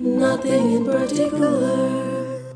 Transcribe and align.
Nothing 0.00 0.74
in 0.74 0.84
particular. 0.84 2.54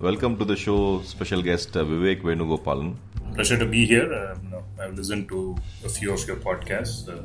Welcome 0.00 0.36
to 0.38 0.44
the 0.44 0.56
show, 0.56 1.02
special 1.02 1.40
guest 1.40 1.76
uh, 1.76 1.84
Vivek 1.84 2.22
Venugopalan. 2.22 2.96
Pleasure 3.34 3.56
to 3.56 3.66
be 3.66 3.86
here. 3.86 4.02
You 4.42 4.50
know, 4.50 4.64
I've 4.80 4.94
listened 4.94 5.28
to 5.28 5.56
a 5.84 5.88
few 5.88 6.12
of 6.12 6.26
your 6.26 6.38
podcasts. 6.38 7.08
Uh, 7.08 7.22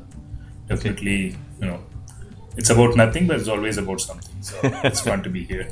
definitely, 0.67 1.35
you 1.59 1.65
know, 1.65 1.79
it's 2.55 2.69
about 2.69 2.95
nothing, 2.95 3.25
but 3.25 3.39
it's 3.39 3.49
always 3.49 3.79
about 3.79 3.99
something. 3.99 4.43
So 4.43 4.59
it's 4.63 5.01
fun 5.01 5.23
to 5.23 5.29
be 5.31 5.43
here. 5.43 5.69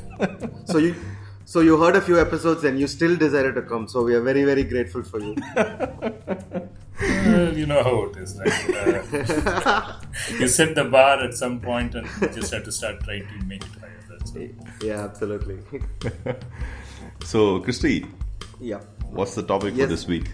So 0.64 0.78
you, 0.78 0.96
so 1.44 1.60
you 1.60 1.80
heard 1.80 1.94
a 1.94 2.00
few 2.00 2.20
episodes 2.20 2.64
and 2.64 2.76
you 2.80 2.88
still 2.88 3.14
decided 3.14 3.54
to 3.54 3.62
come. 3.62 3.86
So 3.86 4.02
we 4.02 4.16
are 4.16 4.22
very, 4.22 4.42
very 4.42 4.64
grateful 4.64 5.04
for 5.04 5.20
you. 5.20 5.36
Uh, 7.02 7.52
you 7.54 7.66
know 7.66 7.82
how 7.82 8.04
it 8.04 8.16
is, 8.16 8.38
right? 8.38 8.70
Uh, 8.76 10.00
you 10.38 10.46
set 10.48 10.74
the 10.74 10.84
bar 10.84 11.22
at 11.22 11.34
some 11.34 11.60
point, 11.60 11.94
and 11.94 12.06
you 12.20 12.28
just 12.28 12.52
have 12.52 12.64
to 12.64 12.72
start 12.72 13.02
trying 13.04 13.26
to 13.26 13.44
make 13.46 13.64
it 13.64 13.70
higher. 13.80 14.04
That's 14.08 14.34
it. 14.34 14.54
Yeah, 14.82 15.04
absolutely. 15.04 15.58
So, 17.24 17.60
Christy, 17.60 18.06
yeah, 18.60 18.80
what's 19.10 19.34
the 19.36 19.42
topic 19.44 19.74
Yes. 19.76 19.84
for 19.84 19.90
this 19.90 20.06
week? 20.06 20.30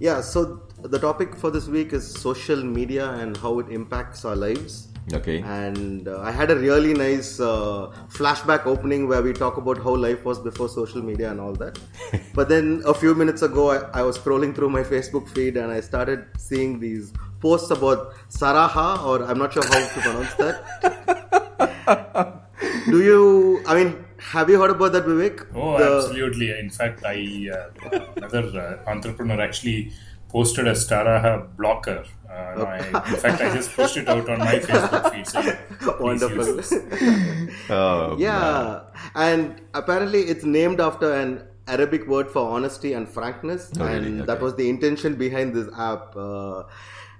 yeah. 0.00 0.20
So 0.22 0.62
the 0.82 0.98
topic 0.98 1.34
for 1.36 1.50
this 1.50 1.66
week 1.68 1.92
is 1.92 2.06
social 2.10 2.62
media 2.62 3.10
and 3.12 3.36
how 3.36 3.58
it 3.58 3.68
impacts 3.70 4.24
our 4.24 4.36
lives. 4.36 4.88
Okay. 5.12 5.40
And 5.40 6.08
uh, 6.08 6.20
I 6.20 6.32
had 6.32 6.50
a 6.50 6.56
really 6.56 6.92
nice 6.92 7.38
uh, 7.38 7.92
flashback 8.08 8.66
opening 8.66 9.06
where 9.06 9.22
we 9.22 9.32
talk 9.32 9.56
about 9.56 9.78
how 9.78 9.94
life 9.94 10.24
was 10.24 10.40
before 10.40 10.68
social 10.68 11.00
media 11.00 11.30
and 11.30 11.40
all 11.40 11.52
that. 11.54 11.78
but 12.34 12.48
then 12.48 12.82
a 12.84 12.92
few 12.92 13.14
minutes 13.14 13.42
ago, 13.42 13.70
I, 13.70 14.00
I 14.00 14.02
was 14.02 14.18
scrolling 14.18 14.52
through 14.54 14.70
my 14.70 14.82
Facebook 14.82 15.28
feed 15.28 15.56
and 15.56 15.70
I 15.70 15.80
started 15.80 16.26
seeing 16.38 16.80
these 16.80 17.12
posts 17.40 17.70
about 17.70 18.14
Sarahah, 18.28 19.00
or 19.04 19.22
I'm 19.24 19.38
not 19.38 19.52
sure 19.52 19.64
how 19.64 19.78
to 19.78 20.00
pronounce 20.00 20.34
that. 20.34 22.42
Do 22.90 23.02
you? 23.02 23.62
I 23.66 23.74
mean, 23.84 24.04
have 24.18 24.48
you 24.50 24.60
heard 24.60 24.70
about 24.70 24.92
that, 24.92 25.04
Vivek? 25.04 25.46
Oh, 25.54 25.78
The- 25.78 25.96
absolutely. 25.98 26.50
In 26.58 26.70
fact, 26.70 27.04
I 27.04 27.48
uh, 27.52 28.00
another 28.16 28.80
uh, 28.86 28.90
entrepreneur 28.90 29.40
actually 29.40 29.92
posted 30.28 30.66
a 30.66 30.74
Sarahah 30.74 31.46
blocker. 31.56 32.04
Uh, 32.36 32.54
no, 32.58 32.64
I, 32.64 32.78
in 32.78 33.16
fact, 33.16 33.40
I 33.40 33.54
just 33.54 33.70
pushed 33.74 33.96
it 33.96 34.08
out 34.08 34.28
on 34.28 34.38
my 34.40 34.56
Facebook 34.58 35.10
feed. 35.12 35.26
saying, 35.26 35.56
"Please 35.80 36.00
Wonderful. 36.00 36.46
use 36.56 36.70
this." 36.70 37.70
Uh, 37.70 38.14
Yeah, 38.18 38.80
and 39.14 39.60
apparently 39.74 40.22
it's 40.34 40.44
named 40.44 40.80
after 40.80 41.12
an 41.14 41.30
Arabic 41.66 42.06
word 42.06 42.30
for 42.30 42.42
honesty 42.56 42.92
and 42.92 43.08
frankness, 43.08 43.70
Oh, 43.80 43.84
and 43.84 44.04
really? 44.06 44.26
that 44.26 44.40
was 44.40 44.54
the 44.56 44.68
intention 44.68 45.14
behind 45.16 45.54
this 45.54 45.68
app. 45.76 46.14
Uh, 46.16 46.64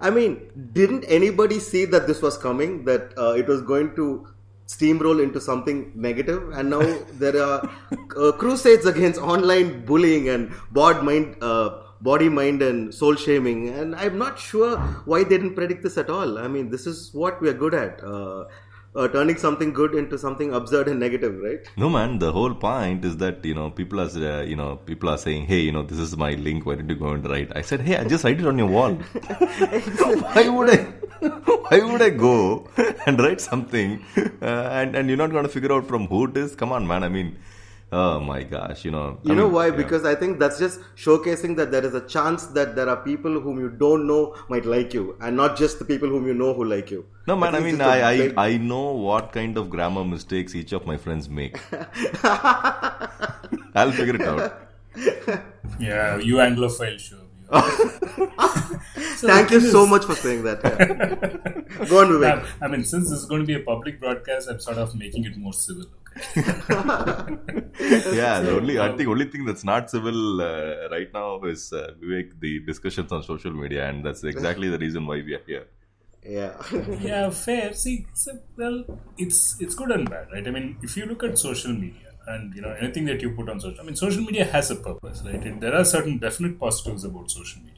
I 0.00 0.10
mean, 0.10 0.50
didn't 0.72 1.04
anybody 1.08 1.58
see 1.60 1.84
that 1.86 2.06
this 2.06 2.20
was 2.20 2.36
coming? 2.36 2.84
That 2.84 3.14
uh, 3.16 3.32
it 3.32 3.46
was 3.48 3.62
going 3.62 3.94
to 3.96 4.26
steamroll 4.66 5.22
into 5.22 5.40
something 5.40 5.92
negative, 5.94 6.50
and 6.52 6.70
now 6.70 6.82
there 7.24 7.40
are 7.42 7.70
uh, 8.18 8.32
crusades 8.32 8.84
against 8.84 9.20
online 9.20 9.84
bullying 9.86 10.28
and 10.28 10.52
bod 10.70 11.02
mind. 11.04 11.36
Uh, 11.40 11.82
Body, 12.00 12.28
mind, 12.28 12.62
and 12.62 12.94
soul 12.94 13.14
shaming, 13.14 13.68
and 13.68 13.94
I'm 13.94 14.18
not 14.18 14.38
sure 14.38 14.78
why 15.06 15.24
they 15.24 15.30
didn't 15.30 15.54
predict 15.54 15.82
this 15.82 15.96
at 15.96 16.10
all. 16.10 16.38
I 16.38 16.48
mean, 16.48 16.70
this 16.70 16.86
is 16.86 17.12
what 17.14 17.40
we 17.40 17.48
are 17.48 17.54
good 17.54 17.74
at. 17.74 18.02
Uh, 18.04 18.44
uh, 18.96 19.08
turning 19.08 19.36
something 19.36 19.72
good 19.72 19.94
into 19.94 20.18
something 20.18 20.52
absurd 20.54 20.88
and 20.88 20.98
negative, 20.98 21.38
right? 21.42 21.60
No, 21.76 21.88
man. 21.90 22.18
The 22.18 22.32
whole 22.32 22.54
point 22.54 23.04
is 23.04 23.18
that 23.18 23.44
you 23.44 23.54
know 23.54 23.70
people 23.70 24.00
are 24.00 24.08
uh, 24.08 24.42
you 24.42 24.56
know 24.56 24.76
people 24.76 25.10
are 25.10 25.18
saying, 25.18 25.46
hey, 25.46 25.60
you 25.60 25.72
know, 25.72 25.82
this 25.82 25.98
is 25.98 26.16
my 26.16 26.30
link. 26.32 26.66
Why 26.66 26.76
didn't 26.76 26.90
you 26.90 26.96
go 26.96 27.10
and 27.10 27.28
write? 27.28 27.52
I 27.54 27.62
said, 27.62 27.82
hey, 27.82 27.96
I 27.96 28.04
just 28.04 28.24
write 28.24 28.40
it 28.40 28.46
on 28.46 28.58
your 28.58 28.68
wall. 28.68 28.94
why 28.94 30.48
would 30.48 30.70
I? 30.70 30.78
Why 31.68 31.80
would 31.80 32.02
I 32.02 32.10
go 32.10 32.68
and 33.06 33.18
write 33.18 33.40
something 33.40 34.04
uh, 34.16 34.68
and 34.80 34.96
and 34.96 35.08
you're 35.08 35.22
not 35.24 35.30
going 35.30 35.44
to 35.44 35.54
figure 35.58 35.72
out 35.72 35.86
from 35.86 36.06
who 36.06 36.26
it 36.28 36.36
is? 36.36 36.54
Come 36.54 36.72
on, 36.72 36.86
man. 36.86 37.04
I 37.04 37.08
mean, 37.08 37.36
oh 37.92 38.20
my 38.20 38.42
gosh, 38.42 38.84
you 38.84 38.90
know. 38.90 39.18
You 39.22 39.32
I 39.32 39.34
know 39.34 39.44
mean, 39.44 39.52
why? 39.52 39.66
yeah. 39.66 39.76
Because 39.76 40.04
I 40.04 40.14
think 40.14 40.38
that's 40.38 40.58
just 40.58 40.80
showcasing 40.96 41.56
that 41.56 41.70
there 41.70 41.84
is 41.84 41.94
a 41.94 42.00
chance 42.06 42.46
that 42.58 42.74
there 42.76 42.88
are 42.88 42.96
people 42.96 43.40
whom 43.40 43.58
you 43.60 43.70
don't 43.70 44.06
know 44.06 44.34
might 44.48 44.64
like 44.66 44.94
you, 44.94 45.16
and 45.20 45.36
not 45.36 45.56
just 45.56 45.78
the 45.78 45.84
people 45.84 46.08
whom 46.08 46.26
you 46.26 46.34
know 46.34 46.52
who 46.54 46.64
like 46.64 46.90
you. 46.90 47.06
No, 47.26 47.36
man. 47.36 47.54
I 47.54 47.60
think 47.60 47.78
mean, 47.78 47.80
I, 47.80 48.16
just 48.16 48.36
a 48.36 48.40
I, 48.40 48.46
I 48.46 48.48
I 48.50 48.56
know 48.58 48.92
what 48.92 49.32
kind 49.32 49.56
of 49.58 49.70
grammar 49.70 50.04
mistakes 50.04 50.54
each 50.54 50.72
of 50.72 50.86
my 50.86 50.96
friends 50.96 51.28
make. 51.28 51.58
I'll 53.74 53.92
figure 53.92 54.16
it 54.16 54.22
out. 54.22 54.62
Yeah, 55.78 56.16
you 56.18 56.36
Anglophile 56.36 56.98
show. 56.98 57.22
So 59.16 59.28
Thank 59.28 59.50
you 59.50 59.60
thing 59.60 59.70
so 59.70 59.86
much 59.86 60.04
for 60.04 60.14
saying 60.14 60.42
that. 60.44 60.60
yeah. 60.62 61.84
Go 61.86 62.00
on, 62.00 62.08
Vivek. 62.08 62.46
I 62.60 62.64
I 62.66 62.68
mean, 62.68 62.84
since 62.84 63.10
this 63.10 63.18
is 63.20 63.26
going 63.26 63.40
to 63.40 63.46
be 63.46 63.54
a 63.54 63.60
public 63.60 63.98
broadcast, 64.00 64.48
I'm 64.48 64.60
sort 64.60 64.78
of 64.78 64.94
making 64.94 65.24
it 65.24 65.36
more 65.38 65.52
civil. 65.54 65.86
Okay. 66.16 66.42
yeah, 68.16 68.40
the 68.40 68.52
only 68.56 68.78
I 68.78 68.96
think 68.96 69.08
only 69.08 69.26
thing 69.26 69.44
that's 69.44 69.64
not 69.64 69.90
civil 69.90 70.40
uh, 70.40 70.88
right 70.90 71.12
now 71.12 71.42
is 71.44 71.72
uh, 71.72 71.92
Vivek 72.00 72.40
the 72.40 72.60
discussions 72.60 73.12
on 73.12 73.22
social 73.22 73.52
media, 73.52 73.88
and 73.88 74.04
that's 74.04 74.24
exactly 74.24 74.68
the 74.68 74.78
reason 74.78 75.06
why 75.06 75.16
we 75.16 75.34
are 75.34 75.42
here. 75.46 75.66
Yeah. 76.22 76.54
yeah, 77.00 77.30
fair. 77.30 77.72
See, 77.74 78.06
so, 78.14 78.38
well, 78.56 78.84
it's 79.18 79.56
it's 79.60 79.74
good 79.74 79.90
and 79.90 80.08
bad, 80.08 80.28
right? 80.32 80.46
I 80.46 80.50
mean, 80.50 80.78
if 80.82 80.96
you 80.96 81.06
look 81.06 81.22
at 81.22 81.38
social 81.38 81.72
media 81.72 82.12
and 82.26 82.54
you 82.54 82.62
know 82.62 82.74
anything 82.80 83.04
that 83.06 83.22
you 83.22 83.30
put 83.30 83.48
on 83.48 83.60
social, 83.60 83.80
I 83.80 83.84
mean, 83.84 83.96
social 83.96 84.22
media 84.22 84.44
has 84.44 84.70
a 84.70 84.76
purpose, 84.76 85.22
right? 85.24 85.44
And 85.44 85.60
there 85.60 85.74
are 85.74 85.84
certain 85.84 86.18
definite 86.18 86.58
positives 86.58 87.04
about 87.04 87.30
social 87.30 87.62
media. 87.62 87.75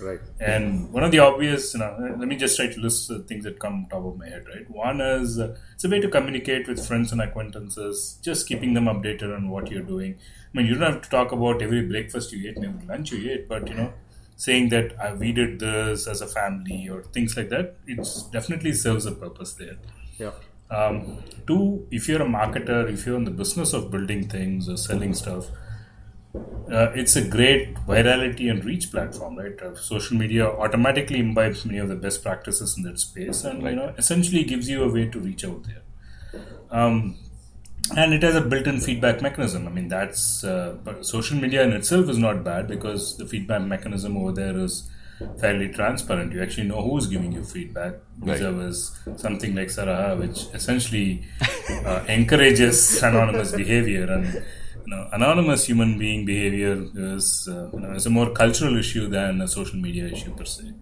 Right. 0.00 0.20
And 0.40 0.92
one 0.92 1.04
of 1.04 1.10
the 1.10 1.20
obvious, 1.20 1.74
you 1.74 1.80
know, 1.80 1.96
let 2.18 2.28
me 2.28 2.36
just 2.36 2.56
try 2.56 2.66
to 2.66 2.80
list 2.80 3.08
the 3.08 3.20
things 3.20 3.44
that 3.44 3.58
come 3.58 3.86
top 3.90 4.04
of 4.04 4.16
my 4.18 4.28
head, 4.28 4.44
right? 4.46 4.68
One 4.70 5.00
is 5.00 5.38
uh, 5.38 5.56
it's 5.74 5.84
a 5.84 5.88
way 5.88 6.00
to 6.00 6.08
communicate 6.08 6.68
with 6.68 6.86
friends 6.86 7.12
and 7.12 7.20
acquaintances, 7.20 8.18
just 8.22 8.46
keeping 8.48 8.74
them 8.74 8.84
updated 8.84 9.34
on 9.34 9.48
what 9.48 9.70
you're 9.70 9.82
doing. 9.82 10.18
I 10.54 10.58
mean, 10.58 10.66
you 10.66 10.74
don't 10.74 10.92
have 10.92 11.02
to 11.02 11.10
talk 11.10 11.32
about 11.32 11.62
every 11.62 11.82
breakfast 11.86 12.32
you 12.32 12.48
ate 12.48 12.56
and 12.56 12.66
every 12.66 12.86
lunch 12.86 13.12
you 13.12 13.30
ate, 13.30 13.48
but 13.48 13.68
you 13.68 13.74
know, 13.74 13.92
saying 14.36 14.68
that 14.68 14.92
uh, 15.00 15.14
we 15.18 15.32
did 15.32 15.60
this 15.60 16.06
as 16.06 16.20
a 16.20 16.26
family 16.26 16.88
or 16.88 17.02
things 17.02 17.36
like 17.36 17.48
that, 17.48 17.76
it 17.86 18.06
definitely 18.32 18.72
serves 18.72 19.06
a 19.06 19.12
purpose 19.12 19.54
there. 19.54 19.76
Yeah. 20.18 20.32
Um, 20.70 21.22
two, 21.46 21.86
if 21.90 22.08
you're 22.08 22.22
a 22.22 22.26
marketer, 22.26 22.90
if 22.92 23.06
you're 23.06 23.16
in 23.16 23.24
the 23.24 23.30
business 23.30 23.72
of 23.72 23.90
building 23.90 24.28
things 24.28 24.68
or 24.68 24.76
selling 24.76 25.14
stuff, 25.14 25.46
uh, 26.70 26.90
it's 26.94 27.16
a 27.16 27.26
great 27.26 27.74
virality 27.86 28.50
and 28.50 28.64
reach 28.64 28.90
platform, 28.90 29.38
right? 29.38 29.60
Uh, 29.60 29.74
social 29.76 30.16
media 30.16 30.46
automatically 30.46 31.18
imbibes 31.18 31.64
many 31.64 31.78
of 31.78 31.88
the 31.88 31.94
best 31.94 32.22
practices 32.22 32.76
in 32.76 32.82
that 32.82 32.98
space, 32.98 33.44
and 33.44 33.62
you 33.62 33.76
know, 33.76 33.94
essentially 33.96 34.44
gives 34.44 34.68
you 34.68 34.82
a 34.82 34.92
way 34.92 35.06
to 35.06 35.20
reach 35.20 35.44
out 35.44 35.64
there. 35.64 35.82
Um, 36.70 37.18
and 37.96 38.12
it 38.12 38.22
has 38.24 38.34
a 38.34 38.40
built-in 38.40 38.80
feedback 38.80 39.22
mechanism. 39.22 39.68
I 39.68 39.70
mean, 39.70 39.88
that's 39.88 40.42
uh, 40.42 40.76
social 41.02 41.36
media 41.36 41.62
in 41.62 41.72
itself 41.72 42.08
is 42.08 42.18
not 42.18 42.42
bad 42.42 42.66
because 42.66 43.16
the 43.16 43.26
feedback 43.26 43.62
mechanism 43.62 44.16
over 44.16 44.32
there 44.32 44.58
is 44.58 44.90
fairly 45.38 45.68
transparent. 45.68 46.32
You 46.32 46.42
actually 46.42 46.66
know 46.66 46.82
who's 46.82 47.06
giving 47.06 47.32
you 47.32 47.44
feedback. 47.44 47.94
Right. 48.18 48.38
Vis-a-vis 48.38 48.98
something 49.16 49.54
like 49.54 49.70
Sarahah, 49.70 50.16
which 50.16 50.46
essentially 50.52 51.24
uh, 51.84 52.04
encourages 52.08 53.02
anonymous 53.02 53.52
behavior 53.52 54.12
and 54.12 54.42
you 54.86 54.94
know, 54.94 55.08
anonymous 55.12 55.66
human 55.66 55.98
being 55.98 56.24
behavior 56.24 56.86
is 56.94 57.48
uh, 57.50 57.68
you 57.72 57.80
know, 57.80 57.92
is 57.92 58.06
a 58.06 58.10
more 58.10 58.30
cultural 58.30 58.76
issue 58.78 59.08
than 59.08 59.40
a 59.40 59.48
social 59.48 59.78
media 59.78 60.06
issue 60.06 60.34
per 60.34 60.44
se. 60.44 60.72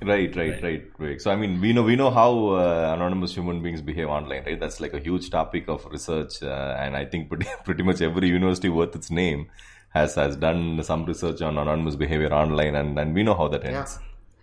Right, 0.00 0.34
right, 0.34 0.62
right, 0.62 0.98
Vivek. 0.98 1.20
So 1.20 1.30
I 1.30 1.36
mean, 1.36 1.60
we 1.60 1.72
know 1.72 1.82
we 1.82 1.96
know 1.96 2.10
how 2.10 2.30
uh, 2.50 2.92
anonymous 2.94 3.34
human 3.34 3.62
beings 3.62 3.80
behave 3.80 4.08
online, 4.08 4.44
right? 4.44 4.58
That's 4.58 4.80
like 4.80 4.94
a 4.94 5.00
huge 5.00 5.30
topic 5.30 5.68
of 5.68 5.84
research, 5.86 6.42
uh, 6.42 6.76
and 6.78 6.96
I 6.96 7.04
think 7.04 7.28
pretty 7.28 7.46
pretty 7.64 7.82
much 7.82 8.00
every 8.00 8.28
university 8.28 8.68
worth 8.68 8.94
its 8.96 9.10
name 9.10 9.48
has 9.90 10.14
has 10.14 10.36
done 10.36 10.82
some 10.82 11.04
research 11.04 11.42
on 11.42 11.58
anonymous 11.58 11.96
behavior 11.96 12.32
online, 12.32 12.74
and 12.76 12.98
and 12.98 13.14
we 13.14 13.22
know 13.22 13.34
how 13.34 13.48
that 13.48 13.64
ends. 13.64 13.98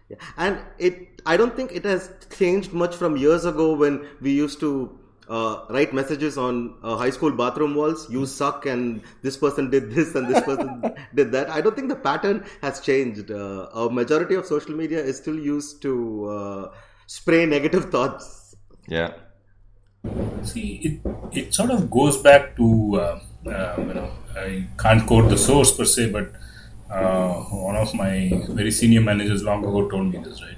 Yeah. 0.10 0.18
And 0.38 0.60
it, 0.80 1.22
I 1.26 1.38
don't 1.38 1.56
think 1.56 1.72
it 1.72 1.84
has 1.86 2.10
changed 2.36 2.74
much 2.74 2.96
from 2.96 3.16
years 3.16 3.46
ago 3.46 3.74
when 3.74 4.08
we 4.22 4.32
used 4.32 4.60
to 4.62 4.99
uh, 5.30 5.66
write 5.70 5.94
messages 5.94 6.38
on 6.38 6.76
uh, 6.84 6.98
high 6.98 7.10
school 7.12 7.32
bathroom 7.32 7.76
walls. 7.76 8.10
You 8.10 8.26
suck, 8.26 8.66
and 8.66 9.02
this 9.22 9.38
person 9.38 9.70
did 9.70 9.92
this, 9.92 10.16
and 10.16 10.28
this 10.28 10.44
person 10.44 10.94
did 11.16 11.32
that. 11.32 11.50
I 11.50 11.62
don't 11.62 11.76
think 11.76 11.90
the 11.90 11.96
pattern 11.96 12.44
has 12.62 12.80
changed. 12.80 13.32
Uh, 13.32 13.68
a 13.74 13.90
majority 13.90 14.36
of 14.36 14.46
social 14.46 14.76
media 14.76 15.00
is 15.00 15.18
still 15.18 15.38
used 15.38 15.82
to 15.84 16.26
uh, 16.30 16.72
spray 17.06 17.46
negative 17.46 17.92
thoughts. 17.92 18.56
Yeah. 18.88 19.14
See, 20.44 20.82
it 20.84 21.02
it 21.32 21.54
sort 21.54 21.72
of 21.72 21.92
goes 21.92 22.18
back 22.18 22.56
to 22.56 22.68
uh, 22.96 23.20
uh, 23.48 23.76
you 23.78 23.94
know 23.94 24.12
I 24.36 24.68
can't 24.80 25.06
quote 25.06 25.30
the 25.30 25.38
source 25.38 25.72
per 25.76 25.86
se, 25.86 26.12
but 26.12 26.32
uh, 26.90 27.34
one 27.68 27.76
of 27.76 27.94
my 27.94 28.32
very 28.50 28.72
senior 28.72 29.02
managers 29.02 29.44
long 29.44 29.64
ago 29.64 29.88
told 29.90 30.12
me 30.14 30.24
this, 30.24 30.42
right? 30.42 30.56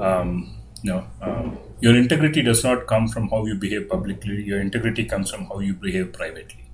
Um, 0.00 0.56
you 0.82 0.92
know, 0.92 1.06
um, 1.20 1.58
your 1.82 1.96
integrity 1.96 2.42
does 2.42 2.62
not 2.64 2.86
come 2.86 3.08
from 3.08 3.28
how 3.28 3.44
you 3.44 3.54
behave 3.56 3.88
publicly. 3.88 4.42
Your 4.44 4.60
integrity 4.60 5.04
comes 5.04 5.30
from 5.30 5.46
how 5.46 5.58
you 5.58 5.74
behave 5.74 6.12
privately. 6.12 6.64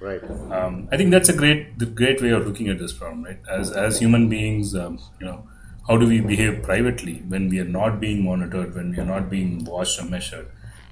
Right. 0.00 0.22
Um, 0.50 0.88
I 0.92 0.96
think 0.96 1.10
that's 1.10 1.28
a 1.28 1.36
great, 1.36 1.78
the 1.78 1.86
great 1.86 2.22
way 2.22 2.30
of 2.30 2.46
looking 2.46 2.68
at 2.68 2.78
this 2.78 2.92
problem, 2.92 3.24
right? 3.24 3.40
As 3.48 3.72
as 3.72 3.98
human 3.98 4.28
beings, 4.28 4.74
um, 4.74 4.98
you 5.20 5.26
know, 5.26 5.48
how 5.88 5.96
do 5.96 6.06
we 6.06 6.20
behave 6.20 6.62
privately 6.62 7.14
when 7.34 7.48
we 7.48 7.58
are 7.58 7.72
not 7.76 8.00
being 8.00 8.24
monitored, 8.24 8.74
when 8.74 8.90
we 8.92 8.98
are 8.98 9.10
not 9.12 9.28
being 9.30 9.64
watched 9.64 10.00
or 10.00 10.04
measured. 10.04 10.48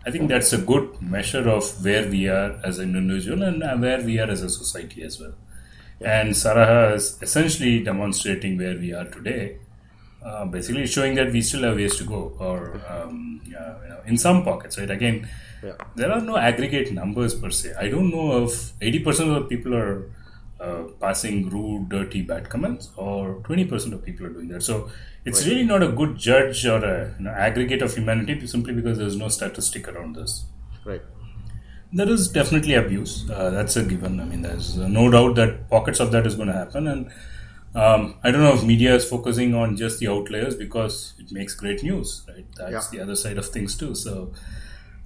I 0.06 0.10
think 0.10 0.28
that's 0.28 0.52
a 0.52 0.58
good 0.58 1.00
measure 1.00 1.48
of 1.48 1.84
where 1.84 2.08
we 2.08 2.26
are 2.28 2.58
as 2.64 2.78
an 2.78 2.96
individual 2.96 3.42
and 3.42 3.62
uh, 3.62 3.76
where 3.76 4.02
we 4.02 4.18
are 4.18 4.30
as 4.30 4.42
a 4.42 4.48
society 4.48 5.02
as 5.02 5.20
well. 5.20 5.34
And 6.00 6.36
Sarahah 6.36 6.94
is 6.94 7.18
essentially 7.20 7.84
demonstrating 7.84 8.56
where 8.56 8.78
we 8.78 8.94
are 8.94 9.04
today, 9.04 9.58
uh, 10.24 10.44
basically 10.46 10.86
showing 10.86 11.14
that 11.14 11.32
we 11.32 11.42
still 11.42 11.62
have 11.62 11.76
ways 11.76 11.96
to 11.96 12.04
go, 12.04 12.32
or 12.38 12.80
um, 12.88 13.40
yeah, 13.46 13.74
you 13.82 13.88
know, 13.88 14.00
in 14.06 14.16
some 14.18 14.42
pockets, 14.44 14.78
right? 14.78 14.90
Again, 14.90 15.28
Yeah. 15.62 15.72
there 15.96 16.10
are 16.12 16.20
no 16.20 16.36
aggregate 16.36 16.92
numbers 16.92 17.34
per 17.34 17.50
se. 17.50 17.74
I 17.78 17.88
don't 17.88 18.10
know 18.10 18.44
if 18.44 18.72
80% 18.80 19.28
of 19.28 19.34
the 19.42 19.48
people 19.56 19.74
are 19.74 20.10
uh, 20.60 20.82
passing 21.00 21.48
rude, 21.50 21.88
dirty, 21.88 22.22
bad 22.22 22.48
comments, 22.48 22.90
or 22.96 23.36
20% 23.48 23.92
of 23.92 24.04
people 24.04 24.26
are 24.26 24.30
doing 24.30 24.48
that. 24.48 24.62
So 24.62 24.90
it's 25.24 25.46
really 25.46 25.64
not 25.64 25.82
a 25.82 25.88
good 25.88 26.16
judge 26.18 26.64
or 26.66 26.78
a 26.84 27.14
you 27.18 27.24
know, 27.24 27.30
aggregate 27.30 27.82
of 27.82 27.94
humanity 27.94 28.46
simply 28.46 28.72
because 28.74 28.98
there's 28.98 29.16
no 29.16 29.28
statistic 29.28 29.88
around 29.88 30.16
this. 30.16 30.44
Right. 30.84 31.02
There 31.92 32.08
is 32.08 32.28
definitely 32.28 32.74
abuse. 32.74 33.28
Uh, 33.30 33.50
that's 33.50 33.76
a 33.76 33.84
given. 33.84 34.20
I 34.20 34.24
mean, 34.24 34.42
there's 34.42 34.76
no 34.76 35.10
doubt 35.10 35.34
that 35.36 35.68
pockets 35.68 35.98
of 36.00 36.12
that 36.12 36.26
is 36.26 36.36
going 36.36 36.48
to 36.48 36.54
happen. 36.54 36.86
And 36.86 37.10
um, 37.74 38.16
I 38.22 38.30
don't 38.30 38.42
know 38.42 38.54
if 38.54 38.64
media 38.64 38.94
is 38.94 39.08
focusing 39.08 39.54
on 39.54 39.76
just 39.76 40.00
the 40.00 40.08
outliers 40.08 40.56
because 40.56 41.14
it 41.18 41.30
makes 41.32 41.54
great 41.54 41.82
news, 41.82 42.24
right? 42.28 42.46
That's 42.56 42.72
Yeah. 42.72 42.98
the 42.98 43.02
other 43.04 43.16
side 43.16 43.38
of 43.38 43.46
things 43.46 43.76
too. 43.76 43.94
So, 43.94 44.32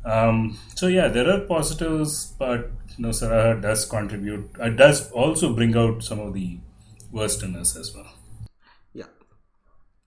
um, 0.04 0.58
so 0.74 0.86
yeah, 0.86 1.08
there 1.08 1.30
are 1.30 1.40
positives, 1.40 2.34
but 2.38 2.70
you 2.96 3.04
know, 3.04 3.12
Sarahah 3.12 3.60
does 3.60 3.84
contribute. 3.84 4.48
Uh, 4.58 4.70
does 4.70 5.10
also 5.10 5.54
bring 5.54 5.76
out 5.76 6.02
some 6.02 6.20
of 6.20 6.32
the 6.34 6.58
worst 7.12 7.42
in 7.42 7.54
us 7.56 7.76
as 7.76 7.94
well. 7.94 8.12
Yeah. 8.92 9.06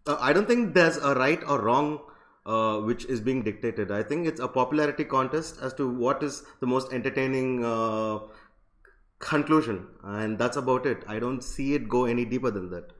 Uh, 0.07 0.17
I 0.19 0.33
don't 0.33 0.47
think 0.47 0.73
there's 0.73 0.97
a 0.97 1.13
right 1.13 1.43
or 1.47 1.61
wrong 1.61 1.99
uh, 2.45 2.79
which 2.79 3.05
is 3.05 3.19
being 3.19 3.43
dictated. 3.43 3.91
I 3.91 4.03
think 4.03 4.25
it's 4.25 4.39
a 4.39 4.47
popularity 4.47 5.03
contest 5.03 5.57
as 5.61 5.73
to 5.75 5.87
what 5.87 6.23
is 6.23 6.43
the 6.61 6.67
most 6.67 6.93
entertaining 6.93 7.63
uh, 7.63 8.19
conclusion, 9.19 9.87
and 10.03 10.37
that's 10.37 10.57
about 10.57 10.85
it. 10.85 11.03
I 11.07 11.19
don't 11.19 11.41
see 11.41 11.73
it 11.73 11.89
go 11.89 12.05
any 12.05 12.25
deeper 12.25 12.51
than 12.51 12.69
that. 12.71 12.91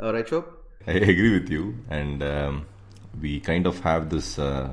Uh, 0.00 0.12
right, 0.12 0.28
Shop? 0.28 0.46
I 0.86 0.92
agree 0.92 1.32
with 1.38 1.50
you, 1.50 1.76
and 1.90 2.22
um, 2.22 2.66
we 3.20 3.40
kind 3.40 3.66
of 3.66 3.80
have 3.80 4.10
this, 4.10 4.38
uh, 4.38 4.72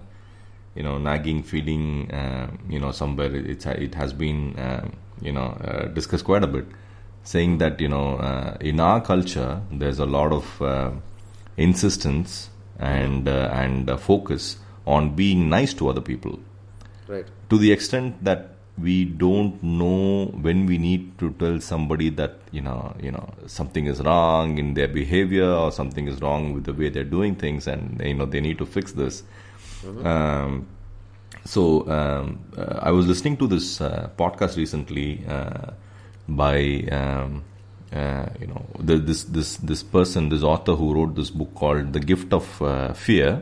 you 0.76 0.84
know, 0.84 0.98
nagging 0.98 1.44
feeling. 1.44 2.12
Uh, 2.12 2.52
you 2.70 2.80
know, 2.80 2.92
somewhere 2.92 3.36
it's 3.36 3.66
it 3.66 3.96
has 3.96 4.14
been, 4.14 4.58
um, 4.60 4.94
you 5.22 5.32
know, 5.32 5.58
uh, 5.64 5.86
discussed 5.88 6.26
quite 6.26 6.44
a 6.44 6.48
bit, 6.48 6.66
saying 7.24 7.58
that 7.58 7.82
you 7.82 7.90
know, 7.90 8.18
uh, 8.18 8.58
in 8.62 8.80
our 8.80 9.02
culture, 9.02 9.62
there's 9.72 10.00
a 10.00 10.06
lot 10.06 10.32
of 10.32 10.62
uh, 10.62 10.92
insistence 11.58 12.50
and 12.80 13.28
uh, 13.28 13.50
and 13.54 13.90
uh, 13.90 13.98
focus 13.98 14.58
on 14.86 15.16
being 15.16 15.50
nice 15.50 15.74
to 15.74 15.90
other 15.90 16.02
people 16.02 16.40
Right. 17.08 17.26
to 17.50 17.58
the 17.58 17.72
extent 17.72 18.24
that 18.24 18.55
we 18.78 19.06
don't 19.06 19.62
know 19.64 20.26
when 20.42 20.66
we 20.66 20.78
need 20.78 21.18
to 21.18 21.32
tell 21.32 21.60
somebody 21.62 22.10
that 22.10 22.40
you 22.52 22.62
know 22.62 22.94
you 23.02 23.12
know 23.12 23.28
something 23.48 23.86
is 23.86 24.02
wrong 24.02 24.58
in 24.58 24.74
their 24.74 24.88
behavior 24.88 25.50
or 25.50 25.72
something 25.72 26.08
is 26.08 26.22
wrong 26.22 26.54
with 26.54 26.66
the 26.66 26.74
way 26.74 26.90
they're 26.90 27.04
doing 27.04 27.36
things 27.36 27.68
and 27.68 28.02
you 28.04 28.14
know 28.14 28.26
they 28.26 28.42
need 28.42 28.58
to 28.58 28.66
fix 28.66 28.92
this 28.92 29.24
um, 30.04 30.68
so 31.46 31.90
um, 31.90 32.40
uh, 32.58 32.80
i 32.82 32.92
was 32.92 33.08
listening 33.08 33.38
to 33.38 33.48
this 33.48 33.80
uh, 33.80 34.10
podcast 34.18 34.58
recently 34.58 35.24
uh, 35.30 35.72
by 36.28 36.84
um, 36.92 37.44
uh, 37.94 38.26
you 38.42 38.48
know 38.48 38.66
the, 38.80 38.98
this 38.98 39.24
this 39.24 39.56
this 39.58 39.84
person 39.84 40.28
this 40.28 40.44
author 40.44 40.76
who 40.76 40.94
wrote 40.94 41.16
this 41.16 41.30
book 41.30 41.54
called 41.56 41.94
the 41.94 42.00
gift 42.00 42.34
of 42.34 42.62
uh, 42.62 42.92
fear 42.92 43.42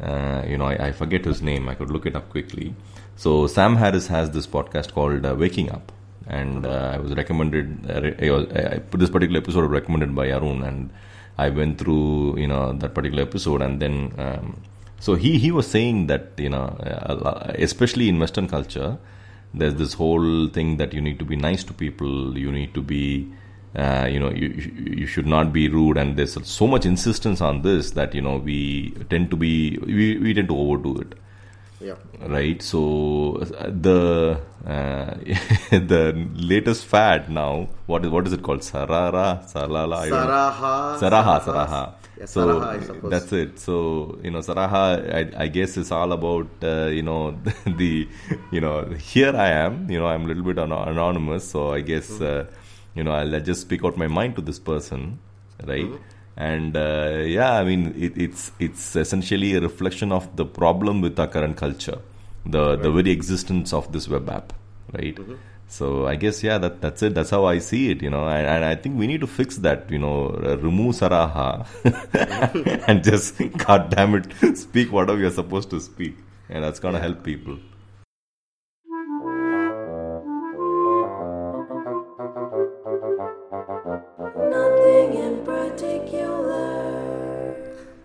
uh, 0.00 0.44
you 0.48 0.56
know, 0.56 0.64
I, 0.64 0.88
I 0.88 0.92
forget 0.92 1.24
his 1.24 1.42
name. 1.42 1.68
I 1.68 1.74
could 1.74 1.90
look 1.90 2.06
it 2.06 2.16
up 2.16 2.30
quickly. 2.30 2.74
So 3.18 3.48
Sam 3.48 3.74
Harris 3.74 4.06
has 4.06 4.30
this 4.30 4.46
podcast 4.46 4.92
called 4.92 5.26
uh, 5.26 5.34
Waking 5.36 5.72
Up, 5.72 5.90
and 6.28 6.64
uh, 6.64 6.92
I 6.94 6.98
was 6.98 7.16
recommended. 7.16 7.90
Uh, 7.90 8.74
I 8.74 8.78
put 8.78 9.00
this 9.00 9.10
particular 9.10 9.40
episode 9.40 9.62
was 9.62 9.70
recommended 9.70 10.14
by 10.14 10.28
Arun, 10.28 10.62
and 10.62 10.90
I 11.36 11.48
went 11.48 11.78
through 11.78 12.38
you 12.38 12.46
know 12.46 12.74
that 12.74 12.94
particular 12.94 13.24
episode, 13.24 13.60
and 13.60 13.82
then 13.82 14.14
um, 14.18 14.62
so 15.00 15.16
he 15.16 15.36
he 15.36 15.50
was 15.50 15.66
saying 15.66 16.06
that 16.06 16.30
you 16.36 16.48
know, 16.48 16.62
uh, 16.62 17.54
especially 17.58 18.08
in 18.08 18.20
Western 18.20 18.46
culture, 18.46 18.98
there's 19.52 19.74
this 19.74 19.94
whole 19.94 20.46
thing 20.46 20.76
that 20.76 20.94
you 20.94 21.00
need 21.00 21.18
to 21.18 21.24
be 21.24 21.34
nice 21.34 21.64
to 21.64 21.72
people, 21.72 22.38
you 22.38 22.52
need 22.52 22.72
to 22.74 22.80
be 22.80 23.28
uh, 23.74 24.06
you 24.08 24.20
know 24.20 24.30
you, 24.30 24.46
you 24.46 24.94
you 25.00 25.06
should 25.08 25.26
not 25.26 25.52
be 25.52 25.68
rude. 25.68 25.96
And 25.96 26.16
there's 26.16 26.38
so 26.46 26.68
much 26.68 26.86
insistence 26.86 27.40
on 27.40 27.62
this 27.62 27.90
that 28.02 28.14
you 28.14 28.22
know 28.22 28.36
we 28.36 28.92
tend 29.10 29.32
to 29.32 29.36
be 29.36 29.76
we, 29.78 30.18
we 30.18 30.34
tend 30.34 30.46
to 30.46 30.56
overdo 30.56 31.00
it 31.00 31.18
Yeah. 31.80 31.94
right 32.26 32.60
so 32.60 33.38
the 33.88 34.40
uh, 34.66 35.14
the 35.92 36.28
latest 36.34 36.84
fad 36.86 37.30
now 37.30 37.68
what 37.86 38.04
is 38.04 38.10
what 38.10 38.26
is 38.26 38.32
it 38.32 38.42
called 38.42 38.62
sarara 38.64 39.28
salala 39.52 39.98
I 39.98 40.08
don't 40.08 40.10
know. 40.10 40.26
Sarahah. 40.26 40.96
Sarahah, 40.98 41.42
Sarahah. 41.44 41.94
Yeah, 42.18 42.24
so 42.26 42.40
Sarahah, 42.46 42.68
I 42.76 42.80
suppose. 42.84 43.10
that's 43.12 43.32
it. 43.32 43.58
So 43.60 44.18
you 44.24 44.32
know, 44.32 44.40
Sarahah, 44.40 44.86
I, 45.18 45.44
I 45.44 45.46
guess 45.46 45.76
it's 45.76 45.92
all 45.92 46.10
about 46.12 46.48
uh, 46.64 46.86
you 46.86 47.02
know 47.02 47.38
the 47.64 48.08
you 48.50 48.60
know 48.60 48.84
here 49.12 49.36
I 49.36 49.50
am. 49.50 49.88
You 49.88 50.00
know, 50.00 50.08
I'm 50.08 50.24
a 50.24 50.26
little 50.26 50.42
bit 50.42 50.58
ano- 50.58 50.82
anonymous, 50.82 51.48
so 51.48 51.72
I 51.72 51.80
guess 51.80 52.08
Mm-hmm. 52.10 52.50
uh, 52.50 52.52
you 52.96 53.04
know 53.04 53.12
I'll 53.12 53.40
just 53.40 53.60
speak 53.60 53.84
out 53.84 53.96
my 53.96 54.08
mind 54.08 54.34
to 54.34 54.42
this 54.42 54.58
person, 54.58 55.20
right? 55.64 55.84
Mm-hmm. 55.84 56.16
And 56.38 56.76
uh, 56.76 57.24
yeah, 57.26 57.54
I 57.54 57.64
mean 57.64 57.94
it, 57.98 58.16
it's 58.16 58.52
it's 58.60 58.94
essentially 58.94 59.54
a 59.56 59.60
reflection 59.60 60.12
of 60.12 60.36
the 60.36 60.46
problem 60.46 61.00
with 61.00 61.18
our 61.18 61.26
current 61.26 61.56
culture, 61.56 61.98
the 62.46 62.76
the 62.76 62.92
very 62.92 63.10
existence 63.10 63.72
of 63.72 63.90
this 63.92 64.08
web 64.08 64.30
app, 64.30 64.52
right? 64.92 65.16
Mm-hmm. 65.16 65.34
So 65.66 66.06
I 66.06 66.14
guess 66.14 66.44
yeah, 66.44 66.58
that 66.58 66.80
that's 66.80 67.02
it. 67.02 67.14
That's 67.16 67.30
how 67.30 67.44
I 67.44 67.58
see 67.58 67.90
it, 67.90 68.02
you 68.02 68.10
know. 68.10 68.28
And, 68.28 68.46
and 68.46 68.64
I 68.64 68.76
think 68.76 68.96
we 68.96 69.08
need 69.08 69.20
to 69.20 69.26
fix 69.26 69.56
that, 69.58 69.90
you 69.90 69.98
know, 69.98 70.28
remove 70.62 70.94
Sarahah 70.94 71.66
and 72.86 73.02
just, 73.02 73.36
god 73.66 73.90
damn 73.90 74.14
it, 74.14 74.56
speak 74.56 74.92
whatever 74.92 75.18
you're 75.18 75.32
supposed 75.32 75.70
to 75.70 75.80
speak, 75.80 76.16
and 76.48 76.62
that's 76.62 76.78
gonna 76.78 77.00
help 77.00 77.24
people. 77.24 77.58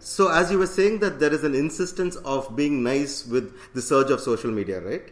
So, 0.04 0.30
as 0.30 0.52
you 0.52 0.60
were 0.60 0.68
saying, 0.68 1.00
that 1.00 1.20
there 1.20 1.34
is 1.34 1.44
an 1.44 1.56
insistence 1.56 2.16
of 2.18 2.56
being 2.56 2.84
nice 2.84 3.26
with 3.26 3.54
the 3.74 3.82
surge 3.82 4.12
of 4.12 4.20
social 4.20 4.52
media, 4.52 4.82
right? 4.82 5.10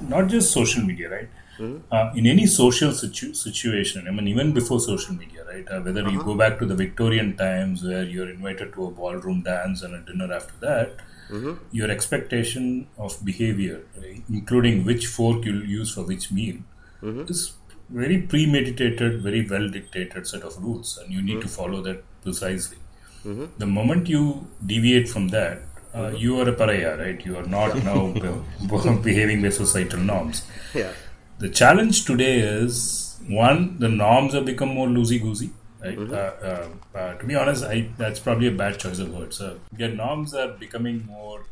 not 0.00 0.28
just 0.28 0.52
social 0.52 0.82
media, 0.82 1.10
right? 1.10 1.28
Hmm? 1.56 1.78
Uh, 1.90 2.10
in 2.16 2.26
any 2.26 2.46
social 2.46 2.92
situ- 2.92 3.34
situation, 3.34 4.08
I 4.08 4.10
mean, 4.10 4.28
even 4.28 4.52
before 4.52 4.80
social 4.80 5.14
media, 5.14 5.44
right? 5.44 5.68
Uh, 5.68 5.80
whether 5.80 6.00
you 6.02 6.18
uh-huh. 6.18 6.22
go 6.22 6.34
back 6.34 6.58
to 6.60 6.66
the 6.66 6.74
Victorian 6.74 7.36
times 7.36 7.84
where 7.84 8.04
you're 8.04 8.30
invited 8.30 8.72
to 8.74 8.86
a 8.86 8.90
ballroom 8.90 9.42
dance 9.42 9.82
and 9.82 9.94
a 9.94 10.00
dinner 10.00 10.32
after 10.32 10.54
that, 10.60 10.96
mm-hmm. 11.28 11.52
your 11.70 11.90
expectation 11.90 12.86
of 12.98 13.22
behavior, 13.24 13.82
right, 14.00 14.22
including 14.30 14.84
which 14.84 15.06
fork 15.06 15.44
you'll 15.44 15.66
use 15.66 15.92
for 15.92 16.04
which 16.04 16.32
meal, 16.32 16.56
mm-hmm. 17.02 17.24
is 17.28 17.52
very 17.90 18.22
premeditated, 18.22 19.22
very 19.22 19.46
well 19.46 19.68
dictated 19.68 20.26
set 20.26 20.42
of 20.42 20.56
rules, 20.62 20.98
and 21.02 21.12
you 21.12 21.20
need 21.20 21.38
mm-hmm. 21.38 21.48
to 21.48 21.48
follow 21.48 21.82
that 21.82 22.02
precisely. 22.22 22.78
The 23.24 23.66
moment 23.66 24.08
you 24.08 24.46
deviate 24.64 25.08
from 25.08 25.28
that, 25.28 25.62
uh, 25.94 26.08
you 26.08 26.40
are 26.40 26.48
a 26.48 26.52
pariah, 26.52 26.96
right? 26.98 27.24
You 27.24 27.36
are 27.36 27.46
not 27.46 27.76
now 27.84 28.12
be- 28.12 29.02
behaving 29.02 29.42
by 29.42 29.50
societal 29.50 30.00
norms. 30.00 30.44
Yeah. 30.74 30.92
The 31.38 31.48
challenge 31.48 32.04
today 32.04 32.38
is 32.38 33.18
one, 33.28 33.78
the 33.78 33.88
norms 33.88 34.34
have 34.34 34.44
become 34.44 34.68
more 34.68 34.88
loosey 34.88 35.20
goosey. 35.20 35.50
Right? 35.82 35.98
Uh, 35.98 36.14
uh, 36.14 36.68
uh, 36.94 37.14
to 37.14 37.26
be 37.26 37.34
honest, 37.34 37.64
I, 37.64 37.88
that's 37.98 38.20
probably 38.20 38.46
a 38.48 38.52
bad 38.52 38.78
choice 38.78 39.00
of 39.00 39.12
words. 39.12 39.40
Uh, 39.40 39.58
yeah, 39.76 39.88
norms 39.88 40.32
are 40.32 40.48
becoming 40.48 41.04
more 41.06 41.44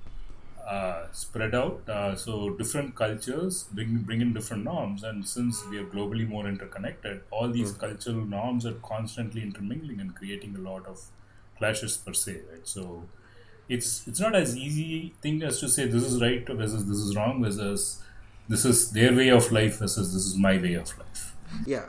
uh, 0.65 1.07
spread 1.11 1.53
out. 1.53 1.89
Uh, 1.89 2.15
so 2.15 2.51
different 2.51 2.95
cultures 2.95 3.65
bring 3.73 3.99
bring 3.99 4.21
in 4.21 4.33
different 4.33 4.63
norms, 4.65 5.03
and 5.03 5.27
since 5.27 5.65
we 5.69 5.79
are 5.79 5.85
globally 5.87 6.29
more 6.29 6.47
interconnected, 6.47 7.23
all 7.33 7.49
these 7.51 7.73
cultural 7.73 8.25
norms 8.25 8.65
are 8.65 8.75
constantly 8.75 9.43
intermingling 9.43 10.01
and 10.01 10.15
creating 10.15 10.55
a 10.55 10.61
lot 10.61 10.87
of 10.87 11.01
clashes 11.61 11.97
per 11.97 12.15
se. 12.25 12.41
Right? 12.51 12.67
So 12.75 13.05
it's 13.69 14.07
it's 14.09 14.21
not 14.27 14.35
as 14.35 14.57
easy 14.57 15.15
thing 15.23 15.43
as 15.53 15.61
to 15.61 15.69
say 15.77 15.87
this 15.87 16.03
is 16.11 16.21
right 16.21 16.53
versus 16.61 16.87
this 16.91 16.99
is 17.07 17.17
wrong 17.17 17.43
versus 17.45 18.03
this 18.49 18.65
is 18.65 18.91
their 18.99 19.15
way 19.15 19.29
of 19.39 19.51
life 19.53 19.79
versus 19.79 20.13
this 20.13 20.27
is 20.27 20.37
my 20.37 20.55
way 20.67 20.75
of 20.75 20.93
life. 20.99 21.35
Yeah. 21.65 21.87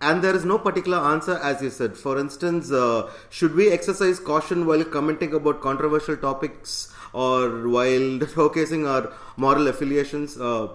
And 0.00 0.22
there 0.22 0.34
is 0.36 0.44
no 0.44 0.58
particular 0.58 0.98
answer, 0.98 1.38
as 1.38 1.62
you 1.62 1.70
said. 1.70 1.96
For 1.96 2.18
instance, 2.18 2.70
uh, 2.70 3.10
should 3.30 3.54
we 3.54 3.70
exercise 3.70 4.18
caution 4.20 4.66
while 4.66 4.84
commenting 4.84 5.32
about 5.32 5.62
controversial 5.62 6.16
topics 6.16 6.92
or 7.12 7.68
while 7.68 8.08
showcasing 8.34 8.86
our 8.86 9.12
moral 9.36 9.68
affiliations, 9.68 10.36
uh, 10.38 10.68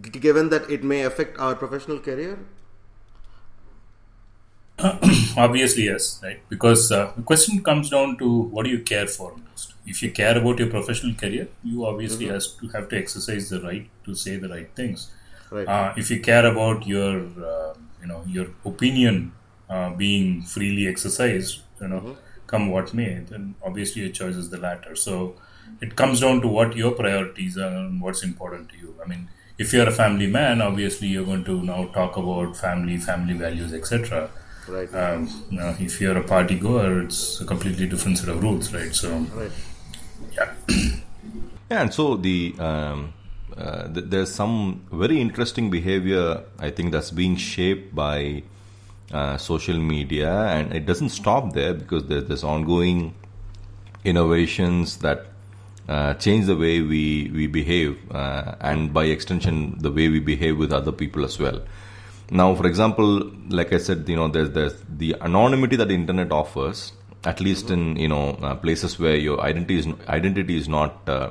given 0.00 0.50
that 0.50 0.70
it 0.70 0.84
may 0.84 1.02
affect 1.02 1.38
our 1.38 1.56
professional 1.56 1.98
career? 1.98 2.38
Obviously, 5.36 5.84
yes, 5.84 6.20
right? 6.22 6.40
Because 6.48 6.92
uh, 6.92 7.12
the 7.16 7.22
question 7.22 7.62
comes 7.62 7.90
down 7.90 8.16
to 8.18 8.42
what 8.42 8.64
do 8.64 8.70
you 8.70 8.80
care 8.80 9.06
for 9.06 9.36
most? 9.36 9.74
If 9.86 10.02
you 10.02 10.10
care 10.12 10.38
about 10.38 10.58
your 10.58 10.68
professional 10.68 11.14
career, 11.14 11.48
you 11.64 11.84
obviously 11.84 12.26
Mm-hmm. 12.26 12.34
has 12.34 12.52
to 12.54 12.68
have 12.68 12.88
to 12.90 12.96
exercise 12.98 13.48
the 13.50 13.60
right 13.60 13.88
to 14.04 14.14
say 14.14 14.36
the 14.36 14.48
right 14.48 14.70
things. 14.76 15.10
Right. 15.50 15.66
Uh, 15.66 15.94
if 15.96 16.10
you 16.10 16.20
care 16.20 16.46
about 16.46 16.86
your, 16.86 17.22
uh, 17.44 17.74
you 18.00 18.06
know, 18.06 18.22
your 18.26 18.48
opinion 18.64 19.32
uh, 19.68 19.90
being 19.90 20.42
freely 20.42 20.86
exercised, 20.86 21.60
you 21.80 21.88
know, 21.88 22.16
come 22.46 22.68
what 22.70 22.94
may, 22.94 23.20
then 23.28 23.54
obviously 23.64 24.02
your 24.02 24.12
choice 24.12 24.36
is 24.36 24.50
the 24.50 24.58
latter. 24.58 24.94
So 24.94 25.36
it 25.80 25.96
comes 25.96 26.20
down 26.20 26.40
to 26.42 26.48
what 26.48 26.76
your 26.76 26.92
priorities 26.92 27.58
are 27.58 27.68
and 27.76 28.00
what's 28.00 28.22
important 28.22 28.68
to 28.70 28.76
you. 28.76 28.94
I 29.04 29.08
mean, 29.08 29.28
if 29.58 29.72
you're 29.72 29.88
a 29.88 29.92
family 29.92 30.26
man, 30.28 30.60
obviously 30.62 31.08
you're 31.08 31.24
going 31.24 31.44
to 31.44 31.62
now 31.62 31.86
talk 31.86 32.16
about 32.16 32.56
family, 32.56 32.96
family 32.98 33.34
values, 33.34 33.72
etc. 33.74 34.30
Right. 34.68 34.92
Um, 34.94 35.28
you 35.50 35.58
know, 35.58 35.74
if 35.80 36.00
you're 36.00 36.16
a 36.16 36.22
party 36.24 36.58
goer, 36.58 37.00
it's 37.02 37.40
a 37.40 37.44
completely 37.44 37.86
different 37.86 38.18
set 38.18 38.28
of 38.28 38.42
rules, 38.42 38.72
right? 38.74 38.94
So, 38.94 39.18
Right. 39.34 39.50
yeah. 40.32 40.52
Yeah, 41.70 41.82
and 41.82 41.92
so 41.92 42.16
the 42.16 42.54
um, 42.58 43.12
uh, 43.56 43.88
th- 43.92 44.06
there's 44.08 44.32
some 44.32 44.86
very 44.92 45.20
interesting 45.20 45.70
behavior 45.70 46.42
I 46.58 46.70
think 46.70 46.92
that's 46.92 47.10
being 47.10 47.36
shaped 47.36 47.94
by 47.94 48.42
uh, 49.12 49.36
social 49.36 49.78
media, 49.78 50.30
and 50.30 50.72
it 50.72 50.86
doesn't 50.86 51.10
stop 51.10 51.52
there 51.54 51.74
because 51.74 52.06
there's 52.06 52.24
this 52.24 52.44
ongoing 52.44 53.14
innovations 54.04 54.98
that 54.98 55.26
uh, 55.88 56.14
change 56.14 56.46
the 56.46 56.56
way 56.56 56.80
we 56.80 57.30
we 57.34 57.46
behave, 57.46 57.98
uh, 58.12 58.54
and 58.60 58.92
by 58.92 59.04
extension, 59.04 59.76
the 59.78 59.90
way 59.90 60.08
we 60.08 60.20
behave 60.20 60.58
with 60.58 60.72
other 60.72 60.92
people 60.92 61.24
as 61.24 61.38
well. 61.38 61.60
Now, 62.30 62.54
for 62.54 62.66
example, 62.66 63.30
like 63.48 63.72
I 63.72 63.78
said, 63.78 64.08
you 64.08 64.16
know, 64.16 64.28
there's 64.28 64.50
there's 64.50 64.74
the 64.88 65.16
anonymity 65.20 65.76
that 65.76 65.88
the 65.88 65.94
internet 65.94 66.30
offers, 66.30 66.92
at 67.24 67.40
least 67.40 67.70
in 67.70 67.96
you 67.96 68.08
know 68.08 68.30
uh, 68.42 68.54
places 68.56 68.98
where 68.98 69.16
your 69.16 69.40
identity 69.40 69.78
is 69.78 69.86
identity 70.08 70.56
is 70.58 70.68
not 70.68 71.08
uh, 71.08 71.30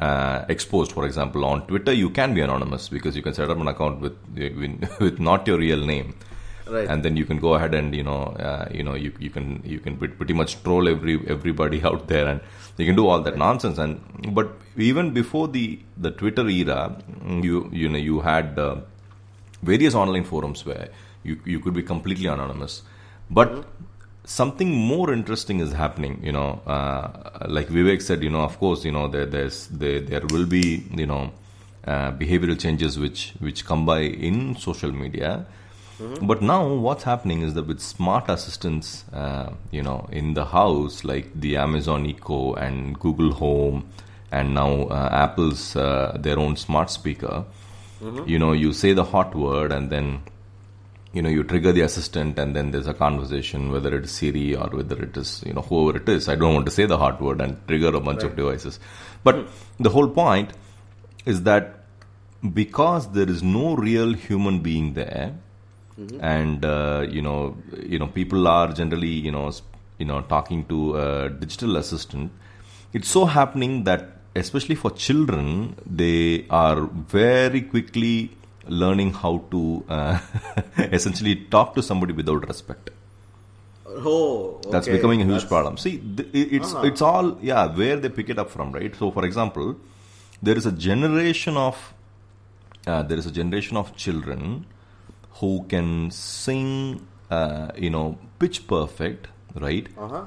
uh, 0.00 0.44
exposed. 0.48 0.92
For 0.92 1.04
example, 1.06 1.44
on 1.44 1.66
Twitter, 1.66 1.92
you 1.92 2.08
can 2.10 2.32
be 2.34 2.40
anonymous 2.40 2.88
because 2.88 3.14
you 3.14 3.22
can 3.22 3.34
set 3.34 3.50
up 3.50 3.58
an 3.58 3.68
account 3.68 4.00
with 4.00 4.16
with, 5.00 5.18
not 5.30 5.46
your 5.46 5.58
real 5.58 5.84
name, 5.84 6.14
Right. 6.66 6.88
and 6.88 7.02
then 7.04 7.16
you 7.18 7.26
can 7.26 7.38
go 7.38 7.52
ahead 7.54 7.74
and 7.74 7.94
you 7.94 8.02
know 8.02 8.22
uh, 8.48 8.68
you 8.72 8.82
know 8.82 8.94
you, 8.94 9.12
you 9.18 9.28
can 9.28 9.60
you 9.66 9.80
can 9.80 9.96
pretty 9.98 10.32
much 10.32 10.62
troll 10.62 10.88
every 10.88 11.20
everybody 11.28 11.82
out 11.92 12.08
there, 12.08 12.26
and 12.26 12.40
you 12.78 12.86
can 12.86 12.96
do 12.96 13.06
all 13.06 13.20
that 13.20 13.36
nonsense. 13.36 13.76
And 13.76 14.00
but 14.34 14.50
even 14.78 15.12
before 15.12 15.46
the 15.48 15.78
the 15.98 16.10
Twitter 16.10 16.48
era, 16.48 16.96
you 17.42 17.68
you 17.70 17.90
know 17.90 17.98
you 17.98 18.20
had 18.20 18.58
uh, 18.58 18.76
various 19.62 19.94
online 19.94 20.24
forums 20.24 20.64
where 20.66 20.88
you 21.22 21.38
you 21.44 21.60
could 21.60 21.74
be 21.74 21.82
completely 21.82 22.26
anonymous, 22.26 22.82
but 23.30 23.66
something 24.24 24.70
more 24.70 25.12
interesting 25.12 25.60
is 25.60 25.72
happening. 25.72 26.20
You 26.22 26.32
know, 26.32 26.60
uh, 26.66 27.46
like 27.48 27.68
Vivek 27.68 28.02
said, 28.02 28.22
you 28.22 28.30
know, 28.30 28.42
of 28.42 28.58
course, 28.58 28.84
you 28.84 28.92
know, 28.92 29.08
there 29.08 29.26
there's 29.26 29.68
there 29.68 30.00
there 30.00 30.22
will 30.30 30.46
be 30.46 30.84
you 30.94 31.06
know 31.06 31.32
uh, 31.86 32.12
behavioral 32.12 32.58
changes 32.58 32.98
which 32.98 33.34
which 33.40 33.64
come 33.64 33.86
by 33.86 34.00
in 34.00 34.56
social 34.56 34.92
media. 34.92 35.46
But 36.20 36.42
now, 36.42 36.66
what's 36.66 37.04
happening 37.04 37.42
is 37.42 37.54
that 37.54 37.68
with 37.68 37.78
smart 37.78 38.28
assistants, 38.28 39.04
uh, 39.12 39.52
you 39.70 39.82
know, 39.82 40.08
in 40.10 40.34
the 40.34 40.46
house, 40.46 41.04
like 41.04 41.28
the 41.40 41.56
Amazon 41.56 42.06
Echo 42.06 42.54
and 42.54 42.98
Google 42.98 43.32
Home, 43.34 43.88
and 44.32 44.52
now 44.52 44.84
uh, 44.84 45.08
Apple's 45.12 45.76
uh, 45.76 46.16
their 46.18 46.40
own 46.40 46.56
smart 46.56 46.90
speaker, 46.90 47.44
Mm-hmm. 48.02 48.28
you 48.28 48.38
know, 48.38 48.52
you 48.52 48.72
say 48.72 48.92
the 48.92 49.04
hot 49.04 49.34
word, 49.34 49.72
and 49.72 49.90
then 49.90 50.22
you 51.12 51.22
know 51.22 51.28
you 51.28 51.44
trigger 51.44 51.72
the 51.72 51.82
assistant 51.82 52.38
and 52.38 52.56
then 52.56 52.70
there's 52.70 52.86
a 52.86 52.94
conversation 52.94 53.70
whether 53.70 53.94
it 53.96 54.04
is 54.04 54.10
siri 54.10 54.56
or 54.56 54.68
whether 54.70 55.02
it 55.02 55.14
is 55.16 55.42
you 55.46 55.52
know 55.52 55.60
whoever 55.60 55.98
it 55.98 56.08
is. 56.08 56.28
I 56.28 56.34
don't 56.34 56.54
want 56.54 56.66
to 56.66 56.72
say 56.72 56.86
the 56.86 56.98
hot 56.98 57.20
word 57.20 57.40
and 57.40 57.56
trigger 57.68 57.94
a 57.94 58.00
bunch 58.00 58.22
of 58.22 58.34
devices. 58.34 58.80
But 59.22 59.36
hmm. 59.36 59.82
the 59.82 59.90
whole 59.90 60.08
point 60.08 60.52
is 61.26 61.42
that 61.42 61.84
because 62.54 63.12
there 63.12 63.28
is 63.28 63.42
no 63.42 63.76
real 63.76 64.14
human 64.14 64.60
being 64.60 64.94
there 64.94 65.34
mm-hmm. 65.98 66.18
and 66.22 66.64
uh, 66.64 67.06
you 67.08 67.22
know 67.22 67.56
you 67.78 67.98
know 67.98 68.06
people 68.06 68.48
are 68.48 68.72
generally 68.72 69.14
you 69.26 69.30
know 69.30 69.50
you 69.98 70.06
know 70.06 70.22
talking 70.22 70.64
to 70.66 70.96
a 70.96 71.30
digital 71.30 71.76
assistant 71.76 72.32
it's 72.92 73.08
so 73.08 73.24
happening 73.24 73.84
that 73.84 74.08
especially 74.34 74.74
for 74.74 74.90
children 74.90 75.76
they 75.86 76.46
are 76.50 76.82
very 77.16 77.60
quickly 77.62 78.30
learning 78.68 79.12
how 79.12 79.44
to 79.50 79.84
uh, 79.88 80.18
essentially 80.78 81.34
talk 81.54 81.74
to 81.74 81.82
somebody 81.82 82.12
without 82.12 82.46
respect. 82.48 82.90
Oh, 83.86 84.60
that's 84.70 84.88
becoming 84.88 85.20
a 85.20 85.24
huge 85.24 85.42
That's- 85.42 85.48
problem. 85.48 85.76
See 85.76 85.98
th- 85.98 86.28
it- 86.32 86.52
it's 86.58 86.72
Ah. 86.74 86.82
it's 86.82 87.02
all 87.02 87.36
yeah 87.42 87.66
where 87.80 87.96
they 87.96 88.08
pick 88.08 88.30
it 88.30 88.38
up 88.38 88.50
from 88.50 88.72
right? 88.72 88.94
So 88.96 89.10
for 89.10 89.24
example 89.24 89.76
there 90.42 90.56
is 90.56 90.66
a 90.66 90.72
generation 90.72 91.56
of 91.56 91.76
uh, 92.86 93.02
there 93.02 93.18
is 93.18 93.26
a 93.26 93.30
generation 93.30 93.76
of 93.76 93.94
children 93.96 94.64
who 95.40 95.64
can 95.68 96.10
sing 96.10 97.06
uh, 97.30 97.68
you 97.76 97.90
know 97.90 98.16
pitch 98.38 98.66
perfect 98.66 99.28
right? 99.66 99.86
Uh-huh. 99.98 100.24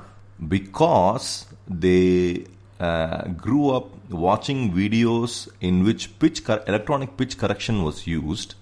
because 0.47 1.47
they 1.67 2.45
uh, 2.79 3.27
grew 3.29 3.69
up 3.71 4.09
watching 4.09 4.71
videos 4.73 5.47
in 5.61 5.83
which 5.83 6.17
pitch 6.19 6.43
cor- 6.43 6.63
electronic 6.67 7.15
pitch 7.17 7.37
correction 7.37 7.83
was 7.83 8.05
used. 8.07 8.55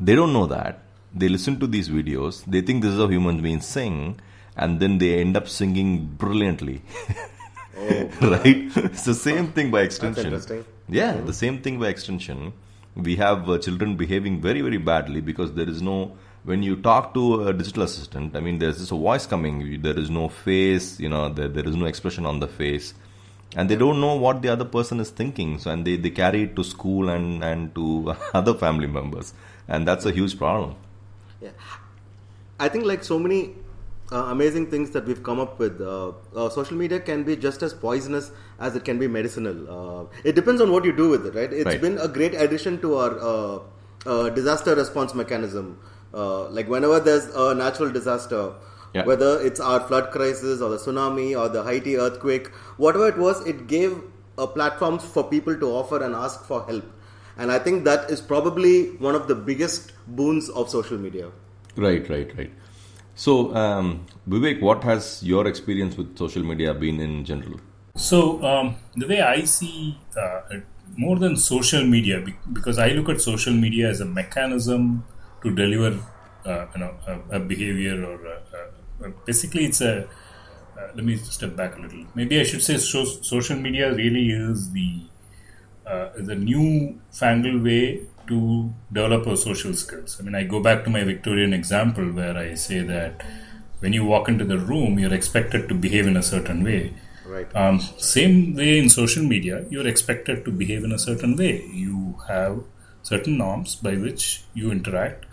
They 0.00 0.14
don't 0.14 0.32
know 0.32 0.46
that. 0.46 0.82
They 1.14 1.28
listen 1.28 1.58
to 1.60 1.66
these 1.66 1.88
videos. 1.88 2.44
They 2.44 2.60
think 2.60 2.82
this 2.82 2.92
is 2.92 2.98
how 3.00 3.08
human 3.08 3.42
beings 3.42 3.66
sing 3.66 4.20
and 4.56 4.80
then 4.80 4.98
they 4.98 5.20
end 5.20 5.36
up 5.36 5.48
singing 5.48 6.06
brilliantly. 6.06 6.82
Right? 8.22 8.70
It's 8.74 9.04
the 9.04 9.14
same 9.14 9.48
thing 9.52 9.70
by 9.70 9.82
extension. 9.82 10.24
interesting. 10.26 10.64
yeah 10.88 11.20
the 11.20 11.32
same 11.34 11.60
thing 11.60 11.78
by 11.78 11.88
extension. 11.88 12.54
We 12.94 13.16
have 13.16 13.50
uh, 13.50 13.58
children 13.58 13.96
behaving 13.96 14.40
very 14.40 14.62
very 14.62 14.78
badly 14.78 15.20
because 15.20 15.52
there 15.52 15.68
is 15.68 15.82
no 15.82 16.16
when 16.44 16.62
you 16.62 16.76
talk 16.76 17.12
to 17.12 17.48
a 17.48 17.52
digital 17.52 17.82
assistant 17.82 18.34
i 18.34 18.40
mean 18.40 18.58
there's 18.58 18.78
just 18.78 18.92
a 18.92 18.96
voice 18.96 19.26
coming. 19.26 19.82
There 19.82 19.98
is 19.98 20.08
no 20.08 20.28
face 20.30 20.98
you 20.98 21.10
know 21.10 21.28
there, 21.28 21.48
there 21.48 21.68
is 21.68 21.76
no 21.76 21.84
expression 21.84 22.24
on 22.24 22.40
the 22.40 22.48
face 22.48 22.94
and 23.56 23.70
they 23.70 23.76
don't 23.82 24.00
know 24.04 24.14
what 24.24 24.42
the 24.44 24.50
other 24.54 24.66
person 24.76 25.00
is 25.04 25.10
thinking 25.20 25.58
so 25.64 25.70
and 25.74 25.86
they, 25.88 25.96
they 26.06 26.10
carry 26.22 26.42
it 26.46 26.54
to 26.58 26.64
school 26.72 27.08
and 27.16 27.44
and 27.50 27.74
to 27.78 27.84
other 28.40 28.54
family 28.64 28.90
members 28.98 29.32
and 29.68 29.88
that's 29.90 30.06
a 30.12 30.12
huge 30.20 30.36
problem 30.44 30.74
Yeah. 31.44 31.50
I 32.58 32.68
think 32.74 32.84
like 32.90 33.02
so 33.04 33.18
many 33.18 33.38
uh, 34.12 34.16
amazing 34.34 34.70
things 34.70 34.90
that 34.92 35.04
we've 35.06 35.22
come 35.22 35.40
up 35.40 35.58
with, 35.58 35.80
uh, 35.80 36.12
uh, 36.34 36.48
social 36.48 36.76
media 36.76 37.00
can 37.00 37.24
be 37.24 37.36
just 37.36 37.62
as 37.62 37.74
poisonous 37.74 38.30
as 38.58 38.76
it 38.76 38.84
can 38.84 38.98
be 38.98 39.08
medicinal. 39.08 39.56
Uh, 39.78 40.06
it 40.24 40.34
depends 40.36 40.60
on 40.60 40.72
what 40.72 40.84
you 40.84 40.92
do 41.00 41.08
with 41.10 41.26
it, 41.26 41.34
right? 41.34 41.52
It's 41.52 41.66
Right. 41.66 41.80
been 41.80 41.98
a 41.98 42.08
great 42.08 42.34
addition 42.34 42.80
to 42.84 42.94
our 42.96 43.18
uh, 43.32 43.58
uh, 44.06 44.30
disaster 44.30 44.74
response 44.74 45.14
mechanism. 45.14 45.78
Uh, 46.14 46.48
like 46.50 46.68
whenever 46.68 47.00
there's 47.00 47.26
a 47.34 47.54
natural 47.54 47.90
disaster, 47.90 48.42
Yeah. 48.96 49.04
whether 49.12 49.30
it's 49.48 49.60
our 49.70 49.80
flood 49.88 50.10
crisis 50.16 50.60
or 50.66 50.68
the 50.74 50.76
tsunami 50.82 51.28
or 51.40 51.48
the 51.56 51.62
Haiti 51.70 51.96
earthquake, 52.08 52.48
whatever 52.84 53.08
it 53.08 53.18
was, 53.18 53.40
it 53.54 53.66
gave 53.72 53.96
uh, 54.38 54.46
platforms 54.58 55.04
for 55.16 55.24
people 55.24 55.56
to 55.64 55.66
offer 55.80 56.02
and 56.02 56.14
ask 56.14 56.44
for 56.52 56.64
help. 56.68 56.84
And 57.38 57.52
I 57.52 57.58
think 57.58 57.84
that 57.84 58.10
is 58.10 58.20
probably 58.20 58.74
one 59.08 59.14
of 59.14 59.28
the 59.28 59.34
biggest 59.34 59.92
boons 60.06 60.48
of 60.62 60.70
social 60.78 60.98
media. 61.08 61.26
right 61.84 62.06
right 62.10 62.30
right 62.36 62.52
so 63.14 63.32
um, 63.62 63.88
vivek 64.34 64.60
what 64.66 64.84
has 64.90 65.22
your 65.30 65.46
experience 65.50 65.96
with 65.96 66.16
social 66.22 66.42
media 66.50 66.72
been 66.84 67.00
in 67.06 67.24
general 67.30 67.58
So 67.96 68.42
um, 68.50 68.76
the 69.02 69.06
way 69.10 69.20
I 69.20 69.44
see 69.44 69.98
uh, 70.22 70.40
it, 70.56 70.64
more 70.96 71.16
than 71.18 71.36
social 71.36 71.84
media, 71.84 72.16
because 72.52 72.78
I 72.78 72.88
look 72.96 73.08
at 73.08 73.20
social 73.20 73.54
media 73.54 73.88
as 73.90 74.00
a 74.00 74.04
mechanism 74.04 74.82
to 75.42 75.50
deliver, 75.60 75.90
uh, 76.44 76.66
you 76.74 76.80
know, 76.80 76.92
a, 77.06 77.14
a 77.36 77.40
behavior 77.40 77.94
or 78.04 78.14
a, 78.26 78.34
a, 78.34 78.36
a- 78.36 78.45
basically 79.24 79.66
it's 79.66 79.80
a. 79.80 80.04
Uh, 80.78 80.88
let 80.94 81.04
me 81.04 81.16
step 81.16 81.56
back 81.56 81.76
a 81.78 81.80
little. 81.80 82.04
Maybe 82.14 82.38
I 82.38 82.42
should 82.42 82.62
say 82.62 82.76
so, 82.76 83.04
social 83.04 83.56
media 83.56 83.94
really 83.94 84.28
is 84.28 84.72
the 84.72 85.00
uh, 85.86 86.10
is 86.16 86.28
a 86.28 86.34
new 86.34 87.00
fangled 87.10 87.62
way 87.62 88.02
to 88.26 88.72
develop 88.92 89.26
our 89.26 89.36
social 89.36 89.72
skills. 89.74 90.18
I 90.20 90.24
mean, 90.24 90.34
I 90.34 90.42
go 90.44 90.60
back 90.60 90.84
to 90.84 90.90
my 90.90 91.04
Victorian 91.04 91.52
example 91.52 92.04
where 92.04 92.36
I 92.36 92.54
say 92.54 92.80
that 92.80 93.24
when 93.80 93.92
you 93.92 94.04
walk 94.04 94.28
into 94.28 94.44
the 94.44 94.58
room, 94.58 94.98
you're 94.98 95.14
expected 95.14 95.68
to 95.68 95.74
behave 95.74 96.06
in 96.06 96.16
a 96.16 96.22
certain 96.22 96.64
way. 96.64 96.94
Right. 97.26 97.54
Um, 97.56 97.80
same 97.98 98.54
way 98.54 98.78
in 98.78 98.88
social 98.88 99.22
media, 99.22 99.64
you're 99.70 99.86
expected 99.86 100.44
to 100.44 100.50
behave 100.50 100.84
in 100.84 100.92
a 100.92 100.98
certain 100.98 101.36
way. 101.36 101.64
You 101.72 102.18
have 102.28 102.62
certain 103.02 103.36
norms 103.36 103.76
by 103.76 103.96
which 103.96 104.42
you 104.54 104.70
interact, 104.70 105.26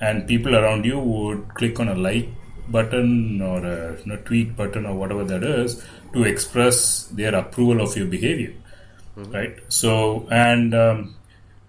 and 0.00 0.26
people 0.26 0.56
around 0.56 0.84
you 0.84 0.98
would 0.98 1.54
click 1.54 1.80
on 1.80 1.88
a 1.88 1.94
like 1.94 2.28
button 2.70 3.40
or 3.40 3.64
a 3.64 3.98
you 3.98 4.06
know, 4.06 4.16
tweet 4.24 4.56
button 4.56 4.86
or 4.86 4.94
whatever 4.94 5.24
that 5.24 5.42
is 5.42 5.84
to 6.12 6.24
express 6.24 7.04
their 7.06 7.34
approval 7.34 7.80
of 7.80 7.96
your 7.96 8.06
behavior. 8.06 8.52
Right. 9.16 9.58
So, 9.68 10.28
and 10.30 10.74
um, 10.74 11.16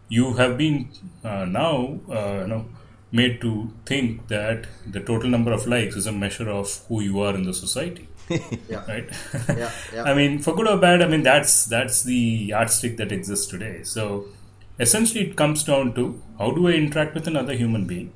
you 0.07 0.33
have 0.33 0.57
been 0.57 0.89
uh, 1.23 1.45
now, 1.45 1.99
uh, 2.09 2.41
you 2.41 2.47
know, 2.47 2.65
made 3.11 3.41
to 3.41 3.71
think 3.85 4.27
that 4.27 4.67
the 4.85 4.99
total 4.99 5.29
number 5.29 5.51
of 5.51 5.65
likes 5.65 5.95
is 5.95 6.05
a 6.05 6.11
measure 6.11 6.49
of 6.49 6.83
who 6.87 7.01
you 7.01 7.19
are 7.21 7.33
in 7.33 7.43
the 7.43 7.53
society. 7.53 8.07
Yeah. 8.69 8.85
Right? 8.87 9.09
Yeah, 9.49 9.71
yeah. 9.93 10.03
I 10.03 10.13
mean, 10.13 10.37
for 10.37 10.55
good 10.55 10.67
or 10.67 10.77
bad, 10.77 11.01
I 11.01 11.07
mean 11.07 11.23
that's 11.23 11.65
that's 11.65 12.03
the 12.03 12.13
yardstick 12.15 12.97
that 12.97 13.11
exists 13.11 13.47
today. 13.47 13.81
So 13.81 14.25
essentially, 14.79 15.27
it 15.27 15.35
comes 15.35 15.63
down 15.63 15.95
to 15.95 16.21
how 16.37 16.51
do 16.51 16.67
I 16.67 16.73
interact 16.73 17.15
with 17.15 17.27
another 17.27 17.53
human 17.53 17.85
being? 17.85 18.13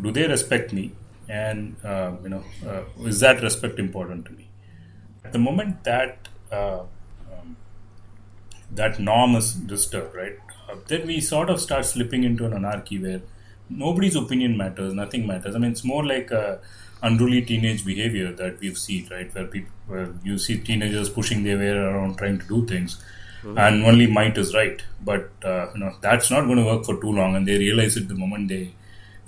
Do 0.00 0.10
they 0.10 0.26
respect 0.26 0.72
me? 0.72 0.92
And 1.28 1.76
uh, 1.84 2.12
you 2.22 2.28
know, 2.30 2.44
uh, 2.66 2.82
is 3.04 3.20
that 3.20 3.42
respect 3.42 3.78
important 3.78 4.26
to 4.26 4.32
me? 4.32 4.48
At 5.24 5.32
the 5.32 5.38
moment 5.38 5.84
that 5.84 6.28
uh, 6.50 6.80
um, 7.32 7.56
that 8.72 8.98
norm 8.98 9.34
is 9.36 9.54
disturbed, 9.54 10.14
right? 10.14 10.38
Uh, 10.70 10.76
then 10.86 11.06
we 11.06 11.20
sort 11.20 11.50
of 11.50 11.60
start 11.60 11.84
slipping 11.84 12.24
into 12.24 12.46
an 12.46 12.52
anarchy 12.54 12.98
where 12.98 13.20
nobody's 13.68 14.16
opinion 14.16 14.56
matters, 14.56 14.94
nothing 14.94 15.26
matters. 15.26 15.54
I 15.54 15.58
mean, 15.58 15.72
it's 15.72 15.84
more 15.84 16.04
like 16.04 16.30
a 16.30 16.60
unruly 17.02 17.42
teenage 17.42 17.84
behavior 17.84 18.32
that 18.32 18.58
we've 18.60 18.78
seen, 18.78 19.06
right? 19.10 19.32
Where 19.34 19.46
people, 19.46 19.72
where 19.86 20.08
you 20.24 20.38
see 20.38 20.58
teenagers 20.58 21.10
pushing 21.10 21.42
their 21.44 21.58
way 21.58 21.68
around 21.68 22.16
trying 22.18 22.38
to 22.38 22.46
do 22.46 22.66
things, 22.66 23.02
and 23.56 23.84
only 23.84 24.06
might 24.06 24.36
is 24.38 24.54
right. 24.54 24.82
But 25.04 25.30
uh, 25.44 25.66
you 25.74 25.80
know 25.80 25.94
that's 26.00 26.30
not 26.30 26.46
going 26.46 26.58
to 26.58 26.64
work 26.64 26.84
for 26.86 27.00
too 27.00 27.12
long, 27.12 27.36
and 27.36 27.46
they 27.46 27.58
realize 27.58 27.96
it 27.96 28.08
the 28.08 28.14
moment 28.14 28.48
they 28.48 28.72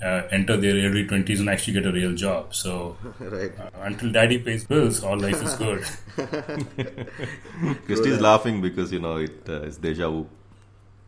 uh, 0.03 0.23
enter 0.31 0.57
their 0.57 0.75
early 0.87 1.07
twenties 1.07 1.41
and 1.41 1.49
actually 1.49 1.75
get 1.75 1.87
a 1.87 1.93
real 1.93 2.15
job. 2.15 2.55
So 2.55 2.97
right. 3.21 3.53
uh, 3.59 3.71
until 3.83 4.13
daddy 4.13 4.39
pays 4.39 4.65
bills, 4.65 5.03
all 5.03 5.19
life 5.19 5.43
is 5.43 5.55
good. 5.55 5.85
Christy's 7.87 8.21
laughing 8.21 8.61
because 8.61 8.93
you 8.93 9.01
know 9.01 9.17
it 9.17 9.49
uh, 9.49 9.63
is 9.63 9.77
deja 9.79 10.11
vu. 10.11 10.29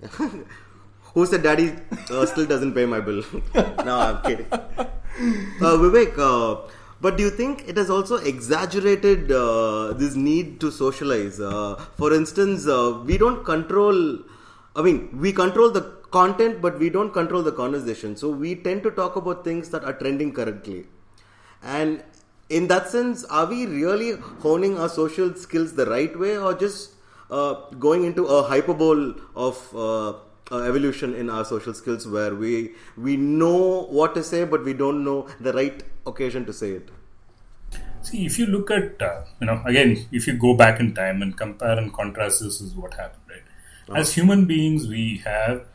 Who 1.15 1.27
said 1.27 1.43
daddy 1.43 1.75
uh, 2.11 2.27
still 2.27 2.47
doesn't 2.47 2.75
pay 2.75 2.87
my 2.87 3.01
bill? 3.01 3.23
no, 3.55 3.99
I'm 3.99 4.23
kidding. 4.23 4.47
Uh, 4.51 5.77
Vivek, 5.77 6.19
uh, 6.19 6.69
but 7.03 7.17
do 7.17 7.25
you 7.25 7.31
think 7.31 7.69
it 7.69 7.77
has 7.77 7.91
also 7.91 8.17
exaggerated 8.17 9.31
uh, 9.31 9.93
this 9.93 10.15
need 10.15 10.61
to 10.61 10.71
socialize? 10.71 11.41
Uh, 11.41 11.75
for 11.97 12.13
instance, 12.15 12.67
uh, 12.67 13.03
we 13.05 13.19
don't 13.19 13.45
control, 13.45 14.19
I 14.77 14.83
mean, 14.83 15.11
we 15.19 15.33
control 15.33 15.71
the 15.71 15.83
content, 16.13 16.61
but 16.61 16.79
we 16.79 16.91
don't 16.91 17.13
control 17.13 17.43
the 17.43 17.53
conversation. 17.53 18.17
So 18.17 18.31
we 18.31 18.55
tend 18.55 18.83
to 18.85 18.91
talk 18.91 19.17
about 19.17 19.45
things 19.45 19.71
that 19.71 19.85
are 19.85 19.93
trending 19.93 20.33
currently. 20.33 20.87
And 21.63 22.03
in 22.49 22.69
that 22.69 22.89
sense, 22.89 23.25
are 23.25 23.47
we 23.47 23.67
really 23.67 24.13
honing 24.41 24.79
our 24.79 24.89
social 24.89 25.35
skills 25.35 25.75
the 25.75 25.87
right 25.87 26.19
way 26.19 26.37
or 26.37 26.55
just 26.55 26.93
uh, 27.31 27.55
going 27.79 28.05
into 28.05 28.27
a 28.27 28.43
hyperbole 28.43 29.15
of 29.35 29.69
uh, 29.75 30.11
uh, 30.51 30.59
evolution 30.65 31.15
in 31.15 31.31
our 31.31 31.45
social 31.45 31.73
skills 31.73 32.07
where 32.07 32.35
we 32.35 32.73
we 32.97 33.17
know 33.17 33.87
what 33.99 34.15
to 34.15 34.23
say 34.23 34.45
but 34.45 34.63
we 34.65 34.75
don't 34.75 35.03
know 35.03 35.27
the 35.41 35.53
right 35.55 35.83
occasion 36.07 36.45
to 36.45 36.53
say 36.53 36.73
it 36.73 36.91
See, 38.03 38.27
if 38.27 38.37
you 38.39 38.47
look 38.47 38.71
at, 38.73 39.01
uh, 39.01 39.23
you 39.41 39.47
know, 39.47 39.63
again, 39.65 40.09
if 40.11 40.27
you 40.27 40.35
go 40.35 40.55
back 40.55 40.81
in 40.81 40.93
time 40.93 41.23
and 41.23 41.37
compare 41.37 41.79
and 41.79 41.93
contrast, 41.93 42.43
this 42.43 42.61
is 42.61 42.75
what 42.75 42.95
happened, 42.95 43.23
right? 43.31 43.97
As 43.97 44.13
human 44.15 44.45
beings, 44.45 44.89
we 44.89 45.23
have 45.25 45.67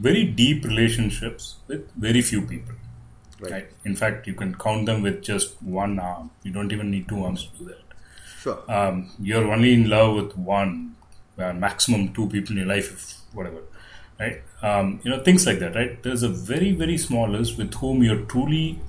very 0.00 0.24
deep 0.24 0.64
relationships 0.64 1.56
with 1.66 1.90
very 1.94 2.22
few 2.22 2.42
people. 2.42 2.74
Right. 3.40 3.52
Right. 3.52 3.70
In 3.84 3.94
fact, 3.94 4.26
you 4.26 4.34
can 4.34 4.54
count 4.54 4.86
them 4.86 5.02
with 5.02 5.22
just 5.22 5.62
one 5.62 5.98
arm. 5.98 6.30
You 6.42 6.52
don't 6.52 6.72
even 6.72 6.90
need 6.90 7.08
two 7.08 7.24
arms 7.24 7.44
to 7.44 7.58
do 7.58 7.64
that. 7.66 7.82
sure 8.40 8.58
Um, 8.68 9.10
you're 9.20 9.52
only 9.52 9.72
in 9.74 9.88
love 9.88 10.16
with 10.16 10.36
one, 10.36 10.96
uh, 11.38 11.52
maximum 11.52 12.12
two 12.12 12.28
people 12.28 12.52
in 12.52 12.58
your 12.58 12.66
life, 12.66 12.92
if 12.92 13.16
whatever, 13.32 13.62
right? 14.18 14.42
Um, 14.62 15.00
you 15.04 15.10
know, 15.10 15.22
things 15.22 15.46
like 15.46 15.60
that, 15.60 15.76
right? 15.76 16.02
There's 16.02 16.24
a 16.24 16.28
very, 16.28 16.72
very 16.72 16.98
small 16.98 17.28
list 17.28 17.56
with 17.58 17.74
whom 17.74 18.02
you're 18.02 18.24
truly 18.24 18.80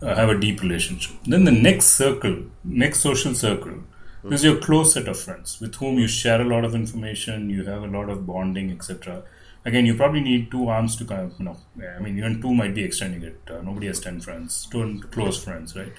uh, 0.00 0.14
have 0.14 0.30
a 0.30 0.38
deep 0.38 0.62
relationship. 0.62 1.16
Then 1.26 1.44
the 1.44 1.52
next 1.52 1.86
circle, 1.86 2.44
next 2.64 3.00
social 3.00 3.34
circle, 3.34 3.84
is 4.30 4.44
your 4.44 4.56
close 4.58 4.94
set 4.94 5.08
of 5.08 5.18
friends 5.18 5.60
with 5.60 5.74
whom 5.76 5.98
you 5.98 6.06
share 6.06 6.40
a 6.40 6.44
lot 6.44 6.64
of 6.64 6.74
information, 6.74 7.50
you 7.50 7.64
have 7.64 7.82
a 7.82 7.86
lot 7.86 8.08
of 8.08 8.26
bonding, 8.26 8.70
etc. 8.70 9.22
Again, 9.64 9.86
you 9.86 9.94
probably 9.94 10.20
need 10.20 10.50
two 10.50 10.68
arms 10.68 10.96
to 10.96 11.04
kind 11.04 11.22
of, 11.22 11.38
you 11.38 11.44
know, 11.44 11.56
I 11.96 12.00
mean, 12.00 12.18
even 12.18 12.40
two 12.42 12.52
might 12.52 12.74
be 12.74 12.82
extending 12.84 13.22
it. 13.22 13.40
Uh, 13.48 13.60
nobody 13.62 13.86
has 13.86 14.00
10 14.00 14.20
friends, 14.20 14.66
two 14.70 15.00
close 15.12 15.42
friends, 15.42 15.76
right? 15.76 15.92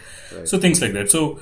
So 0.48 0.60
things 0.60 0.82
like 0.82 0.94
that. 0.94 1.10
So 1.10 1.40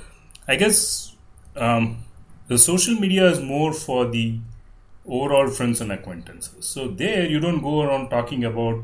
I 0.48 0.56
guess 0.56 1.16
um, 1.56 2.04
the 2.48 2.58
social 2.58 2.96
media 2.96 3.28
is 3.30 3.40
more 3.40 3.74
for 3.74 4.08
the 4.08 4.40
overall 5.08 5.48
friends 5.50 5.82
and 5.82 5.92
acquaintances. 5.92 6.66
So 6.68 6.88
there, 6.88 7.26
you 7.26 7.40
don't 7.40 7.62
go 7.62 7.82
around 7.82 8.10
talking 8.10 8.44
about, 8.44 8.84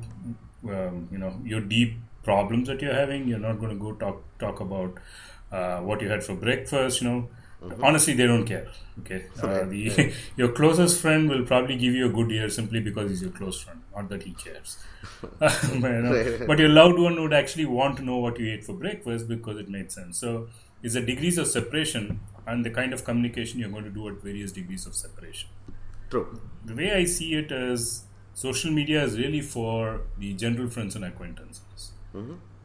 um, 0.67 1.07
you 1.11 1.17
know, 1.19 1.39
your 1.43 1.61
deep 1.61 1.97
problems 2.23 2.67
that 2.67 2.81
you're 2.81 2.93
having. 2.93 3.27
You're 3.27 3.39
not 3.39 3.59
going 3.59 3.69
to 3.69 3.83
go 3.83 3.93
talk 3.93 4.23
talk 4.39 4.59
about 4.59 4.97
uh, 5.51 5.79
what 5.79 6.01
you 6.01 6.09
had 6.09 6.23
for 6.23 6.33
breakfast. 6.35 7.01
You 7.01 7.09
know, 7.09 7.29
honestly, 7.81 8.13
they 8.13 8.27
don't 8.27 8.45
care. 8.45 8.67
Okay, 8.99 9.25
uh, 9.41 9.63
the, 9.63 10.13
your 10.35 10.51
closest 10.51 11.01
friend 11.01 11.29
will 11.29 11.43
probably 11.43 11.75
give 11.75 11.93
you 11.93 12.07
a 12.07 12.09
good 12.09 12.31
ear 12.31 12.49
simply 12.49 12.79
because 12.79 13.09
he's 13.09 13.21
your 13.21 13.31
close 13.31 13.61
friend, 13.61 13.81
not 13.95 14.09
that 14.09 14.23
he 14.23 14.33
cares. 14.33 14.77
but, 15.39 15.53
you 15.71 15.79
know, 15.79 16.45
but 16.47 16.59
your 16.59 16.69
loved 16.69 16.97
one 16.99 17.21
would 17.21 17.33
actually 17.33 17.65
want 17.65 17.97
to 17.97 18.03
know 18.03 18.17
what 18.17 18.39
you 18.39 18.51
ate 18.51 18.63
for 18.63 18.73
breakfast 18.73 19.27
because 19.27 19.57
it 19.57 19.69
made 19.69 19.91
sense. 19.91 20.17
So 20.19 20.47
it's 20.83 20.93
the 20.93 21.01
degrees 21.01 21.37
of 21.37 21.47
separation 21.47 22.19
and 22.45 22.65
the 22.65 22.69
kind 22.69 22.93
of 22.93 23.03
communication 23.03 23.59
you're 23.59 23.69
going 23.69 23.83
to 23.83 23.89
do 23.89 24.07
at 24.07 24.21
various 24.21 24.51
degrees 24.51 24.85
of 24.85 24.95
separation. 24.95 25.49
true 26.09 26.39
The 26.65 26.75
way 26.75 26.93
I 26.93 27.05
see 27.05 27.33
it 27.35 27.51
is 27.51 28.03
social 28.33 28.71
media 28.71 29.03
is 29.03 29.17
really 29.17 29.41
for 29.41 30.01
the 30.17 30.33
general 30.33 30.69
friends 30.69 30.95
and 30.95 31.03
acquaintances. 31.03 31.91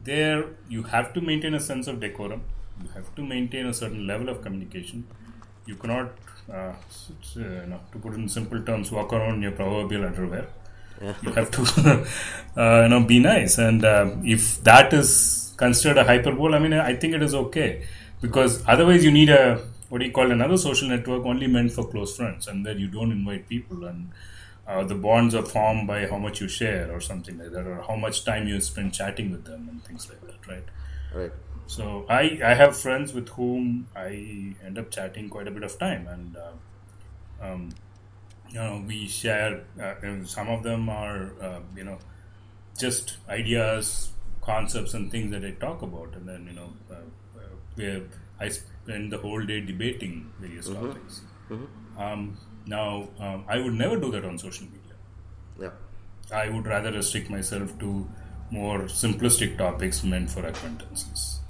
There, 0.04 0.44
you 0.68 0.82
have 0.84 1.12
to 1.14 1.20
maintain 1.20 1.54
a 1.54 1.60
sense 1.60 1.86
of 1.86 2.00
decorum. 2.00 2.42
You 2.80 2.88
have 2.94 3.14
to 3.14 3.22
maintain 3.22 3.66
a 3.66 3.72
certain 3.74 4.06
level 4.06 4.28
of 4.28 4.42
communication. 4.42 5.06
You 5.66 5.76
cannot, 5.76 6.12
uh, 6.52 6.72
s- 6.88 7.10
uh, 7.36 7.40
you 7.40 7.66
know, 7.66 7.80
to 7.92 7.98
put 7.98 8.12
it 8.14 8.16
in 8.16 8.28
simple 8.28 8.60
terms, 8.62 8.90
walk 8.90 9.12
around 9.12 9.42
your 9.42 9.52
proverbial 9.52 10.04
underwear. 10.04 10.46
You 11.22 11.32
have 11.32 11.50
to, 11.52 11.62
uh, 12.56 12.82
you 12.84 12.88
know, 12.88 13.04
be 13.04 13.18
nice. 13.18 13.58
And 13.58 13.84
uh, 13.84 14.10
if 14.24 14.62
that 14.64 14.92
is 14.92 15.52
considered 15.56 15.98
a 15.98 16.04
hyperbole, 16.04 16.54
I 16.54 16.58
mean, 16.58 16.72
I 16.72 16.94
think 16.96 17.14
it 17.14 17.22
is 17.22 17.34
okay 17.34 17.84
because 18.20 18.62
otherwise 18.66 19.04
you 19.04 19.10
need 19.12 19.30
a 19.30 19.64
what 19.88 19.98
do 19.98 20.06
you 20.06 20.12
call 20.12 20.30
another 20.32 20.56
social 20.56 20.88
network 20.88 21.24
only 21.26 21.46
meant 21.46 21.70
for 21.72 21.86
close 21.86 22.16
friends, 22.16 22.48
and 22.48 22.64
then 22.64 22.78
you 22.78 22.88
don't 22.88 23.12
invite 23.12 23.48
people 23.48 23.84
and. 23.84 24.10
Uh, 24.64 24.84
the 24.84 24.94
bonds 24.94 25.34
are 25.34 25.44
formed 25.44 25.88
by 25.88 26.06
how 26.06 26.16
much 26.16 26.40
you 26.40 26.46
share 26.46 26.88
or 26.92 27.00
something 27.00 27.36
like 27.36 27.50
that 27.50 27.66
or 27.66 27.82
how 27.82 27.96
much 27.96 28.24
time 28.24 28.46
you 28.46 28.60
spend 28.60 28.94
chatting 28.94 29.32
with 29.32 29.44
them 29.44 29.68
and 29.68 29.82
things 29.84 30.08
like 30.08 30.20
that 30.20 30.46
right 30.48 30.62
right 31.12 31.32
so 31.66 32.06
I, 32.08 32.38
I 32.44 32.54
have 32.54 32.76
friends 32.76 33.12
with 33.12 33.28
whom 33.30 33.88
I 33.96 34.54
end 34.64 34.78
up 34.78 34.90
chatting 34.90 35.28
quite 35.28 35.48
a 35.48 35.50
bit 35.50 35.62
of 35.62 35.78
time, 35.78 36.06
and 36.06 36.36
uh, 36.36 37.44
um, 37.44 37.70
you 38.48 38.54
know 38.54 38.84
we 38.86 39.08
share. 39.08 39.64
Uh, 39.80 39.94
and 40.02 40.28
some 40.28 40.48
of 40.48 40.62
them 40.62 40.88
are 40.88 41.32
uh, 41.40 41.60
you 41.76 41.84
know 41.84 41.98
just 42.78 43.16
ideas, 43.28 44.10
concepts, 44.40 44.94
and 44.94 45.10
things 45.10 45.30
that 45.32 45.44
I 45.44 45.52
talk 45.52 45.82
about, 45.82 46.14
and 46.14 46.28
then 46.28 46.46
you 46.46 46.54
know 46.54 46.72
uh, 46.90 46.94
uh, 47.38 47.42
where 47.74 48.02
I 48.40 48.48
spend 48.48 49.12
the 49.12 49.18
whole 49.18 49.44
day 49.44 49.60
debating 49.60 50.30
various 50.40 50.68
topics. 50.68 51.22
Um, 51.98 52.38
now 52.66 53.08
um, 53.18 53.44
I 53.48 53.58
would 53.58 53.74
never 53.74 53.98
do 53.98 54.10
that 54.12 54.24
on 54.24 54.38
social 54.38 54.66
media. 54.66 54.96
yeah 55.60 55.70
I 56.32 56.48
would 56.48 56.66
rather 56.66 56.90
restrict 56.92 57.28
myself 57.28 57.78
to 57.80 58.08
more 58.50 58.80
simplistic 58.84 59.58
topics 59.58 60.02
meant 60.02 60.30
for 60.30 60.46
acquaintances. 60.46 61.41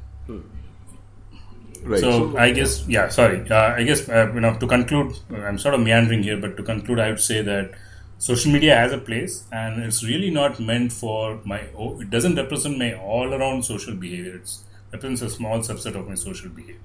Right. 1.84 2.00
So 2.00 2.36
I 2.38 2.50
guess, 2.52 2.86
yeah, 2.86 3.08
sorry. 3.08 3.38
Uh, 3.50 3.74
I 3.76 3.82
guess, 3.82 4.08
uh, 4.08 4.30
you 4.34 4.40
know, 4.40 4.56
to 4.58 4.66
conclude, 4.66 5.18
I'm 5.34 5.58
sort 5.58 5.74
of 5.74 5.80
meandering 5.80 6.22
here, 6.22 6.36
but 6.36 6.56
to 6.56 6.62
conclude, 6.62 7.00
I 7.00 7.10
would 7.10 7.20
say 7.20 7.42
that 7.42 7.72
social 8.18 8.52
media 8.52 8.76
has 8.76 8.92
a 8.92 8.98
place 8.98 9.44
and 9.50 9.82
it's 9.82 10.04
really 10.04 10.30
not 10.30 10.60
meant 10.60 10.92
for 10.92 11.40
my, 11.44 11.62
oh, 11.76 12.00
it 12.00 12.08
doesn't 12.10 12.36
represent 12.36 12.78
my 12.78 12.94
all 12.94 13.34
around 13.34 13.64
social 13.64 13.94
behavior. 13.96 14.36
It 14.36 14.50
represents 14.92 15.22
a 15.22 15.30
small 15.30 15.58
subset 15.58 15.96
of 15.96 16.08
my 16.08 16.14
social 16.14 16.50
behavior. 16.50 16.78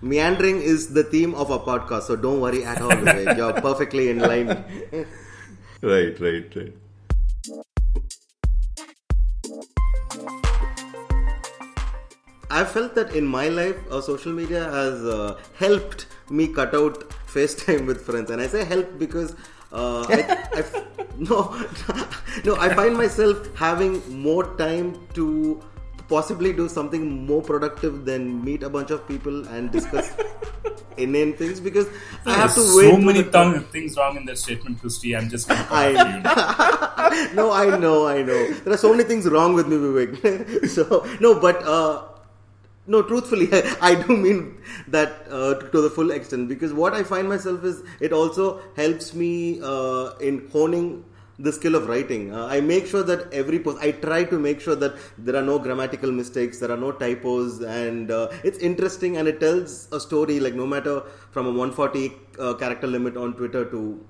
meandering 0.00 0.60
is 0.62 0.92
the 0.94 1.02
theme 1.04 1.34
of 1.34 1.50
our 1.50 1.58
podcast 1.68 2.02
so 2.02 2.16
don't 2.16 2.40
worry 2.40 2.64
at 2.64 2.80
all 2.80 2.90
Vivek. 2.90 3.36
you're 3.36 3.52
perfectly 3.60 4.10
in 4.10 4.18
line 4.18 4.48
right, 5.82 6.20
right, 6.20 6.56
right. 6.56 6.72
I 12.50 12.64
felt 12.64 12.94
that 12.94 13.14
in 13.14 13.26
my 13.26 13.48
life, 13.48 13.76
uh, 13.90 14.00
social 14.00 14.32
media 14.32 14.64
has 14.64 15.04
uh, 15.04 15.38
helped 15.58 16.06
me 16.30 16.48
cut 16.48 16.74
out 16.74 17.10
FaceTime 17.28 17.86
with 17.86 18.04
friends, 18.04 18.30
and 18.30 18.40
I 18.40 18.46
say 18.46 18.64
help 18.64 18.98
because 18.98 19.34
uh, 19.72 20.06
I, 20.08 20.48
I 20.54 20.60
f- 20.60 20.84
no, 21.18 21.54
no, 22.44 22.56
I 22.56 22.74
find 22.74 22.96
myself 22.96 23.54
having 23.54 24.00
more 24.22 24.56
time 24.56 24.98
to 25.14 25.60
possibly 26.08 26.54
do 26.54 26.68
something 26.70 27.26
more 27.26 27.42
productive 27.42 28.06
than 28.06 28.42
meet 28.42 28.62
a 28.62 28.70
bunch 28.70 28.90
of 28.90 29.06
people 29.06 29.46
and 29.48 29.70
discuss 29.70 30.10
inane 30.96 31.34
things 31.36 31.60
because 31.60 31.86
I 32.24 32.32
have 32.32 32.54
to 32.54 32.60
There's 32.60 32.76
wait. 32.76 32.90
so 32.90 32.96
many 32.96 33.22
th- 33.24 33.66
things 33.66 33.94
wrong 33.98 34.16
in 34.16 34.24
that 34.24 34.38
statement, 34.38 34.80
Christy. 34.80 35.14
I'm 35.14 35.28
just 35.28 35.48
going 35.48 35.60
to 35.60 35.66
I- 35.70 37.18
you. 37.28 37.34
no, 37.34 37.52
I 37.52 37.76
know, 37.78 38.06
I 38.06 38.22
know. 38.22 38.52
There 38.52 38.72
are 38.72 38.78
so 38.78 38.90
many 38.90 39.04
things 39.04 39.28
wrong 39.28 39.52
with 39.52 39.68
me, 39.68 39.76
Vivek. 39.76 40.66
so 40.68 41.06
no, 41.20 41.38
but 41.38 41.62
uh, 41.62 42.04
no, 42.88 43.02
truthfully, 43.02 43.48
I, 43.82 43.94
do 43.94 44.16
mean 44.16 44.62
that 44.88 45.26
uh, 45.30 45.54
to, 45.54 45.68
to 45.68 45.80
the 45.82 45.90
full 45.90 46.10
extent 46.10 46.48
because 46.48 46.72
what 46.72 46.94
I 46.94 47.02
find 47.02 47.28
myself 47.28 47.62
is 47.62 47.82
it 48.00 48.12
also 48.12 48.62
helps 48.76 49.14
me 49.14 49.60
uh, 49.62 50.12
in 50.20 50.48
honing 50.50 51.04
the 51.38 51.52
skill 51.52 51.74
of 51.74 51.86
writing. 51.86 52.34
Uh, 52.34 52.46
I 52.46 52.60
make 52.60 52.86
sure 52.86 53.02
that 53.02 53.32
every 53.32 53.60
post, 53.60 53.78
I 53.80 53.92
try 53.92 54.24
to 54.24 54.38
make 54.38 54.60
sure 54.60 54.74
that 54.74 54.96
there 55.18 55.36
are 55.36 55.42
no 55.42 55.58
grammatical 55.58 56.10
mistakes, 56.10 56.58
there 56.58 56.72
are 56.72 56.78
no 56.78 56.90
typos, 56.92 57.60
and 57.60 58.10
uh, 58.10 58.28
it's 58.42 58.58
interesting 58.58 59.18
and 59.18 59.28
it 59.28 59.38
tells 59.38 59.88
a 59.92 60.00
story. 60.00 60.40
Like 60.40 60.54
no 60.54 60.66
matter 60.66 61.02
from 61.30 61.46
a 61.46 61.50
140 61.50 62.12
uh, 62.38 62.54
character 62.54 62.86
limit 62.86 63.16
on 63.16 63.34
Twitter 63.34 63.66
to 63.66 64.04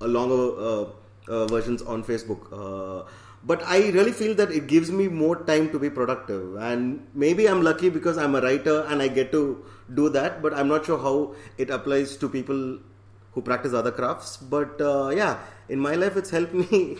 a 0.00 0.08
longer 0.08 0.90
uh, 1.28 1.46
versions 1.46 1.82
on 1.82 2.02
Facebook. 2.02 3.06
But 3.46 3.62
I 3.64 3.90
really 3.90 4.12
feel 4.12 4.34
that 4.34 4.50
it 4.50 4.66
gives 4.66 4.90
me 4.90 5.06
more 5.06 5.36
time 5.44 5.70
to 5.70 5.78
be 5.78 5.88
productive, 5.88 6.56
and 6.56 7.06
maybe 7.14 7.48
I'm 7.48 7.62
lucky 7.62 7.90
because 7.90 8.18
I'm 8.18 8.34
a 8.34 8.40
writer 8.40 8.80
and 8.88 9.00
I 9.00 9.08
get 9.08 9.30
to 9.32 9.64
do 9.94 10.08
that. 10.10 10.42
But 10.42 10.54
I'm 10.54 10.66
not 10.66 10.84
sure 10.84 10.98
how 10.98 11.34
it 11.56 11.70
applies 11.70 12.16
to 12.16 12.28
people 12.28 12.78
who 13.36 13.42
practice 13.42 13.72
other 13.72 13.92
crafts. 13.92 14.36
But 14.36 14.80
uh, 14.80 15.10
yeah, 15.10 15.38
in 15.68 15.78
my 15.78 15.94
life, 15.94 16.16
it's 16.16 16.30
helped 16.30 16.54
me 16.64 16.96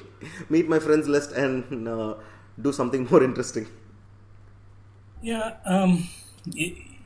meet 0.48 0.68
my 0.68 0.78
friends 0.78 1.08
list 1.08 1.32
and 1.32 1.88
uh, 1.88 2.14
do 2.60 2.72
something 2.72 3.08
more 3.10 3.24
interesting. 3.24 3.66
Yeah, 5.22 5.54
um, 5.64 6.06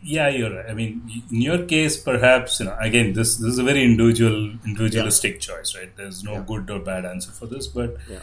yeah, 0.03 0.29
you're 0.29 0.55
right. 0.55 0.69
I 0.69 0.75
mean, 0.75 1.23
in 1.31 1.41
your 1.41 1.65
case, 1.65 1.97
perhaps 1.97 2.61
you 2.61 2.67
know. 2.67 2.77
Again, 2.79 3.15
this 3.15 3.37
this 3.37 3.53
is 3.53 3.59
a 3.59 3.63
very 3.63 3.85
individual, 3.85 4.53
individualistic 4.67 5.41
choice, 5.41 5.75
right? 5.77 5.97
There's 5.97 6.23
no 6.25 6.43
good 6.43 6.69
or 6.71 6.81
bad 6.81 7.07
answer 7.07 7.31
for 7.31 7.47
this, 7.47 7.67
but 7.67 7.97
Yeah. 8.09 8.19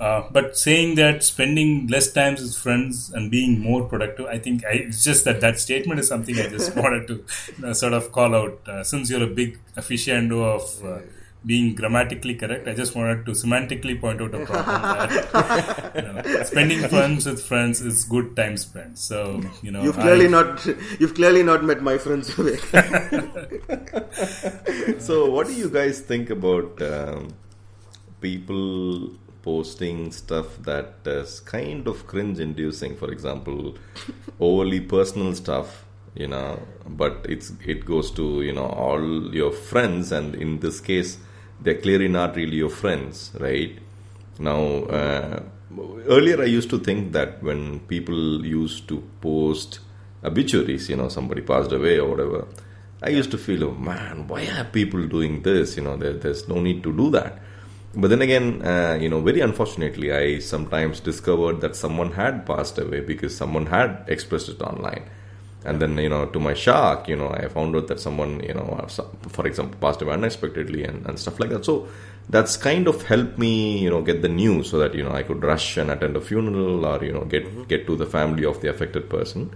Uh, 0.00 0.22
but 0.32 0.56
saying 0.58 0.96
that 0.96 1.22
spending 1.22 1.86
less 1.86 2.12
time 2.12 2.34
with 2.34 2.56
friends 2.56 3.10
and 3.14 3.30
being 3.30 3.60
more 3.60 3.84
productive, 3.84 4.26
I 4.26 4.38
think 4.38 4.64
I, 4.64 4.72
it's 4.88 5.04
just 5.04 5.24
that 5.24 5.40
that 5.40 5.58
statement 5.60 6.00
is 6.00 6.08
something 6.08 6.36
I 6.38 6.48
just 6.48 6.74
wanted 6.82 7.06
to 7.08 7.14
you 7.14 7.62
know, 7.66 7.72
sort 7.72 7.92
of 7.92 8.10
call 8.12 8.34
out. 8.34 8.60
Uh, 8.66 8.82
since 8.84 9.10
you're 9.10 9.22
a 9.22 9.26
big 9.28 9.58
aficionado 9.76 10.42
of 10.56 10.84
uh, 10.84 10.98
being 11.44 11.74
grammatically 11.74 12.34
correct, 12.36 12.66
I 12.68 12.74
just 12.74 12.94
wanted 12.96 13.26
to 13.26 13.32
semantically 13.32 14.00
point 14.00 14.20
out 14.20 14.34
a 14.34 14.44
problem 14.44 14.82
that 14.82 15.92
you 15.96 16.02
know, 16.02 16.42
spending 16.44 16.80
funds 16.88 17.26
with 17.26 17.42
friends 17.42 17.80
is 17.80 18.04
good 18.04 18.34
time 18.36 18.56
spent. 18.56 18.98
So 18.98 19.40
you 19.62 19.70
know, 19.70 19.82
You've 19.82 19.96
clearly 19.98 20.26
I- 20.26 20.30
not 20.30 20.66
you've 21.00 21.14
clearly 21.14 21.42
not 21.42 21.64
met 21.64 21.82
my 21.82 21.98
friends. 21.98 22.32
So, 24.98 25.28
what 25.30 25.46
do 25.46 25.52
you 25.54 25.68
guys 25.68 26.00
think 26.00 26.30
about 26.30 26.80
um, 26.82 27.34
people 28.20 29.10
posting 29.42 30.12
stuff 30.12 30.56
that 30.62 30.94
is 31.04 31.40
kind 31.40 31.86
of 31.86 32.06
cringe-inducing? 32.06 32.96
For 32.96 33.10
example, 33.10 33.76
overly 34.40 34.80
personal 34.80 35.34
stuff, 35.34 35.84
you 36.14 36.28
know, 36.28 36.60
but 36.86 37.26
it's 37.28 37.52
it 37.66 37.84
goes 37.84 38.10
to 38.12 38.42
you 38.42 38.52
know 38.52 38.66
all 38.66 39.34
your 39.34 39.52
friends, 39.52 40.12
and 40.12 40.34
in 40.34 40.60
this 40.60 40.80
case, 40.80 41.18
they're 41.60 41.80
clearly 41.80 42.08
not 42.08 42.36
really 42.36 42.56
your 42.56 42.70
friends, 42.70 43.32
right? 43.38 43.78
Now, 44.38 44.60
uh, 44.84 45.42
earlier 46.08 46.40
I 46.40 46.46
used 46.46 46.70
to 46.70 46.78
think 46.78 47.12
that 47.12 47.42
when 47.42 47.80
people 47.80 48.44
used 48.44 48.88
to 48.88 49.02
post 49.20 49.80
obituaries, 50.24 50.88
you 50.88 50.96
know, 50.96 51.08
somebody 51.08 51.42
passed 51.42 51.72
away 51.72 51.98
or 51.98 52.10
whatever, 52.10 52.46
I 53.02 53.10
used 53.10 53.30
to 53.32 53.38
feel, 53.38 53.64
oh, 53.64 53.72
man, 53.72 54.28
why 54.28 54.46
are 54.46 54.64
people 54.64 55.06
doing 55.06 55.42
this? 55.42 55.76
You 55.76 55.82
know, 55.82 55.96
there, 55.96 56.12
there's 56.12 56.48
no 56.48 56.60
need 56.60 56.82
to 56.84 56.96
do 56.96 57.10
that. 57.10 57.42
But 57.94 58.08
then 58.08 58.22
again, 58.22 58.62
uh, 58.62 58.98
you 59.00 59.08
know, 59.08 59.20
very 59.20 59.40
unfortunately, 59.40 60.12
I 60.12 60.38
sometimes 60.38 61.00
discovered 61.00 61.60
that 61.60 61.76
someone 61.76 62.12
had 62.12 62.46
passed 62.46 62.78
away 62.78 63.00
because 63.00 63.36
someone 63.36 63.66
had 63.66 64.04
expressed 64.08 64.48
it 64.48 64.62
online. 64.62 65.10
And 65.64 65.80
then, 65.80 65.96
you 65.98 66.08
know, 66.08 66.26
to 66.26 66.40
my 66.40 66.54
shock, 66.54 67.08
you 67.08 67.16
know, 67.16 67.28
I 67.28 67.46
found 67.48 67.76
out 67.76 67.86
that 67.88 68.00
someone, 68.00 68.42
you 68.42 68.54
know, 68.54 68.80
uh, 68.82 68.88
for 69.28 69.46
example, 69.46 69.78
passed 69.80 70.02
away 70.02 70.14
unexpectedly 70.14 70.84
and, 70.84 71.06
and 71.06 71.18
stuff 71.18 71.38
like 71.38 71.50
that. 71.50 71.64
So 71.64 71.86
that's 72.28 72.56
kind 72.56 72.88
of 72.88 73.02
helped 73.02 73.38
me, 73.38 73.78
you 73.78 73.90
know, 73.90 74.02
get 74.02 74.22
the 74.22 74.28
news 74.28 74.70
so 74.70 74.78
that, 74.78 74.94
you 74.94 75.04
know, 75.04 75.12
I 75.12 75.22
could 75.22 75.42
rush 75.42 75.76
and 75.76 75.90
attend 75.90 76.16
a 76.16 76.20
funeral 76.20 76.84
or, 76.84 77.04
you 77.04 77.12
know, 77.12 77.24
get, 77.26 77.68
get 77.68 77.86
to 77.86 77.94
the 77.94 78.06
family 78.06 78.44
of 78.44 78.60
the 78.60 78.70
affected 78.70 79.08
person. 79.08 79.54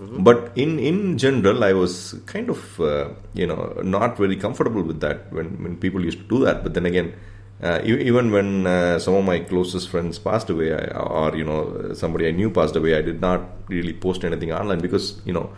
But 0.00 0.52
in, 0.54 0.78
in 0.78 1.18
general, 1.18 1.64
I 1.64 1.72
was 1.72 2.14
kind 2.26 2.48
of, 2.48 2.80
uh, 2.80 3.08
you 3.34 3.46
know, 3.46 3.80
not 3.82 4.16
very 4.16 4.36
comfortable 4.36 4.82
with 4.82 5.00
that 5.00 5.32
when, 5.32 5.62
when 5.62 5.76
people 5.76 6.04
used 6.04 6.18
to 6.18 6.24
do 6.24 6.44
that. 6.44 6.62
But 6.62 6.74
then 6.74 6.86
again, 6.86 7.14
uh, 7.62 7.80
even 7.84 8.30
when 8.30 8.66
uh, 8.66 8.98
some 8.98 9.14
of 9.14 9.24
my 9.24 9.38
closest 9.40 9.90
friends 9.90 10.18
passed 10.18 10.48
away, 10.48 10.72
I, 10.72 10.96
or 10.98 11.36
you 11.36 11.44
know 11.44 11.92
somebody 11.92 12.26
I 12.28 12.30
knew 12.30 12.50
passed 12.50 12.74
away, 12.74 12.96
I 12.96 13.02
did 13.02 13.20
not 13.20 13.42
really 13.68 13.92
post 13.92 14.24
anything 14.24 14.52
online 14.52 14.80
because 14.80 15.20
you 15.26 15.32
know 15.32 15.52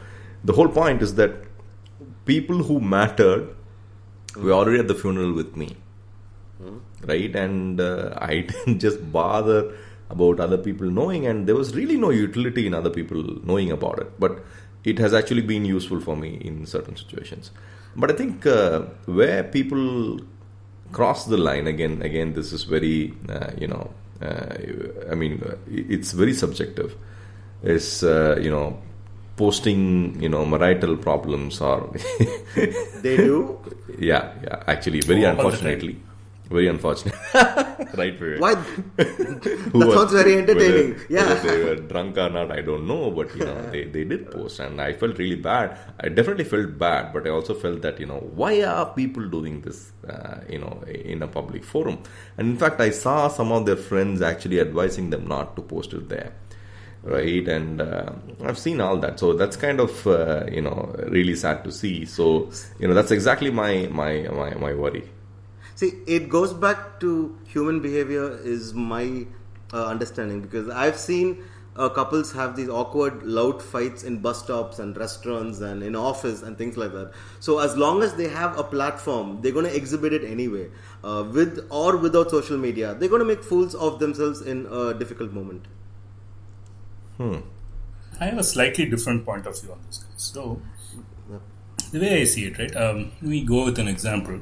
the 0.45 0.53
whole 0.53 0.69
point 0.69 1.01
is 1.01 1.15
that 1.15 1.33
people 2.25 2.65
who 2.65 2.81
mattered 2.81 3.55
were 4.37 4.53
already 4.53 4.81
at 4.81 4.89
the 4.89 4.97
funeral 4.97 5.33
with 5.33 5.57
me, 5.57 5.77
right? 7.05 7.37
And 7.37 7.81
uh, 7.81 8.19
I 8.21 8.41
didn't 8.53 8.81
just 8.81 9.13
bother 9.13 9.73
about 10.11 10.41
other 10.41 10.59
people 10.59 10.91
knowing, 10.91 11.27
and 11.27 11.47
there 11.47 11.55
was 11.55 11.75
really 11.75 11.97
no 11.97 12.11
utility 12.11 12.67
in 12.67 12.75
other 12.75 12.91
people 12.91 13.23
knowing 13.45 13.71
about 13.71 14.01
it, 14.01 14.19
but 14.19 14.45
it 14.83 14.99
has 14.99 15.15
actually 15.15 15.43
been 15.43 15.65
useful 15.65 16.01
for 16.01 16.17
me 16.17 16.35
in 16.41 16.67
certain 16.67 16.97
situations. 16.97 17.53
But 17.95 18.11
I 18.11 18.15
think 18.15 18.45
uh, 18.45 18.81
where 19.05 19.45
people 19.45 20.19
cross 20.93 21.27
the 21.27 21.37
line 21.37 21.67
again 21.67 22.03
again 22.03 22.33
this 22.35 22.53
is 22.53 22.65
very 22.65 23.13
uh, 23.29 23.51
you 23.59 23.67
know 23.67 23.91
uh, 24.21 24.55
i 25.11 25.15
mean 25.15 25.43
it's 25.71 26.13
very 26.13 26.35
subjective 26.35 26.95
is 27.63 28.03
uh, 28.03 28.37
you 28.41 28.51
know 28.51 28.77
posting 29.37 30.21
you 30.23 30.29
know 30.29 30.45
marital 30.45 30.97
problems 30.97 31.61
or 31.61 31.91
They 33.03 33.17
do. 33.17 33.59
yeah 33.99 34.33
yeah 34.45 34.63
actually 34.67 35.01
very 35.01 35.23
time. 35.23 35.37
unfortunately 35.37 35.97
very 36.53 36.69
unfortunate 36.69 37.15
right 38.01 38.19
Vivek? 38.21 38.41
Why? 38.41 38.55
That 38.97 39.73
was- 39.75 39.95
sounds 39.97 40.13
very 40.13 40.35
entertaining. 40.39 40.91
whether- 40.95 41.07
yeah. 41.09 41.29
whether 41.29 41.51
they 41.59 41.65
were 41.65 41.77
drunk 41.93 42.19
or 42.19 42.29
not, 42.31 42.53
I 42.53 42.61
don't 42.61 42.87
know, 42.87 43.11
but 43.11 43.35
you 43.37 43.45
know, 43.45 43.59
they, 43.71 43.85
they 43.85 44.05
did 44.05 44.31
post, 44.31 44.61
and 44.61 44.81
I 44.81 44.93
felt 44.93 45.19
really 45.19 45.37
bad. 45.37 45.79
I 46.01 46.09
definitely 46.09 46.45
felt 46.45 46.77
bad, 46.79 47.13
but 47.13 47.27
I 47.27 47.31
also 47.31 47.55
felt 47.55 47.83
that 47.83 47.99
you 48.01 48.07
know, 48.07 48.21
why 48.35 48.63
are 48.63 48.87
people 48.95 49.29
doing 49.29 49.61
this, 49.63 49.93
uh, 50.09 50.37
you 50.49 50.59
know, 50.59 50.83
in 50.87 51.23
a 51.23 51.29
public 51.29 51.65
forum? 51.65 51.99
And 52.39 52.49
in 52.51 52.57
fact, 52.59 52.81
I 52.81 52.91
saw 52.91 53.29
some 53.29 53.51
of 53.53 53.67
their 53.67 53.77
friends 53.77 54.23
actually 54.23 54.61
advising 54.61 55.11
them 55.11 55.27
not 55.27 55.57
to 55.57 55.63
post 55.63 55.93
it 55.95 56.09
there. 56.09 56.33
Right, 57.05 57.49
and 57.49 57.81
uh, 57.81 58.13
I've 58.45 58.59
seen 58.59 58.81
all 58.81 58.97
that, 58.99 59.19
so 59.19 59.33
that's 59.33 59.57
kind 59.57 59.81
of 59.81 60.07
uh, 60.07 60.45
you 60.51 60.61
know 60.61 60.95
really 61.09 61.35
sad 61.35 61.65
to 61.65 61.73
see. 61.73 62.05
So 62.05 62.51
you 62.79 62.87
know 62.87 62.95
that's 62.95 63.11
exactly 63.11 63.51
my 63.51 63.89
my 63.91 64.13
my, 64.29 64.55
my 64.55 64.73
worry. 64.73 65.03
See, 65.75 65.93
it 66.07 66.29
goes 66.29 66.53
back 66.53 67.01
to 67.01 67.39
human 67.47 67.81
behavior, 67.81 68.39
is 68.43 68.75
my 68.75 69.27
uh, 69.73 69.87
understanding 69.87 70.43
because 70.43 70.69
I've 70.69 70.99
seen 70.99 71.43
uh, 71.77 71.89
couples 71.89 72.33
have 72.33 72.55
these 72.57 72.69
awkward, 72.69 73.23
loud 73.23 73.63
fights 73.63 74.03
in 74.03 74.19
bus 74.19 74.43
stops 74.43 74.79
and 74.79 74.97
restaurants 74.97 75.61
and 75.61 75.83
in 75.83 75.97
office 75.97 76.43
and 76.43 76.59
things 76.59 76.77
like 76.77 76.93
that. 76.93 77.13
So, 77.41 77.59
as 77.61 77.77
long 77.77 78.03
as 78.03 78.15
they 78.15 78.29
have 78.29 78.59
a 78.59 78.65
platform, 78.65 79.41
they're 79.41 79.53
going 79.53 79.65
to 79.65 79.75
exhibit 79.75 80.13
it 80.13 80.25
anyway, 80.25 80.69
uh, 81.03 81.25
with 81.33 81.67
or 81.71 81.97
without 81.97 82.31
social 82.31 82.59
media. 82.59 82.95
They're 82.95 83.09
going 83.09 83.21
to 83.21 83.27
make 83.27 83.43
fools 83.43 83.75
of 83.75 83.99
themselves 83.99 84.43
in 84.43 84.67
a 84.67 84.93
difficult 84.93 85.33
moment. 85.33 85.67
Hmm. 87.17 87.37
I 88.21 88.27
have 88.27 88.39
a 88.39 88.45
slightly 88.45 88.85
different 88.85 89.25
point 89.25 89.47
of 89.47 89.61
view 89.61 89.73
on 89.73 89.79
this. 89.87 89.99
Guys. 89.99 90.13
So, 90.17 90.61
the 91.91 92.01
way 92.01 92.21
I 92.21 92.25
see 92.25 92.47
it, 92.47 92.59
right? 92.59 92.75
Um, 92.77 93.13
let 93.21 93.31
me 93.31 93.45
go 93.45 93.65
with 93.65 93.79
an 93.79 93.89
example. 93.89 94.41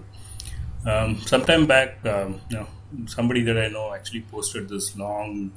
Um, 0.86 1.16
sometime 1.20 1.66
back, 1.66 2.04
um, 2.06 2.40
you 2.48 2.56
know, 2.56 2.66
somebody 3.06 3.42
that 3.42 3.58
I 3.58 3.68
know 3.68 3.92
actually 3.94 4.22
posted 4.22 4.68
this 4.68 4.96
long, 4.96 5.52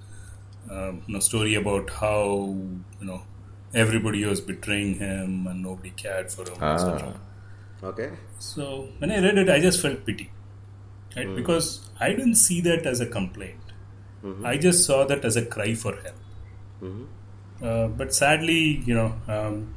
um, 0.69 1.01
you 1.07 1.13
know, 1.13 1.19
story 1.19 1.55
about 1.55 1.89
how 1.89 2.55
you 2.99 3.05
know 3.07 3.21
everybody 3.73 4.23
was 4.25 4.41
betraying 4.41 4.95
him 4.95 5.47
and 5.47 5.63
nobody 5.63 5.91
cared 5.91 6.31
for 6.31 6.43
him, 6.49 6.57
Ah. 6.61 7.13
Okay? 7.83 8.09
So 8.39 8.89
when 8.99 9.11
I 9.11 9.19
read 9.19 9.37
it, 9.37 9.49
I 9.49 9.59
just 9.59 9.81
felt 9.81 10.05
pity, 10.05 10.29
right? 11.15 11.27
Because 11.35 11.89
I 11.99 12.09
didn't 12.09 12.35
see 12.35 12.61
that 12.61 12.85
as 12.85 12.99
a 13.01 13.05
complaint. 13.05 13.59
I 14.45 14.57
just 14.57 14.85
saw 14.85 15.03
that 15.05 15.25
as 15.25 15.35
a 15.35 15.45
cry 15.45 15.73
for 15.75 15.95
help. 16.01 16.19
Uh, 17.61 17.87
but 17.87 18.13
sadly, 18.13 18.81
you 18.85 18.93
know, 18.95 19.13
um, 19.27 19.75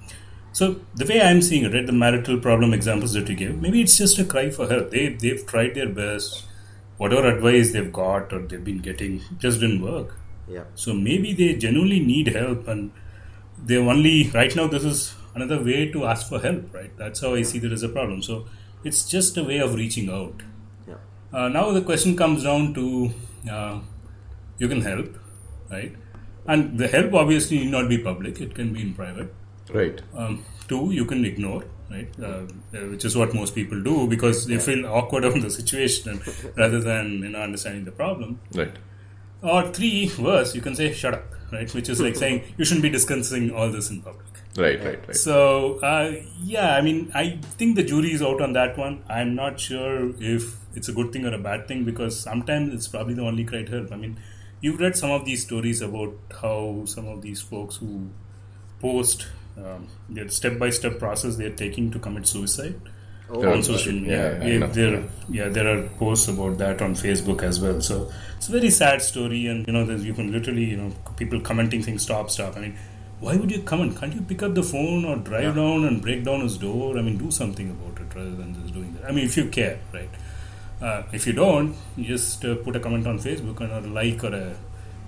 so 0.57 0.66
the 0.95 1.05
way 1.05 1.21
I'm 1.21 1.42
seeing 1.42 1.64
it, 1.64 1.75
right, 1.75 1.87
the 1.87 1.92
marital 1.92 2.38
problem 2.40 2.73
examples 2.73 3.12
that 3.12 3.29
you 3.29 3.35
gave, 3.37 3.61
maybe 3.61 3.83
it's 3.83 3.99
just 3.99 4.19
a 4.19 4.25
cry 4.25 4.49
for 4.49 4.66
help. 4.66 4.90
They 4.90 5.09
they've 5.23 5.45
tried 5.51 5.75
their 5.75 5.90
best, 5.99 6.47
whatever 6.97 7.29
advice 7.33 7.73
they've 7.73 7.92
got 7.92 8.33
or 8.33 8.40
they've 8.40 8.64
been 8.69 8.79
getting 8.87 9.21
just 9.38 9.61
didn't 9.61 9.83
work. 9.83 10.16
Yeah. 10.49 10.64
So 10.75 10.95
maybe 10.95 11.35
they 11.35 11.51
genuinely 11.66 12.01
need 12.01 12.33
help, 12.38 12.66
and 12.69 12.90
they 13.62 13.77
only 13.77 14.31
right 14.38 14.57
now 14.57 14.66
this 14.79 14.88
is 14.95 15.14
another 15.35 15.62
way 15.62 15.92
to 15.92 16.07
ask 16.07 16.27
for 16.31 16.40
help, 16.49 16.73
right? 16.73 16.97
That's 17.05 17.21
how 17.21 17.35
I 17.35 17.42
see 17.42 17.59
there 17.59 17.79
is 17.79 17.83
a 17.83 17.95
problem. 18.01 18.23
So 18.23 18.47
it's 18.83 19.07
just 19.14 19.37
a 19.37 19.45
way 19.45 19.59
of 19.59 19.75
reaching 19.85 20.09
out. 20.09 20.42
Yeah. 20.88 21.01
Uh, 21.35 21.49
now 21.49 21.71
the 21.73 21.88
question 21.95 22.16
comes 22.16 22.45
down 22.45 22.73
to 22.81 23.11
uh, 23.53 23.81
you 24.57 24.69
can 24.69 24.81
help, 24.81 25.19
right? 25.71 25.95
And 26.47 26.79
the 26.79 26.88
help 26.88 27.25
obviously 27.25 27.59
need 27.59 27.73
not 27.81 27.90
be 27.90 27.99
public; 28.12 28.40
it 28.40 28.55
can 28.55 28.73
be 28.73 28.81
in 28.90 28.95
private. 28.95 29.42
Right. 29.72 30.00
Um, 30.14 30.44
two, 30.68 30.90
you 30.92 31.05
can 31.05 31.24
ignore, 31.24 31.64
right? 31.90 32.09
Uh, 32.20 32.26
uh, 32.26 32.87
which 32.90 33.05
is 33.05 33.16
what 33.16 33.35
most 33.35 33.55
people 33.55 33.83
do 33.83 34.07
because 34.07 34.46
they 34.46 34.59
feel 34.59 34.87
awkward 34.87 35.24
of 35.24 35.40
the 35.40 35.50
situation 35.50 36.20
rather 36.57 36.81
than 36.81 37.20
you 37.22 37.31
know 37.31 37.40
understanding 37.40 37.85
the 37.85 37.92
problem. 37.92 38.40
Right. 38.55 38.72
Or 39.42 39.62
three, 39.72 40.11
worse, 40.18 40.55
you 40.55 40.61
can 40.61 40.74
say 40.74 40.92
shut 40.92 41.14
up, 41.14 41.33
right? 41.52 41.72
Which 41.72 41.88
is 41.88 42.00
like 42.00 42.16
saying 42.16 42.42
you 42.57 42.64
shouldn't 42.64 42.83
be 42.83 42.90
discussing 42.90 43.50
all 43.50 43.70
this 43.70 43.90
in 43.90 44.02
public. 44.02 44.26
Right. 44.57 44.83
Right. 44.83 45.07
Right. 45.07 45.16
So 45.16 45.79
uh, 45.81 46.14
yeah, 46.42 46.76
I 46.76 46.81
mean, 46.81 47.11
I 47.14 47.38
think 47.42 47.76
the 47.76 47.83
jury 47.83 48.12
is 48.12 48.22
out 48.22 48.40
on 48.40 48.52
that 48.55 48.79
one. 48.79 49.02
I'm 49.09 49.35
not 49.35 49.61
sure 49.61 50.12
if 50.18 50.57
it's 50.74 50.88
a 50.88 50.92
good 50.92 51.12
thing 51.12 51.26
or 51.26 51.35
a 51.35 51.38
bad 51.38 51.68
thing 51.68 51.85
because 51.85 52.18
sometimes 52.18 52.72
it's 52.72 52.88
probably 52.88 53.14
the 53.14 53.22
only 53.22 53.44
right 53.44 53.68
help. 53.68 53.92
I 53.92 53.96
mean, 53.96 54.18
you've 54.61 54.81
read 54.81 54.96
some 54.96 55.11
of 55.11 55.24
these 55.24 55.44
stories 55.44 55.83
about 55.83 56.16
how 56.40 56.85
some 56.87 57.07
of 57.07 57.22
these 57.22 57.40
folks 57.40 57.76
who 57.76 58.11
post 58.81 59.26
um, 59.59 59.88
their 60.09 60.29
step-by-step 60.29 60.99
process 60.99 61.37
they're 61.37 61.51
taking 61.51 61.90
to 61.92 61.99
commit 61.99 62.27
suicide 62.27 62.75
Oh, 63.29 63.45
on 63.53 63.61
social 63.62 63.92
media. 63.92 64.38
yeah, 64.38 64.47
yeah, 64.47 64.59
Yeah, 64.59 64.66
there, 64.66 65.05
yeah, 65.29 65.49
there 65.49 65.66
are 65.79 65.88
posts 65.99 66.29
about 66.29 66.59
that 66.59 66.81
on 66.81 66.95
Facebook 66.95 67.42
as 67.42 67.59
well. 67.61 67.81
So 67.81 68.09
it's 68.37 68.49
a 68.49 68.53
very 68.53 68.71
sad 68.71 69.03
story, 69.03 69.47
and 69.49 69.66
you 69.66 69.73
know, 69.73 69.85
there's, 69.85 70.05
you 70.05 70.14
can 70.14 70.31
literally, 70.31 70.64
you 70.64 70.77
know, 70.77 70.92
people 71.16 71.40
commenting 71.40 71.83
things, 71.83 72.03
stop, 72.03 72.31
stop. 72.31 72.57
I 72.57 72.61
mean, 72.61 72.77
why 73.19 73.35
would 73.35 73.51
you 73.51 73.62
comment? 73.62 73.99
Can't 73.99 74.14
you 74.14 74.21
pick 74.21 74.45
up 74.45 74.55
the 74.55 74.62
phone 74.62 75.05
or 75.05 75.16
drive 75.16 75.57
down 75.57 75.87
and 75.87 76.01
break 76.01 76.23
down 76.23 76.42
his 76.42 76.57
door? 76.57 76.97
I 76.99 77.03
mean, 77.03 77.16
do 77.16 77.33
something 77.33 77.69
about 77.71 77.99
it 78.01 78.14
rather 78.14 78.31
than 78.31 78.55
just 78.62 78.73
doing 78.75 78.95
that. 78.95 79.07
I 79.09 79.11
mean, 79.11 79.25
if 79.25 79.37
you 79.37 79.49
care, 79.49 79.81
right? 79.92 80.11
Uh, 80.81 81.03
if 81.12 81.27
you 81.27 81.33
don't, 81.33 81.75
you 81.97 82.05
just 82.05 82.45
uh, 82.45 82.55
put 82.57 82.77
a 82.77 82.81
comment 82.81 83.09
on 83.09 83.19
Facebook 83.19 83.59
and 83.61 83.73
a 83.73 83.81
like 83.88 84.23
or 84.23 84.35
a 84.35 84.55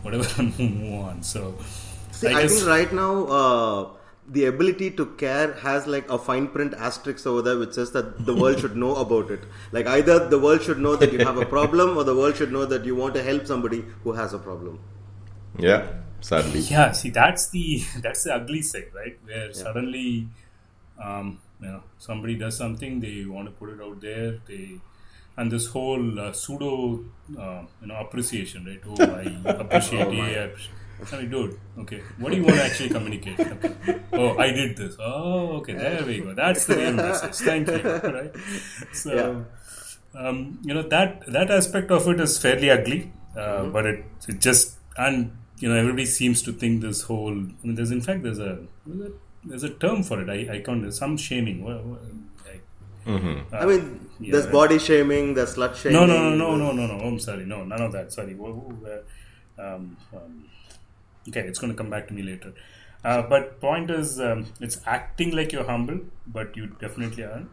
whatever 0.02 0.26
and 0.42 0.58
move 0.58 1.04
on. 1.04 1.22
So, 1.22 1.54
See, 2.10 2.26
I 2.26 2.30
I, 2.38 2.42
guess- 2.42 2.56
think 2.56 2.66
right 2.66 2.92
now 2.92 3.26
uh, 3.26 3.88
the 4.30 4.44
ability 4.44 4.90
to 4.92 5.06
care 5.22 5.54
has 5.54 5.86
like 5.86 6.08
a 6.10 6.18
fine 6.18 6.48
print 6.48 6.74
asterisk 6.74 7.26
over 7.26 7.40
there 7.42 7.58
which 7.58 7.72
says 7.72 7.92
that 7.92 8.26
the 8.26 8.34
world 8.34 8.60
should 8.60 8.76
know 8.76 8.94
about 8.96 9.30
it. 9.30 9.40
Like 9.72 9.86
either 9.86 10.28
the 10.28 10.38
world 10.38 10.62
should 10.62 10.78
know 10.78 10.96
that 10.96 11.12
you 11.12 11.20
have 11.20 11.38
a 11.38 11.46
problem 11.46 11.96
or 11.96 12.04
the 12.04 12.14
world 12.14 12.36
should 12.36 12.52
know 12.52 12.66
that 12.66 12.84
you 12.84 12.94
want 12.94 13.14
to 13.14 13.22
help 13.22 13.46
somebody 13.46 13.84
who 14.04 14.12
has 14.12 14.34
a 14.34 14.38
problem. 14.38 14.80
Yeah. 15.58 15.86
Sadly. 16.20 16.60
Yeah, 16.60 16.92
see, 16.92 17.10
that's 17.10 17.48
the 17.50 17.82
that's 18.02 18.24
the 18.24 18.34
ugly 18.34 18.60
side, 18.60 18.88
right? 18.94 19.16
Where 19.24 19.52
suddenly, 19.52 20.28
um, 21.02 21.38
you 21.60 21.68
know, 21.68 21.82
somebody 21.98 22.34
does 22.34 22.56
something, 22.56 22.98
they 23.00 23.24
want 23.24 23.46
to 23.46 23.52
put 23.52 23.70
it 23.70 23.80
out 23.80 24.00
there, 24.00 24.38
they 24.46 24.80
and 25.36 25.52
this 25.52 25.66
whole 25.68 26.18
uh, 26.18 26.32
pseudo, 26.32 27.04
uh, 27.38 27.62
you 27.80 27.86
know, 27.86 27.94
appreciation, 28.00 28.64
right? 28.66 28.80
Oh, 28.84 29.04
I 29.04 29.50
appreciate 29.64 30.12
you. 30.12 30.22
I 30.22 30.28
appreciate- 30.30 30.74
I 31.12 31.16
mean, 31.18 31.30
dude, 31.30 31.58
okay, 31.78 32.00
what 32.18 32.30
do 32.32 32.36
you 32.38 32.44
want 32.44 32.56
to 32.56 32.64
actually 32.64 32.88
communicate? 32.90 33.38
Okay. 33.40 34.00
Oh, 34.12 34.36
I 34.36 34.50
did 34.50 34.76
this. 34.76 34.96
Oh, 34.98 35.58
okay, 35.58 35.74
there 35.74 36.04
we 36.04 36.20
go. 36.20 36.34
That's 36.34 36.66
the 36.66 36.76
real 36.76 36.92
message. 36.94 37.34
Thank 37.36 37.68
you. 37.68 37.82
Right? 38.16 38.32
So, 38.92 39.46
um, 40.14 40.58
you 40.62 40.74
know 40.74 40.82
that 40.82 41.24
that 41.32 41.50
aspect 41.50 41.90
of 41.90 42.08
it 42.08 42.20
is 42.20 42.36
fairly 42.38 42.70
ugly, 42.70 43.12
uh, 43.36 43.66
but 43.66 43.86
it, 43.86 44.04
it 44.28 44.40
just 44.40 44.76
and 44.96 45.36
you 45.58 45.68
know 45.68 45.76
everybody 45.76 46.06
seems 46.06 46.42
to 46.42 46.52
think 46.52 46.80
this 46.82 47.02
whole. 47.02 47.30
I 47.32 47.66
mean, 47.66 47.74
there's 47.76 47.90
in 47.92 48.00
fact 48.00 48.22
there's 48.24 48.40
a 48.40 48.58
there's 49.44 49.62
a 49.62 49.70
term 49.70 50.02
for 50.02 50.20
it. 50.20 50.28
I 50.28 50.56
I 50.56 50.60
can't 50.60 50.92
some 50.92 51.16
shaming. 51.16 51.62
What, 51.64 51.84
what, 51.84 52.00
like, 52.46 52.62
I 53.52 53.64
mean, 53.66 54.08
yeah. 54.20 54.32
there's 54.32 54.46
body 54.48 54.78
shaming, 54.78 55.34
there's 55.34 55.54
slut 55.54 55.76
shaming. 55.76 55.98
no, 56.00 56.06
no, 56.06 56.34
no, 56.34 56.56
no, 56.56 56.72
no, 56.72 56.86
no, 56.86 56.98
no. 56.98 57.04
I'm 57.04 57.18
sorry. 57.20 57.46
No, 57.46 57.64
none 57.64 57.80
of 57.80 57.92
that. 57.92 58.12
Sorry. 58.12 58.34
Wha- 58.34 58.50
wha- 58.50 58.90
uh, 58.96 59.00
Um, 59.60 59.96
um, 60.14 60.44
okay, 61.28 61.40
it's 61.42 61.58
going 61.58 61.72
to 61.72 61.76
come 61.76 61.90
back 61.90 62.08
to 62.08 62.14
me 62.14 62.22
later. 62.22 62.52
Uh, 63.04 63.22
but 63.22 63.60
point 63.60 63.90
is, 63.90 64.18
um, 64.20 64.46
it's 64.60 64.80
acting 64.86 65.34
like 65.34 65.52
you're 65.52 65.64
humble, 65.64 66.00
but 66.26 66.56
you 66.56 66.66
definitely 66.80 67.24
aren't. 67.24 67.52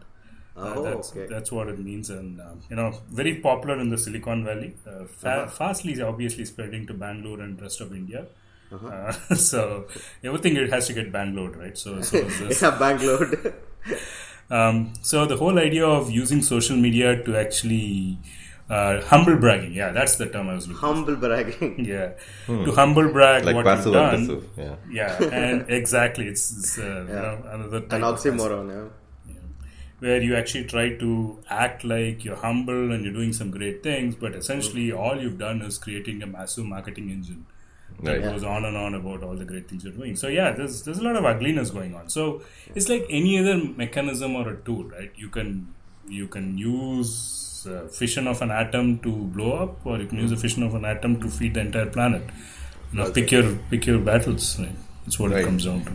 Uh, 0.56 0.72
Oh, 0.76 0.82
that's, 0.84 1.12
okay. 1.12 1.26
that's 1.28 1.52
what 1.52 1.68
it 1.68 1.78
means, 1.78 2.08
and 2.10 2.40
um, 2.40 2.62
you 2.70 2.76
know, 2.76 2.98
very 3.10 3.34
popular 3.36 3.78
in 3.78 3.90
the 3.90 3.98
Silicon 3.98 4.42
Valley. 4.44 4.74
Uh, 4.86 5.04
fa- 5.04 5.28
Uh-huh. 5.42 5.46
Fastly, 5.48 6.00
obviously 6.00 6.44
spreading 6.46 6.86
to 6.86 6.94
Bangalore 6.94 7.40
and 7.40 7.60
rest 7.60 7.80
of 7.82 7.92
India. 7.92 8.26
Uh-huh. 8.72 8.86
Uh, 8.88 9.12
so 9.34 9.86
everything 10.24 10.56
it 10.56 10.70
has 10.72 10.86
to 10.88 10.94
get 10.94 11.12
Bangalore, 11.12 11.50
right? 11.50 11.76
So, 11.78 12.00
so 12.00 12.16
yeah, 12.62 12.78
bank 12.78 13.02
load. 13.02 13.54
Um, 14.48 14.92
so 15.02 15.26
the 15.26 15.36
whole 15.36 15.58
idea 15.58 15.84
of 15.84 16.08
using 16.08 16.40
social 16.40 16.76
media 16.76 17.20
to 17.24 17.36
actually 17.36 18.18
uh, 18.68 19.00
humble 19.02 19.36
bragging, 19.36 19.72
yeah, 19.72 19.92
that's 19.92 20.16
the 20.16 20.26
term 20.26 20.48
I 20.48 20.54
was 20.54 20.66
looking. 20.66 20.80
Humble 20.80 21.16
bragging. 21.16 21.84
Yeah, 21.92 22.12
to 22.46 22.72
humble 22.72 23.08
brag 23.12 23.44
Like 23.44 23.54
what 23.56 23.64
passive 23.64 23.86
you've 23.86 23.94
done. 23.94 24.14
aggressive. 24.24 24.48
Yeah. 24.56 24.76
Yeah, 24.90 25.28
and 25.32 25.64
exactly, 25.80 26.26
it's, 26.28 26.50
it's 26.58 26.78
uh, 26.78 26.82
you 26.82 27.14
Yeah. 27.14 27.20
know, 27.22 27.42
another 27.52 27.80
type 27.80 27.92
An 27.92 28.04
of 28.04 28.14
passive- 28.16 28.34
oxymoron, 28.34 28.90
yeah. 29.28 29.34
where 30.00 30.20
you 30.20 30.34
actually 30.36 30.64
try 30.64 30.94
to 30.96 31.38
act 31.48 31.84
like 31.84 32.24
you're 32.24 32.36
humble 32.36 32.92
and 32.92 33.04
you're 33.04 33.14
doing 33.14 33.32
some 33.32 33.50
great 33.50 33.82
things, 33.82 34.14
but 34.14 34.34
essentially 34.34 34.92
all 34.92 35.20
you've 35.20 35.38
done 35.38 35.62
is 35.62 35.78
creating 35.78 36.22
a 36.22 36.26
massive 36.26 36.64
marketing 36.66 37.10
engine 37.10 37.46
that 38.02 38.12
Right. 38.20 38.22
goes 38.22 38.44
on 38.44 38.64
and 38.66 38.76
on 38.76 38.94
about 38.94 39.22
all 39.22 39.36
the 39.36 39.44
great 39.44 39.68
things 39.68 39.84
you're 39.84 39.92
doing. 39.92 40.16
So 40.16 40.28
yeah, 40.28 40.50
there's 40.50 40.82
there's 40.82 40.98
a 40.98 41.02
lot 41.02 41.16
of 41.16 41.24
ugliness 41.24 41.70
going 41.70 41.94
on. 41.94 42.10
So 42.10 42.42
it's 42.74 42.88
like 42.90 43.06
any 43.08 43.38
other 43.38 43.56
mechanism 43.84 44.34
or 44.36 44.48
a 44.50 44.56
tool, 44.56 44.84
right? 44.84 45.12
You 45.16 45.28
can 45.30 45.68
you 46.08 46.26
can 46.28 46.58
use 46.58 47.45
uh, 47.66 47.86
fission 47.88 48.26
of 48.26 48.42
an 48.42 48.50
atom 48.50 48.98
to 49.00 49.10
blow 49.12 49.52
up, 49.64 49.84
or 49.86 49.98
you 49.98 50.06
can 50.06 50.18
use 50.18 50.32
a 50.32 50.36
fission 50.36 50.62
of 50.62 50.74
an 50.74 50.84
atom 50.84 51.20
to 51.20 51.28
feed 51.28 51.54
the 51.54 51.60
entire 51.60 51.86
planet. 51.86 52.22
You 52.92 52.98
know, 52.98 53.10
pick 53.12 53.30
your 53.32 53.54
pick 53.70 53.86
your 53.86 53.98
battles. 53.98 54.58
Right? 54.58 54.76
That's 55.04 55.18
what 55.18 55.30
Right. 55.32 55.40
it 55.42 55.44
comes 55.44 55.64
down 55.64 55.84
to. 55.84 55.92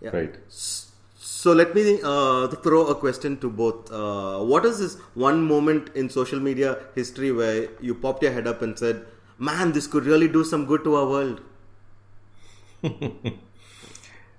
Yeah. 0.00 0.10
Right. 0.16 0.34
So 0.48 1.52
let 1.52 1.74
me 1.74 2.00
uh, 2.02 2.48
throw 2.48 2.86
a 2.88 2.94
question 2.94 3.38
to 3.40 3.48
both. 3.50 3.90
Uh, 3.92 4.38
what 4.52 4.64
is 4.64 4.78
this 4.78 4.96
one 5.14 5.42
moment 5.42 5.90
in 5.94 6.10
social 6.10 6.40
media 6.40 6.78
history 6.94 7.30
where 7.32 7.68
you 7.80 7.94
popped 7.94 8.22
your 8.22 8.32
head 8.32 8.46
up 8.46 8.62
and 8.62 8.78
said, 8.78 9.04
"Man, 9.38 9.72
this 9.72 9.86
could 9.86 10.04
really 10.06 10.28
do 10.28 10.44
some 10.44 10.66
good 10.66 10.84
to 10.84 10.96
our 10.96 11.06
world"? 11.06 11.40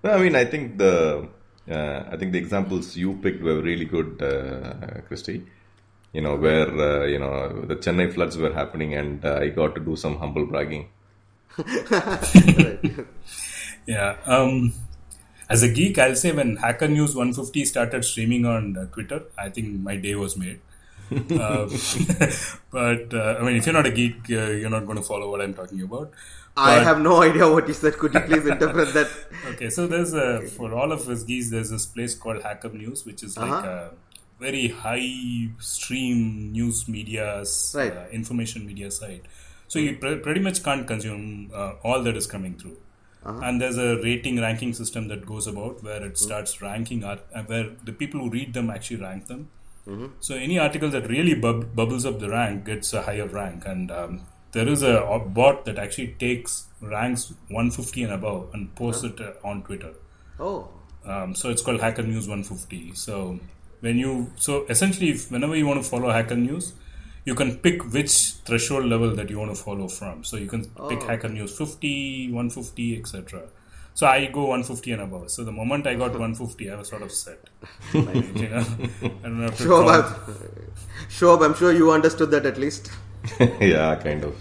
No, 0.04 0.12
I 0.12 0.20
mean, 0.22 0.36
I 0.36 0.46
think 0.46 0.78
the 0.78 1.28
uh, 1.70 2.04
I 2.12 2.18
think 2.18 2.32
the 2.32 2.38
examples 2.38 2.96
you 2.96 3.14
picked 3.16 3.42
were 3.42 3.62
really 3.62 3.86
good, 3.86 4.22
uh, 4.22 5.02
Christy. 5.08 5.44
You 6.18 6.22
know, 6.26 6.36
where 6.46 6.68
uh, 6.90 7.06
you 7.14 7.20
know 7.24 7.34
the 7.72 7.76
Chennai 7.88 8.08
floods 8.14 8.38
were 8.46 8.54
happening, 8.62 8.94
and 9.02 9.24
uh, 9.32 9.36
I 9.46 9.50
got 9.62 9.76
to 9.80 9.82
do 9.90 9.96
some 10.06 10.18
humble 10.26 10.46
bragging. 10.54 10.86
Yeah. 13.86 14.18
Um, 14.26 14.74
as 15.50 15.64
a 15.64 15.70
geek, 15.70 15.98
I'll 15.98 16.16
say 16.16 16.32
when 16.32 16.58
Hacker 16.58 16.88
News 16.88 17.16
150 17.16 17.66
started 17.66 18.04
streaming 18.04 18.46
on 18.46 18.78
uh, 18.78 18.86
Twitter, 18.88 19.24
I 19.38 19.50
think 19.50 19.80
my 19.80 19.96
day 19.96 20.16
was 20.16 20.36
made. 20.36 20.60
uh, 21.12 21.70
but 22.72 23.14
uh, 23.14 23.38
I 23.40 23.44
mean, 23.44 23.56
if 23.56 23.66
you're 23.66 23.74
not 23.74 23.86
a 23.86 23.92
geek, 23.92 24.18
uh, 24.30 24.50
you're 24.62 24.70
not 24.70 24.86
going 24.86 24.98
to 24.98 25.04
follow 25.04 25.32
what 25.32 25.42
I'm 25.42 25.54
talking 25.54 25.82
about. 25.82 26.12
I 26.58 26.80
have 26.80 27.00
no 27.00 27.22
idea 27.22 27.50
what 27.50 27.68
you 27.68 27.74
said. 27.74 27.98
Could 27.98 28.16
you 28.16 28.20
please 28.22 28.46
interpret 28.46 28.94
that? 28.96 29.08
Okay, 29.52 29.70
so 29.70 29.86
there's 29.88 30.14
a 30.14 30.42
for 30.42 30.74
all 30.74 30.92
of 30.92 31.08
us 31.08 31.24
geeks, 31.24 31.52
there's 31.52 31.70
this 31.70 31.86
place 31.86 32.16
called 32.16 32.42
Hacker 32.42 32.70
News, 32.70 33.06
which 33.06 33.22
is 33.24 33.38
like 33.38 33.52
Uh-huh. 33.52 33.68
a 33.68 33.92
very 34.40 34.68
high 34.68 35.50
stream 35.60 36.52
news 36.52 36.88
media, 36.88 37.44
Right. 37.74 37.96
uh, 37.96 38.08
information 38.12 38.66
media 38.66 38.92
site. 38.92 39.24
So 39.68 39.80
you 39.80 39.98
pre- 39.98 40.18
pretty 40.18 40.40
much 40.40 40.64
can't 40.64 40.88
consume 40.88 41.52
uh, 41.54 41.74
all 41.84 42.04
that 42.04 42.16
is 42.16 42.28
coming 42.28 42.56
through. 42.58 42.78
Uh-huh. 43.26 43.40
And 43.44 43.60
there's 43.60 43.78
a 43.78 43.98
rating 44.02 44.40
ranking 44.40 44.74
system 44.74 45.08
that 45.10 45.26
goes 45.26 45.48
about 45.48 45.84
where 45.84 46.06
it 46.06 46.18
starts 46.18 46.62
ranking 46.62 47.04
art, 47.04 47.20
uh, 47.36 47.44
where 47.44 47.72
the 47.84 47.92
people 47.92 48.22
who 48.22 48.30
read 48.30 48.54
them 48.54 48.70
actually 48.70 49.02
rank 49.02 49.28
them. 49.28 49.50
Mm-hmm. 49.88 50.08
So 50.20 50.36
any 50.36 50.60
article 50.60 50.90
that 50.92 51.10
really 51.10 51.34
bub- 51.34 51.76
bubbles 51.76 52.06
up 52.06 52.20
the 52.20 52.30
rank 52.30 52.66
gets 52.66 52.94
a 52.94 53.02
higher 53.02 53.28
rank, 53.28 53.64
and 53.66 53.90
um, 53.92 54.22
there 54.52 54.68
is 54.68 54.82
a, 54.82 55.20
bot 55.34 55.66
that 55.66 55.78
actually 55.78 56.16
takes 56.20 56.68
ranks 56.82 57.34
150 57.50 58.04
and 58.04 58.14
above 58.14 58.50
and 58.54 58.74
posts 58.76 59.04
it 59.04 59.20
uh, 59.20 59.34
on 59.44 59.64
Twitter. 59.64 59.94
Oh, 60.40 60.70
Um, 61.06 61.36
so 61.36 61.50
it's 61.50 61.62
called 61.62 61.80
Hacker 61.82 62.04
News 62.04 62.28
150. 62.28 62.94
So 62.96 63.40
when 63.80 63.98
you 63.98 64.32
so 64.36 64.66
essentially, 64.68 65.10
if, 65.10 65.32
whenever 65.32 65.56
you 65.56 65.68
want 65.68 65.84
to 65.84 65.90
follow 65.90 66.10
Hacker 66.10 66.36
News, 66.36 66.74
you 67.26 67.36
can 67.36 67.58
pick 67.58 67.84
which 67.94 68.34
threshold 68.46 68.86
level 68.86 69.14
that 69.16 69.30
you 69.30 69.38
want 69.38 69.56
to 69.56 69.62
follow 69.62 69.88
from. 69.88 70.24
So 70.24 70.38
you 70.38 70.48
can 70.48 70.64
pick 70.64 71.02
oh. 71.02 71.08
Hacker 71.08 71.30
News 71.30 71.58
50, 71.58 72.32
150, 72.32 73.00
etc. 73.00 73.44
So 73.94 74.06
I 74.06 74.28
go 74.28 74.42
150 74.42 74.92
and 74.92 75.02
above. 75.02 75.32
So 75.32 75.44
the 75.44 75.52
moment 75.52 75.88
I 75.88 75.96
got 75.96 76.12
150, 76.12 76.70
I 76.72 76.76
was 76.76 76.88
sort 76.88 77.02
of 77.02 77.12
set. 77.12 77.50
you 77.94 78.04
know, 78.04 78.66
I 79.02 79.08
don't 79.24 79.42
have 79.42 79.58
to 79.58 79.64
sure. 79.64 79.90
I'm, 79.90 81.10
sure, 81.10 81.44
I'm 81.44 81.56
sure 81.56 81.74
you 81.74 81.92
understood 81.92 82.32
that 82.32 82.46
at 82.46 82.58
least. 82.58 82.92
yeah, 83.62 83.96
kind 83.96 84.24
of. 84.24 84.36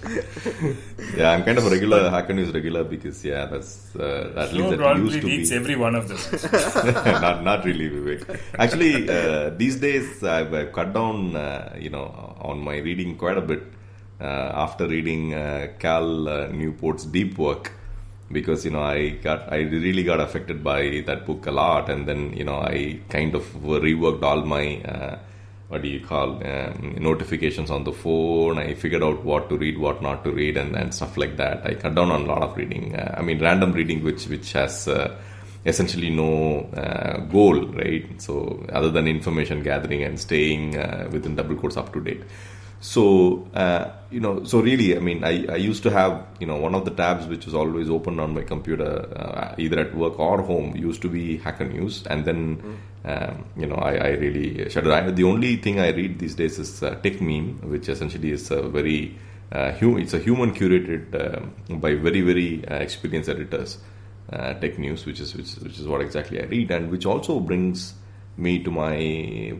Yeah, 1.16 1.30
I'm 1.30 1.44
kind 1.44 1.58
of 1.58 1.66
a 1.66 1.70
regular 1.70 2.10
Hacker 2.10 2.32
News 2.32 2.52
regular 2.52 2.84
because 2.84 3.24
yeah, 3.24 3.46
that's 3.46 3.94
uh, 3.96 4.32
at 4.36 4.52
least 4.52 4.78
that 4.78 4.96
used 4.96 5.20
to 5.20 5.26
reads 5.26 5.50
be. 5.50 5.56
every 5.56 5.76
one 5.76 5.94
of 5.94 6.08
them. 6.08 6.18
not 7.20 7.42
not 7.42 7.64
really 7.64 7.88
Vivek. 7.90 8.40
Actually, 8.58 9.08
uh, 9.08 9.50
these 9.50 9.76
days 9.76 10.22
I've, 10.22 10.52
I've 10.52 10.72
cut 10.72 10.92
down, 10.92 11.36
uh, 11.36 11.74
you 11.78 11.90
know, 11.90 12.36
on 12.40 12.60
my 12.60 12.78
reading 12.78 13.16
quite 13.16 13.38
a 13.38 13.42
bit 13.42 13.62
uh, 14.20 14.24
after 14.64 14.86
reading 14.86 15.34
uh, 15.34 15.68
Cal 15.78 16.28
uh, 16.28 16.48
Newport's 16.48 17.04
Deep 17.04 17.38
Work 17.38 17.72
because 18.30 18.64
you 18.64 18.70
know 18.70 18.82
I 18.82 19.10
got 19.10 19.52
I 19.52 19.58
really 19.58 20.02
got 20.02 20.20
affected 20.20 20.62
by 20.64 21.02
that 21.06 21.26
book 21.26 21.46
a 21.46 21.52
lot, 21.52 21.88
and 21.90 22.06
then 22.06 22.32
you 22.32 22.44
know 22.44 22.56
I 22.56 23.00
kind 23.08 23.34
of 23.34 23.44
reworked 23.62 24.22
all 24.22 24.42
my. 24.44 25.18
What 25.68 25.82
do 25.82 25.88
you 25.88 26.00
call 26.00 26.46
um, 26.46 26.94
notifications 26.98 27.70
on 27.70 27.82
the 27.82 27.92
phone. 27.92 28.56
I 28.58 28.74
figured 28.74 29.02
out 29.02 29.24
what 29.24 29.48
to 29.48 29.56
read 29.56 29.78
what 29.78 30.00
not 30.00 30.22
to 30.24 30.30
read 30.30 30.56
and, 30.56 30.76
and 30.76 30.94
stuff 30.94 31.16
like 31.16 31.36
that. 31.38 31.66
I 31.66 31.74
cut 31.74 31.96
down 31.96 32.12
on 32.12 32.22
a 32.22 32.24
lot 32.26 32.42
of 32.42 32.56
reading 32.56 32.94
uh, 32.94 33.14
i 33.18 33.22
mean 33.22 33.40
random 33.40 33.72
reading 33.72 34.04
which 34.04 34.26
which 34.26 34.52
has 34.52 34.86
uh, 34.86 35.16
essentially 35.64 36.10
no 36.10 36.60
uh, 36.82 37.18
goal 37.26 37.66
right? 37.72 38.06
So 38.22 38.64
other 38.72 38.90
than 38.90 39.08
information 39.08 39.62
gathering 39.62 40.04
and 40.04 40.18
staying 40.18 40.78
uh, 40.78 41.08
within 41.10 41.34
double 41.34 41.56
quotes 41.56 41.76
up 41.76 41.92
to 41.94 42.00
date 42.00 42.22
so 42.80 43.48
uh, 43.54 43.90
you 44.10 44.20
know 44.20 44.44
so 44.44 44.60
really 44.60 44.96
i 44.96 45.00
mean 45.00 45.24
I, 45.24 45.46
I 45.46 45.56
used 45.56 45.82
to 45.84 45.90
have 45.90 46.26
you 46.40 46.46
know 46.46 46.56
one 46.56 46.74
of 46.74 46.84
the 46.84 46.90
tabs 46.90 47.26
which 47.26 47.46
was 47.46 47.54
always 47.54 47.88
open 47.88 48.20
on 48.20 48.34
my 48.34 48.42
computer 48.42 49.08
uh, 49.16 49.54
either 49.58 49.78
at 49.80 49.94
work 49.94 50.18
or 50.18 50.42
home 50.42 50.76
used 50.76 51.02
to 51.02 51.08
be 51.08 51.38
hacker 51.38 51.64
news. 51.64 52.04
And 52.06 52.24
then 52.24 52.78
um, 53.04 53.44
you 53.56 53.66
know 53.66 53.76
I, 53.76 53.94
I 53.94 54.08
really 54.10 54.68
shut 54.68 54.86
it 54.86 54.92
I, 54.92 55.10
the 55.10 55.24
only 55.24 55.56
thing 55.56 55.80
i 55.80 55.90
read 55.90 56.18
these 56.18 56.34
days 56.34 56.58
is 56.58 56.82
uh, 56.82 56.96
Techmeme 56.96 57.62
which 57.64 57.88
essentially 57.88 58.32
is 58.32 58.50
a 58.50 58.62
very 58.68 59.16
uh, 59.52 59.72
hum- 59.72 59.98
it's 59.98 60.12
a 60.12 60.18
human 60.18 60.54
curated 60.54 61.14
um, 61.14 61.80
by 61.80 61.94
very 61.94 62.20
very 62.20 62.66
uh, 62.68 62.74
experienced 62.76 63.30
editors 63.30 63.78
uh, 64.32 64.54
tech 64.54 64.78
news 64.78 65.06
which 65.06 65.20
is 65.20 65.34
which, 65.34 65.54
which 65.56 65.78
is 65.78 65.86
what 65.86 66.00
exactly 66.00 66.42
i 66.42 66.44
read 66.46 66.70
and 66.70 66.90
which 66.90 67.06
also 67.06 67.40
brings 67.40 67.94
me 68.36 68.62
to 68.62 68.70
my 68.70 68.96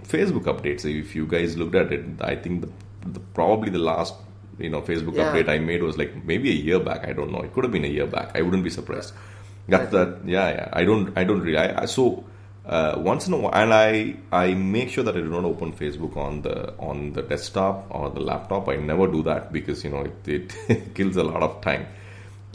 facebook 0.06 0.44
updates. 0.44 0.84
If 0.84 1.14
you 1.14 1.26
guys 1.26 1.56
looked 1.56 1.76
at 1.76 1.92
it 1.92 2.04
i 2.20 2.36
think 2.36 2.62
the, 2.62 2.70
the 3.12 3.20
probably 3.20 3.70
the 3.70 3.78
last 3.78 4.14
you 4.58 4.70
know 4.70 4.80
facebook 4.82 5.14
Yeah. 5.16 5.32
update 5.32 5.48
i 5.48 5.58
made 5.58 5.82
was 5.82 5.96
like 5.98 6.12
maybe 6.24 6.50
a 6.50 6.54
year 6.54 6.78
back. 6.80 7.06
I 7.06 7.12
don't 7.12 7.30
know. 7.32 7.42
It 7.42 7.52
could 7.52 7.64
have 7.64 7.72
been 7.72 7.84
a 7.84 7.88
year 7.98 8.06
back. 8.06 8.36
I 8.36 8.42
wouldn't 8.42 8.64
be 8.64 8.70
surprised. 8.70 9.12
Got 9.68 9.90
that 9.90 10.18
yeah 10.24 10.48
yeah. 10.50 10.68
I 10.72 10.84
don't 10.84 11.16
i 11.18 11.24
don't 11.24 11.40
really 11.40 11.58
I, 11.58 11.82
I 11.82 11.86
so 11.86 12.24
uh, 12.64 12.94
once 12.98 13.26
in 13.28 13.32
a 13.32 13.36
while 13.36 13.52
and 13.54 13.72
i 13.72 14.16
i 14.32 14.54
make 14.54 14.88
sure 14.90 15.04
that 15.04 15.16
i 15.16 15.20
do 15.20 15.28
not 15.28 15.44
open 15.44 15.72
facebook 15.72 16.16
on 16.16 16.42
the 16.42 16.72
on 16.78 17.12
the 17.12 17.22
desktop 17.22 17.86
or 17.90 18.10
the 18.10 18.20
laptop. 18.20 18.68
I 18.68 18.76
never 18.76 19.06
do 19.06 19.22
that 19.24 19.52
because 19.52 19.84
you 19.84 19.90
know 19.90 20.02
it, 20.26 20.48
it 20.68 20.94
kills 20.94 21.16
a 21.16 21.22
lot 21.24 21.42
of 21.42 21.60
time. 21.60 21.86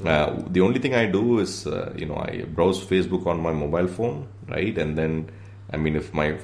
Uh, 0.05 0.41
the 0.49 0.61
only 0.61 0.79
thing 0.79 0.95
I 0.95 1.05
do 1.05 1.37
is, 1.39 1.67
uh, 1.67 1.93
you 1.95 2.07
know, 2.07 2.15
I 2.15 2.43
browse 2.47 2.83
Facebook 2.83 3.27
on 3.27 3.39
my 3.39 3.53
mobile 3.53 3.87
phone, 3.87 4.27
right? 4.47 4.75
And 4.75 4.97
then, 4.97 5.29
I 5.73 5.77
mean, 5.77 5.95
if 5.95 6.13
my 6.13 6.37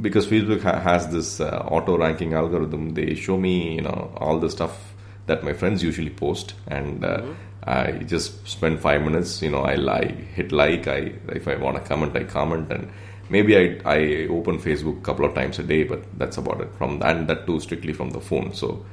because 0.00 0.26
Facebook 0.26 0.62
ha- 0.62 0.80
has 0.80 1.08
this 1.08 1.40
uh, 1.40 1.66
auto 1.70 1.96
ranking 1.96 2.34
algorithm, 2.34 2.90
they 2.94 3.14
show 3.14 3.36
me, 3.36 3.76
you 3.76 3.82
know, 3.82 4.12
all 4.16 4.38
the 4.38 4.50
stuff 4.50 4.94
that 5.26 5.42
my 5.42 5.54
friends 5.54 5.82
usually 5.82 6.10
post, 6.10 6.54
and 6.66 7.04
uh, 7.04 7.22
I 7.66 7.92
just 7.92 8.46
spend 8.46 8.80
five 8.80 9.02
minutes. 9.02 9.40
You 9.40 9.50
know, 9.50 9.62
I 9.62 9.76
like 9.76 10.16
hit 10.34 10.52
like. 10.52 10.86
I 10.86 11.12
if 11.28 11.48
I 11.48 11.56
want 11.56 11.76
to 11.78 11.82
comment, 11.82 12.14
I 12.16 12.24
comment, 12.24 12.70
and 12.70 12.90
maybe 13.30 13.56
I 13.56 13.80
I 13.86 14.26
open 14.28 14.58
Facebook 14.58 14.98
a 14.98 15.02
couple 15.02 15.24
of 15.24 15.34
times 15.34 15.58
a 15.58 15.62
day, 15.62 15.84
but 15.84 16.02
that's 16.18 16.36
about 16.36 16.60
it. 16.60 16.74
From 16.76 17.00
and 17.02 17.26
that 17.28 17.46
too 17.46 17.60
strictly 17.60 17.94
from 17.94 18.10
the 18.10 18.20
phone. 18.20 18.52
So 18.52 18.84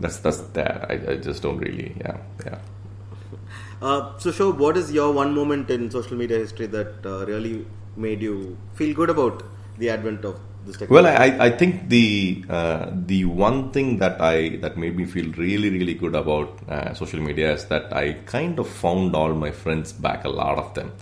that's 0.00 0.18
that's 0.18 0.38
that. 0.58 0.90
I, 0.90 1.12
I 1.12 1.16
just 1.16 1.42
don't 1.42 1.58
really, 1.58 1.94
yeah, 2.00 2.16
yeah. 2.44 2.58
Uh, 3.82 4.18
so, 4.18 4.30
Show, 4.30 4.52
what 4.52 4.76
is 4.76 4.92
your 4.92 5.10
one 5.10 5.34
moment 5.34 5.70
in 5.70 5.90
social 5.90 6.14
media 6.14 6.36
history 6.36 6.66
that 6.66 6.96
uh, 7.02 7.24
really 7.24 7.64
made 7.96 8.22
you 8.22 8.56
feel 8.74 8.94
good 8.94 9.10
about 9.10 9.42
the 9.78 9.90
advent 9.90 10.24
of 10.24 10.38
this 10.66 10.76
technology? 10.76 10.94
Well, 10.94 11.06
I, 11.06 11.46
I 11.46 11.50
think 11.50 11.88
the 11.88 12.44
uh, 12.48 12.90
the 12.92 13.24
one 13.24 13.70
thing 13.72 13.98
that 13.98 14.20
I 14.20 14.56
that 14.56 14.76
made 14.76 14.96
me 14.96 15.04
feel 15.04 15.30
really 15.32 15.70
really 15.70 15.94
good 15.94 16.14
about 16.14 16.58
uh, 16.68 16.94
social 16.94 17.20
media 17.20 17.52
is 17.52 17.66
that 17.66 17.92
I 17.92 18.14
kind 18.26 18.58
of 18.58 18.68
found 18.68 19.14
all 19.14 19.34
my 19.34 19.50
friends 19.50 19.92
back. 19.92 20.24
A 20.24 20.28
lot 20.28 20.58
of 20.58 20.74
them, 20.74 20.92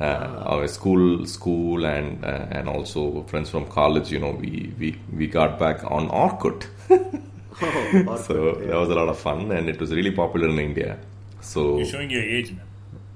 uh, 0.00 0.44
our 0.46 0.68
school 0.68 1.26
school 1.26 1.84
and 1.86 2.24
uh, 2.24 2.46
and 2.50 2.68
also 2.68 3.22
friends 3.24 3.50
from 3.50 3.66
college. 3.66 4.10
You 4.10 4.20
know, 4.20 4.30
we 4.32 4.72
we 4.78 4.98
we 5.16 5.26
got 5.26 5.58
back 5.58 5.84
on 5.90 6.08
Orkut. 6.08 6.66
Oh, 7.60 7.66
Orkut, 7.66 8.26
so 8.26 8.58
yeah. 8.60 8.68
that 8.68 8.76
was 8.76 8.88
a 8.88 8.94
lot 8.94 9.08
of 9.08 9.18
fun, 9.18 9.52
and 9.52 9.68
it 9.68 9.78
was 9.78 9.92
really 9.92 10.10
popular 10.10 10.48
in 10.48 10.58
India. 10.58 10.98
So 11.42 11.76
You're 11.76 11.86
showing 11.86 12.10
your 12.10 12.22
age, 12.22 12.50
man. 12.50 12.62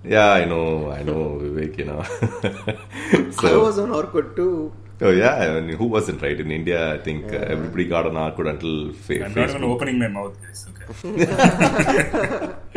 Yeah, 0.07 0.33
I 0.33 0.45
know, 0.45 0.91
I 0.91 1.03
know, 1.03 1.39
Vivek. 1.43 1.79
You 1.79 1.85
know. 1.91 2.03
So, 3.33 3.61
I 3.61 3.63
was 3.63 3.79
on 3.79 3.91
Orkut 3.91 4.35
too. 4.37 4.73
Oh 5.03 5.11
yeah, 5.11 5.35
I 5.37 5.61
mean, 5.61 5.77
who 5.77 5.85
wasn't 5.87 6.23
right 6.23 6.39
in 6.41 6.51
India? 6.51 6.95
I 6.95 6.99
think 6.99 7.33
uh, 7.33 7.37
everybody 7.37 7.85
got 7.87 8.07
an 8.07 8.15
Orkut 8.15 8.49
until 8.49 8.93
fa- 8.95 9.25
I'm 9.27 9.35
not 9.35 9.51
even 9.51 9.65
opening 9.65 9.99
my 9.99 10.09
mouth, 10.09 10.37
guys. 10.43 10.67
Okay. 10.71 12.55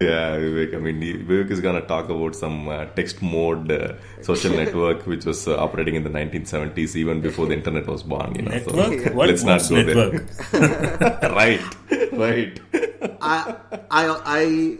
Yeah, 0.00 0.38
Vivek. 0.42 0.74
I 0.74 0.78
mean, 0.78 1.00
Vivek 1.28 1.50
is 1.50 1.60
gonna 1.60 1.82
talk 1.82 2.08
about 2.08 2.34
some 2.34 2.68
uh, 2.68 2.86
text 2.98 3.20
mode 3.22 3.70
uh, 3.70 3.94
social 4.22 4.52
network 4.52 5.06
which 5.06 5.24
was 5.26 5.46
uh, 5.46 5.56
operating 5.58 5.94
in 5.96 6.04
the 6.04 6.10
1970s, 6.10 6.96
even 6.96 7.20
before 7.20 7.46
the 7.46 7.54
internet 7.54 7.86
was 7.86 8.02
born. 8.02 8.34
You 8.36 8.42
know, 8.42 8.58
so 8.58 8.72
What 9.14 9.28
let's 9.28 9.42
not 9.42 9.60
was 9.60 9.68
go 9.68 9.82
network? 9.82 10.26
there. 10.52 11.30
right, 11.40 11.60
right. 12.12 12.60
I, 13.20 13.54
I, 13.90 14.20
I 14.40 14.78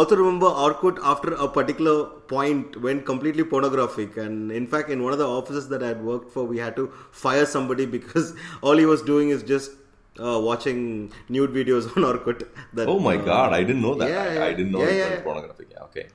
also 0.00 0.16
remember 0.20 0.46
Orkut 0.66 0.98
after 1.12 1.32
a 1.46 1.48
particular 1.56 1.94
point 2.34 2.76
went 2.86 3.04
completely 3.10 3.44
pornographic, 3.54 4.16
and 4.26 4.52
in 4.60 4.66
fact, 4.74 4.90
in 4.96 5.02
one 5.06 5.12
of 5.16 5.18
the 5.24 5.28
offices 5.38 5.68
that 5.74 5.82
I 5.82 5.88
had 5.94 6.04
worked 6.12 6.30
for, 6.36 6.44
we 6.44 6.58
had 6.66 6.76
to 6.76 6.86
fire 7.24 7.46
somebody 7.56 7.86
because 7.96 8.34
all 8.62 8.76
he 8.84 8.86
was 8.94 9.02
doing 9.12 9.30
is 9.38 9.42
just 9.54 9.72
uh, 10.18 10.38
watching 10.50 10.84
nude 11.28 11.50
videos 11.60 11.88
on 11.96 12.02
Orkut. 12.12 12.46
That, 12.74 12.88
Oh 12.96 12.98
my 13.08 13.16
uh, 13.16 13.24
God, 13.32 13.52
I 13.52 13.62
didn't 13.64 13.82
know 13.88 13.94
that. 14.02 14.10
yeah, 14.16 14.22
I, 14.22 14.34
yeah. 14.34 14.44
I 14.44 14.52
didn't 14.60 14.72
know 14.72 14.80
Yeah, 14.84 14.94
it 14.94 14.96
yeah. 15.02 15.10
was 15.16 15.20
pornographic. 15.30 15.68
Yeah, 15.72 15.82
okay. 15.90 16.06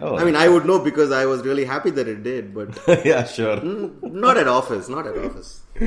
Oh, 0.00 0.16
I 0.20 0.24
mean, 0.24 0.34
I 0.34 0.48
would 0.48 0.64
know 0.66 0.78
because 0.80 1.12
I 1.12 1.24
was 1.24 1.42
really 1.48 1.64
happy 1.64 1.90
that 1.98 2.08
it 2.08 2.22
did, 2.24 2.52
but 2.54 2.76
yeah, 3.04 3.24
sure. 3.24 3.60
not 4.24 4.36
at 4.36 4.48
office, 4.48 4.88
not 4.88 5.06
at 5.06 5.16
office. 5.26 5.50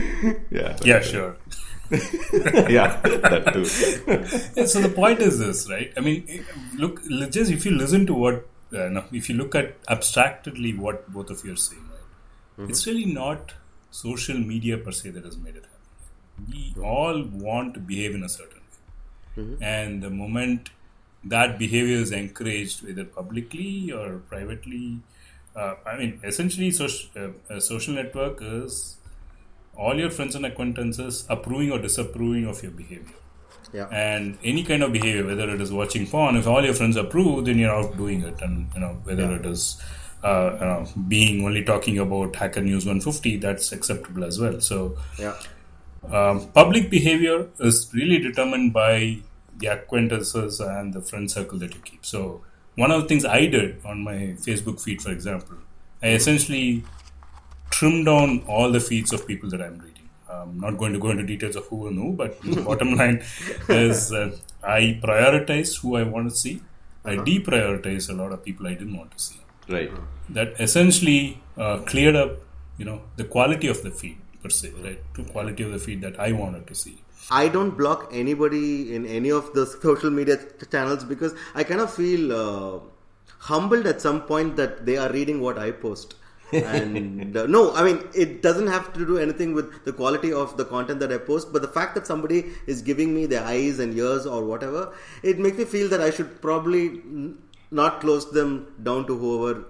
Yeah, 0.59 0.77
Yeah, 0.91 1.01
sure. 1.01 1.35
yeah, 2.69 2.99
that 3.01 3.53
too. 3.53 3.65
Yeah, 4.55 4.65
so 4.65 4.81
the 4.81 4.89
point 4.89 5.19
is 5.19 5.39
this, 5.39 5.69
right? 5.69 5.93
I 5.95 6.01
mean, 6.01 6.45
look, 6.75 7.01
just 7.31 7.51
if 7.51 7.65
you 7.65 7.71
listen 7.71 8.05
to 8.07 8.13
what, 8.13 8.47
uh, 8.73 8.89
no, 8.89 9.05
if 9.11 9.29
you 9.29 9.35
look 9.35 9.55
at 9.55 9.75
abstractedly 9.87 10.73
what 10.73 11.11
both 11.13 11.29
of 11.29 11.45
you 11.45 11.53
are 11.53 11.57
saying, 11.57 11.83
right? 11.89 12.69
It's 12.69 12.85
really 12.85 13.05
not 13.05 13.53
social 13.91 14.37
media 14.37 14.77
per 14.77 14.91
se 14.91 15.11
that 15.11 15.23
has 15.23 15.37
made 15.37 15.55
it 15.55 15.63
happen. 15.63 16.51
We 16.51 16.81
all 16.83 17.23
want 17.23 17.73
to 17.75 17.79
behave 17.79 18.15
in 18.15 18.23
a 18.23 18.29
certain 18.29 18.61
way, 19.37 19.57
and 19.61 20.03
the 20.03 20.09
moment 20.09 20.71
that 21.23 21.57
behavior 21.57 21.97
is 21.97 22.11
encouraged, 22.11 22.83
either 22.87 23.05
publicly 23.05 23.91
or 23.91 24.17
privately, 24.29 24.99
uh, 25.55 25.75
I 25.85 25.97
mean, 25.97 26.19
essentially, 26.23 26.69
social, 26.71 27.09
uh, 27.15 27.55
a 27.55 27.61
social 27.61 27.93
network 27.95 28.39
is 28.41 28.96
all 29.77 29.95
your 29.97 30.09
friends 30.09 30.35
and 30.35 30.45
acquaintances 30.45 31.25
approving 31.29 31.71
or 31.71 31.79
disapproving 31.79 32.45
of 32.47 32.61
your 32.63 32.71
behavior 32.71 33.13
Yeah. 33.73 33.87
and 33.91 34.37
any 34.43 34.63
kind 34.63 34.81
of 34.83 34.91
behavior, 34.93 35.25
whether 35.27 35.49
it 35.55 35.61
is 35.61 35.71
watching 35.71 36.07
porn, 36.07 36.35
if 36.37 36.47
all 36.47 36.63
your 36.63 36.73
friends 36.73 36.95
approve, 36.95 37.45
then 37.45 37.57
you're 37.59 37.73
out 37.75 37.95
doing 37.97 38.23
it, 38.23 38.41
and 38.41 38.67
you 38.73 38.81
know 38.81 38.93
whether 39.03 39.31
it 39.35 39.45
is 39.45 39.81
uh, 40.23 40.49
you 40.59 40.65
know, 40.65 40.87
being 41.07 41.45
only 41.45 41.63
talking 41.63 41.99
about 41.99 42.35
Hacker 42.35 42.61
News 42.61 42.85
150, 42.85 43.37
that's 43.37 43.71
acceptable 43.71 44.23
as 44.23 44.39
well. 44.39 44.59
So 44.59 44.97
Yeah. 45.19 45.35
um, 46.11 46.47
public 46.53 46.89
behavior 46.89 47.47
is 47.59 47.89
really 47.93 48.17
determined 48.19 48.73
by 48.73 49.19
the 49.59 49.67
acquaintances 49.67 50.59
and 50.59 50.93
the 50.93 51.01
friend 51.01 51.29
circle 51.29 51.59
that 51.59 51.73
you 51.75 51.81
keep. 51.81 52.03
So 52.05 52.41
one 52.75 52.89
of 52.91 53.01
the 53.03 53.07
things 53.07 53.25
I 53.25 53.45
did 53.45 53.79
on 53.85 54.03
my 54.03 54.17
Facebook 54.47 54.81
feed, 54.83 55.01
for 55.03 55.11
example, 55.11 55.57
I 56.01 56.09
essentially 56.09 56.83
trimmed 57.69 58.05
down 58.05 58.43
all 58.47 58.71
the 58.71 58.79
feeds 58.79 59.13
of 59.13 59.27
people 59.27 59.49
that 59.49 59.61
I'm 59.61 59.77
reading. 59.79 59.97
I'm 60.29 60.59
not 60.59 60.77
going 60.77 60.93
to 60.93 60.99
go 60.99 61.09
into 61.09 61.23
details 61.23 61.55
of 61.55 61.65
who 61.67 61.87
and 61.87 61.97
who, 61.97 62.13
but 62.13 62.41
the 62.41 62.61
bottom 62.69 62.95
line 62.95 63.23
is 63.69 64.11
uh, 64.11 64.35
I 64.63 64.99
prioritize 65.03 65.79
who 65.81 65.95
I 65.95 66.03
want 66.03 66.29
to 66.29 66.35
see. 66.35 66.61
I 67.05 67.15
deprioritize 67.15 68.09
a 68.09 68.13
lot 68.13 68.31
of 68.33 68.43
people 68.43 68.67
I 68.67 68.73
didn't 68.73 68.97
want 68.97 69.11
to 69.11 69.19
see. 69.19 69.39
Right. 69.69 69.91
That 70.29 70.59
essentially 70.59 71.41
uh, 71.57 71.79
cleared 71.79 72.15
up, 72.15 72.39
you 72.77 72.85
know, 72.85 73.01
the 73.15 73.23
quality 73.23 73.67
of 73.67 73.81
the 73.83 73.91
feed 73.91 74.17
per 74.43 74.49
se, 74.49 74.73
right? 74.83 75.01
To 75.15 75.23
quality 75.23 75.63
of 75.63 75.71
the 75.71 75.79
feed 75.79 76.01
that 76.01 76.19
I 76.19 76.31
wanted 76.33 76.67
to 76.67 76.75
see. 76.75 76.97
I 77.29 77.49
don't 77.49 77.77
block 77.77 78.09
anybody 78.11 78.95
in 78.95 79.05
any 79.05 79.31
of 79.31 79.53
the 79.53 79.65
social 79.65 80.09
media 80.09 80.37
ch- 80.37 80.69
channels 80.71 81.03
because 81.03 81.33
I 81.55 81.63
kind 81.63 81.81
of 81.81 81.93
feel 81.93 82.31
uh, 82.31 82.79
humbled 83.39 83.85
at 83.85 84.01
some 84.01 84.21
point 84.21 84.55
that 84.55 84.85
they 84.85 84.97
are 84.97 85.11
reading 85.11 85.41
what 85.41 85.57
I 85.57 85.71
post. 85.71 86.15
And 86.53 87.35
uh, 87.35 87.45
no, 87.45 87.73
I 87.73 87.83
mean 87.83 88.03
it 88.13 88.41
doesn't 88.41 88.67
have 88.67 88.93
to 88.93 89.05
do 89.05 89.17
anything 89.17 89.53
with 89.53 89.83
the 89.85 89.93
quality 89.93 90.31
of 90.31 90.57
the 90.57 90.65
content 90.65 90.99
that 91.01 91.11
I 91.11 91.17
post, 91.17 91.51
but 91.53 91.61
the 91.61 91.67
fact 91.67 91.95
that 91.95 92.07
somebody 92.07 92.45
is 92.65 92.81
giving 92.81 93.13
me 93.13 93.25
their 93.25 93.43
eyes 93.43 93.79
and 93.79 93.97
ears 93.97 94.25
or 94.25 94.43
whatever, 94.43 94.93
it 95.23 95.39
makes 95.39 95.57
me 95.57 95.65
feel 95.65 95.89
that 95.89 96.01
I 96.01 96.11
should 96.11 96.41
probably 96.41 96.85
n- 96.87 97.37
not 97.71 98.01
close 98.01 98.31
them 98.31 98.67
down 98.83 99.07
to 99.07 99.17
whoever 99.17 99.65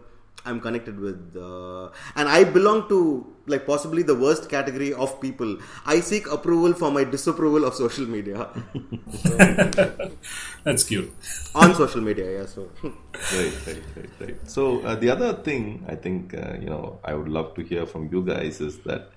I'm 0.45 0.61
connected 0.61 0.99
with, 0.99 1.35
uh, 1.35 1.89
and 2.15 2.29
I 2.29 2.43
belong 2.45 2.87
to 2.89 3.33
like 3.47 3.65
possibly 3.65 4.03
the 4.03 4.15
worst 4.15 4.49
category 4.49 4.93
of 4.93 5.19
people. 5.19 5.57
I 5.85 5.99
seek 5.99 6.27
approval 6.31 6.73
for 6.73 6.91
my 6.91 7.03
disapproval 7.03 7.65
of 7.65 7.73
social 7.75 8.05
media 8.05 8.49
That's 10.63 10.83
cute. 10.83 11.11
on 11.55 11.75
social 11.75 12.01
media. 12.01 12.39
Yeah, 12.39 12.45
so 12.45 12.69
right, 12.83 13.53
right, 13.67 13.83
right, 13.95 14.09
right. 14.19 14.49
So 14.49 14.81
uh, 14.81 14.95
the 14.95 15.09
other 15.09 15.33
thing 15.33 15.85
I 15.87 15.95
think 15.95 16.33
uh, 16.33 16.53
you 16.59 16.69
know 16.69 16.99
I 17.03 17.13
would 17.13 17.29
love 17.29 17.55
to 17.55 17.61
hear 17.61 17.85
from 17.85 18.09
you 18.11 18.23
guys 18.23 18.61
is 18.61 18.79
that 18.79 19.11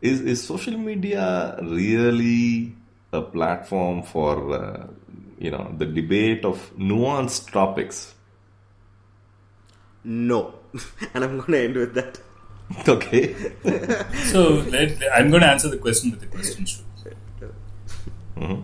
is 0.00 0.20
is 0.20 0.42
social 0.42 0.78
media 0.78 1.58
really 1.62 2.74
a 3.12 3.22
platform 3.22 4.02
for 4.02 4.52
uh, 4.52 4.86
you 5.38 5.50
know 5.50 5.74
the 5.78 5.86
debate 5.86 6.44
of 6.44 6.70
nuanced 6.76 7.50
topics? 7.50 8.13
No, 10.04 10.54
and 11.14 11.24
I'm 11.24 11.38
going 11.38 11.52
to 11.52 11.64
end 11.64 11.76
with 11.76 11.94
that. 11.94 12.20
Okay, 12.88 13.34
So 14.30 14.64
let, 14.68 14.98
I'm 15.14 15.30
going 15.30 15.42
to 15.42 15.48
answer 15.48 15.68
the 15.68 15.78
question 15.78 16.10
with 16.10 16.22
a 16.22 16.26
question. 16.26 16.66
Shu. 16.66 16.80
Mm-hmm. 18.36 18.62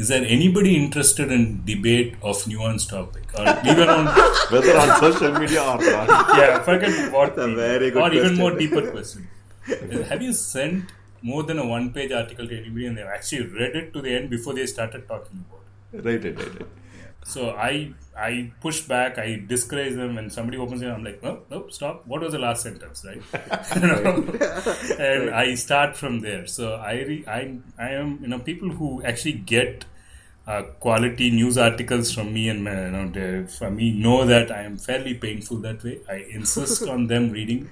Is 0.00 0.08
there 0.08 0.24
anybody 0.24 0.76
interested 0.76 1.30
in 1.32 1.64
debate 1.64 2.14
of 2.22 2.36
nuanced 2.44 2.90
topic, 2.90 3.24
or 3.38 3.42
even 3.70 3.88
on 3.88 4.06
whether 4.50 4.76
on 4.78 5.00
social 5.00 5.32
media 5.38 5.62
or 5.62 5.76
not. 5.78 6.38
yeah, 6.38 6.62
forget 6.62 7.12
what, 7.12 7.38
a 7.38 7.48
very 7.54 7.90
good 7.90 8.02
or 8.02 8.14
even 8.14 8.36
more 8.36 8.56
deeper 8.56 8.90
question. 8.90 9.28
Uh, 9.68 10.02
have 10.04 10.22
you 10.22 10.32
sent 10.32 10.84
more 11.22 11.42
than 11.42 11.58
a 11.58 11.66
one-page 11.66 12.12
article 12.12 12.46
to 12.48 12.56
anybody, 12.58 12.86
and 12.86 12.96
they've 12.96 13.04
actually 13.06 13.46
read 13.48 13.76
it 13.76 13.92
to 13.92 14.00
the 14.00 14.14
end 14.14 14.30
before 14.30 14.54
they 14.54 14.64
started 14.66 15.06
talking 15.06 15.44
about 15.46 15.60
it? 15.92 16.04
Right, 16.04 16.24
right, 16.24 16.38
right, 16.38 16.60
right. 16.60 16.68
So 17.24 17.50
I 17.50 17.92
I 18.16 18.52
push 18.60 18.80
back, 18.82 19.18
I 19.18 19.42
discourage 19.46 19.94
them, 19.94 20.18
and 20.18 20.32
somebody 20.32 20.58
opens 20.58 20.82
it. 20.82 20.88
I'm 20.88 21.04
like, 21.04 21.22
no, 21.22 21.42
no, 21.50 21.68
stop. 21.68 22.06
What 22.06 22.22
was 22.22 22.32
the 22.32 22.38
last 22.38 22.62
sentence, 22.62 23.04
right? 23.04 23.22
And 24.98 25.30
I 25.30 25.54
start 25.54 25.96
from 25.96 26.20
there. 26.20 26.46
So 26.46 26.74
I 26.74 26.92
re, 27.10 27.24
I 27.26 27.58
I 27.78 27.90
am 27.90 28.18
you 28.22 28.28
know 28.28 28.38
people 28.38 28.70
who 28.70 29.02
actually 29.04 29.34
get 29.34 29.84
uh, 30.46 30.62
quality 30.80 31.30
news 31.30 31.56
articles 31.58 32.12
from 32.12 32.32
me 32.32 32.48
and 32.48 32.64
my, 32.64 32.86
you 32.86 32.90
know 32.90 33.08
they, 33.10 33.46
for 33.46 33.70
me 33.70 33.92
know 33.92 34.24
that 34.26 34.50
I 34.50 34.62
am 34.62 34.76
fairly 34.78 35.14
painful 35.14 35.58
that 35.58 35.84
way. 35.84 36.00
I 36.08 36.16
insist 36.30 36.88
on 36.96 37.06
them 37.06 37.30
reading 37.30 37.70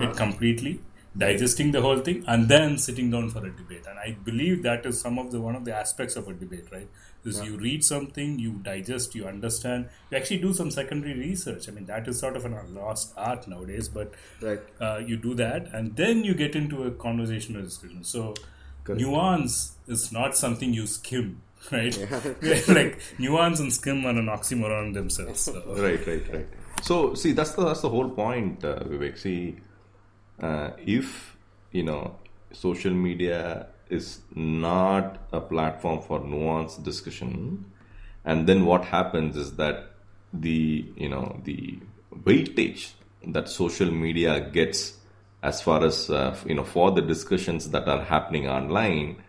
it 0.00 0.16
completely 0.16 0.80
digesting 1.18 1.70
the 1.72 1.80
whole 1.80 1.98
thing 2.06 2.22
and 2.26 2.48
then 2.48 2.76
sitting 2.76 3.10
down 3.10 3.28
for 3.30 3.38
a 3.46 3.50
debate 3.60 3.84
and 3.88 3.98
i 3.98 4.10
believe 4.24 4.62
that 4.62 4.84
is 4.84 5.00
some 5.00 5.18
of 5.18 5.30
the 5.32 5.40
one 5.40 5.56
of 5.56 5.64
the 5.64 5.74
aspects 5.74 6.16
of 6.16 6.28
a 6.28 6.32
debate 6.34 6.66
right 6.72 6.88
is 7.24 7.40
you 7.42 7.56
read 7.56 7.82
something 7.82 8.38
you 8.38 8.52
digest 8.66 9.14
you 9.14 9.24
understand 9.26 9.88
you 10.10 10.16
actually 10.16 10.38
do 10.38 10.52
some 10.52 10.70
secondary 10.70 11.14
research 11.18 11.68
i 11.68 11.72
mean 11.72 11.86
that 11.86 12.06
is 12.06 12.18
sort 12.18 12.36
of 12.36 12.44
a 12.44 12.62
lost 12.80 13.12
art 13.16 13.48
nowadays 13.48 13.88
but 13.88 14.12
Right. 14.42 14.60
uh, 14.80 14.98
you 14.98 15.16
do 15.16 15.34
that 15.34 15.66
and 15.72 15.96
then 15.96 16.22
you 16.24 16.34
get 16.34 16.54
into 16.54 16.84
a 16.84 16.90
conversational 17.06 17.62
discussion 17.62 18.04
so 18.04 18.34
nuance 18.88 19.72
is 19.88 20.12
not 20.12 20.36
something 20.36 20.72
you 20.72 20.86
skim 20.86 21.42
right 21.72 21.96
like 22.68 23.00
nuance 23.18 23.58
and 23.60 23.72
skim 23.72 24.04
are 24.06 24.10
an 24.10 24.26
oxymoron 24.26 24.94
themselves 24.94 25.40
so. 25.40 25.62
right, 25.86 26.06
right, 26.06 26.32
right. 26.32 26.46
So, 26.82 27.14
see, 27.14 27.32
that's 27.32 27.52
the 27.52 27.64
that's 27.64 27.80
the 27.80 27.88
whole 27.88 28.10
point, 28.10 28.62
uh, 28.62 28.80
Vivek. 28.80 29.18
See, 29.18 29.56
uh, 30.40 30.70
if 30.78 31.36
you 31.72 31.82
know, 31.82 32.16
social 32.52 32.92
media 32.92 33.66
is 33.88 34.20
not 34.34 35.18
a 35.32 35.40
platform 35.40 36.00
for 36.00 36.20
nuanced 36.20 36.82
discussion, 36.82 37.64
and 38.24 38.46
then 38.46 38.64
what 38.64 38.84
happens 38.84 39.36
is 39.36 39.56
that 39.56 39.90
the 40.32 40.86
you 40.96 41.08
know 41.08 41.40
the 41.44 41.78
weightage 42.24 42.92
that 43.26 43.48
social 43.48 43.90
media 43.90 44.40
gets 44.50 44.98
as 45.42 45.60
far 45.60 45.84
as 45.84 46.10
uh, 46.10 46.36
you 46.46 46.54
know 46.54 46.64
for 46.64 46.90
the 46.90 47.02
discussions 47.02 47.70
that 47.70 47.88
are 47.88 48.02
happening 48.02 48.48
online 48.48 49.22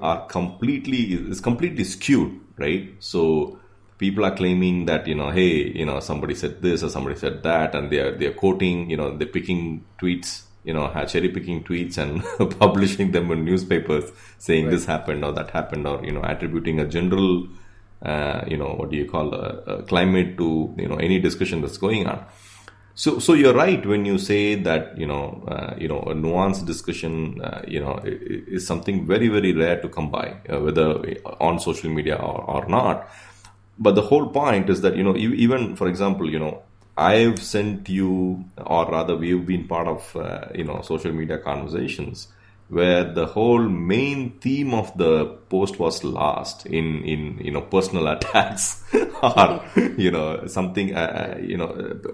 are 0.00 0.26
completely 0.26 1.14
is 1.14 1.40
completely 1.40 1.84
skewed 1.84 2.40
right? 2.58 2.94
So 2.98 3.58
people 3.98 4.24
are 4.24 4.34
claiming 4.34 4.86
that 4.86 5.06
you 5.06 5.14
know 5.14 5.30
hey 5.30 5.70
you 5.70 5.84
know 5.84 6.00
somebody 6.00 6.34
said 6.34 6.62
this 6.62 6.82
or 6.82 6.88
somebody 6.88 7.16
said 7.16 7.42
that 7.42 7.74
and 7.74 7.90
they 7.90 7.98
are 7.98 8.16
they 8.16 8.26
are 8.26 8.32
quoting 8.32 8.88
you 8.90 8.96
know 8.96 9.16
they're 9.16 9.26
picking 9.28 9.84
tweets 10.00 10.42
you 10.68 10.74
know 10.76 10.86
cherry 11.12 11.30
picking 11.36 11.62
tweets 11.68 11.98
and 12.02 12.22
publishing 12.64 13.12
them 13.16 13.30
in 13.34 13.44
newspapers 13.50 14.12
saying 14.46 14.68
this 14.74 14.84
happened 14.94 15.24
or 15.28 15.32
that 15.38 15.50
happened 15.58 15.86
or 15.92 15.96
you 16.04 16.12
know 16.16 16.22
attributing 16.32 16.80
a 16.80 16.86
general 16.96 17.48
uh, 18.02 18.42
you 18.46 18.56
know 18.56 18.72
what 18.78 18.90
do 18.90 18.96
you 18.96 19.08
call 19.14 19.34
a, 19.34 19.46
a 19.74 19.82
climate 19.92 20.36
to 20.36 20.50
you 20.76 20.88
know 20.90 20.96
any 21.08 21.18
discussion 21.28 21.62
that's 21.62 21.78
going 21.86 22.06
on 22.06 22.24
so, 23.02 23.20
so 23.20 23.34
you're 23.34 23.54
right 23.54 23.86
when 23.86 24.04
you 24.04 24.18
say 24.18 24.56
that 24.56 24.98
you 24.98 25.06
know, 25.06 25.44
uh, 25.46 25.72
you 25.78 25.86
know, 25.86 26.00
a 26.00 26.14
nuanced 26.14 26.66
discussion, 26.66 27.40
uh, 27.40 27.62
you 27.64 27.78
know, 27.80 28.00
is 28.04 28.66
something 28.66 29.06
very, 29.06 29.28
very 29.28 29.52
rare 29.52 29.80
to 29.82 29.88
come 29.88 30.10
by, 30.10 30.34
uh, 30.52 30.58
whether 30.58 30.88
on 31.40 31.60
social 31.60 31.90
media 31.90 32.16
or, 32.16 32.42
or 32.54 32.66
not. 32.66 33.08
But 33.78 33.94
the 33.94 34.02
whole 34.02 34.26
point 34.30 34.68
is 34.68 34.80
that 34.80 34.96
you 34.96 35.04
know, 35.04 35.14
even 35.16 35.76
for 35.76 35.86
example, 35.86 36.28
you 36.28 36.40
know, 36.40 36.64
I've 36.98 37.40
sent 37.40 37.88
you, 37.88 38.44
or 38.56 38.90
rather, 38.90 39.16
we've 39.16 39.46
been 39.46 39.68
part 39.68 39.86
of, 39.86 40.16
uh, 40.16 40.48
you 40.54 40.64
know, 40.64 40.82
social 40.82 41.12
media 41.12 41.38
conversations 41.38 42.28
where 42.68 43.04
the 43.04 43.26
whole 43.26 43.62
main 43.62 44.38
theme 44.40 44.74
of 44.74 44.96
the 44.98 45.26
post 45.48 45.78
was 45.78 46.04
lost 46.04 46.66
in 46.66 47.02
in 47.04 47.38
you 47.38 47.50
know 47.50 47.62
personal 47.62 48.06
attacks 48.14 48.84
or 49.22 49.62
you 49.96 50.10
know 50.10 50.46
something 50.46 50.94
uh, 50.94 51.34
uh, 51.38 51.40
you 51.40 51.56
know 51.56 51.68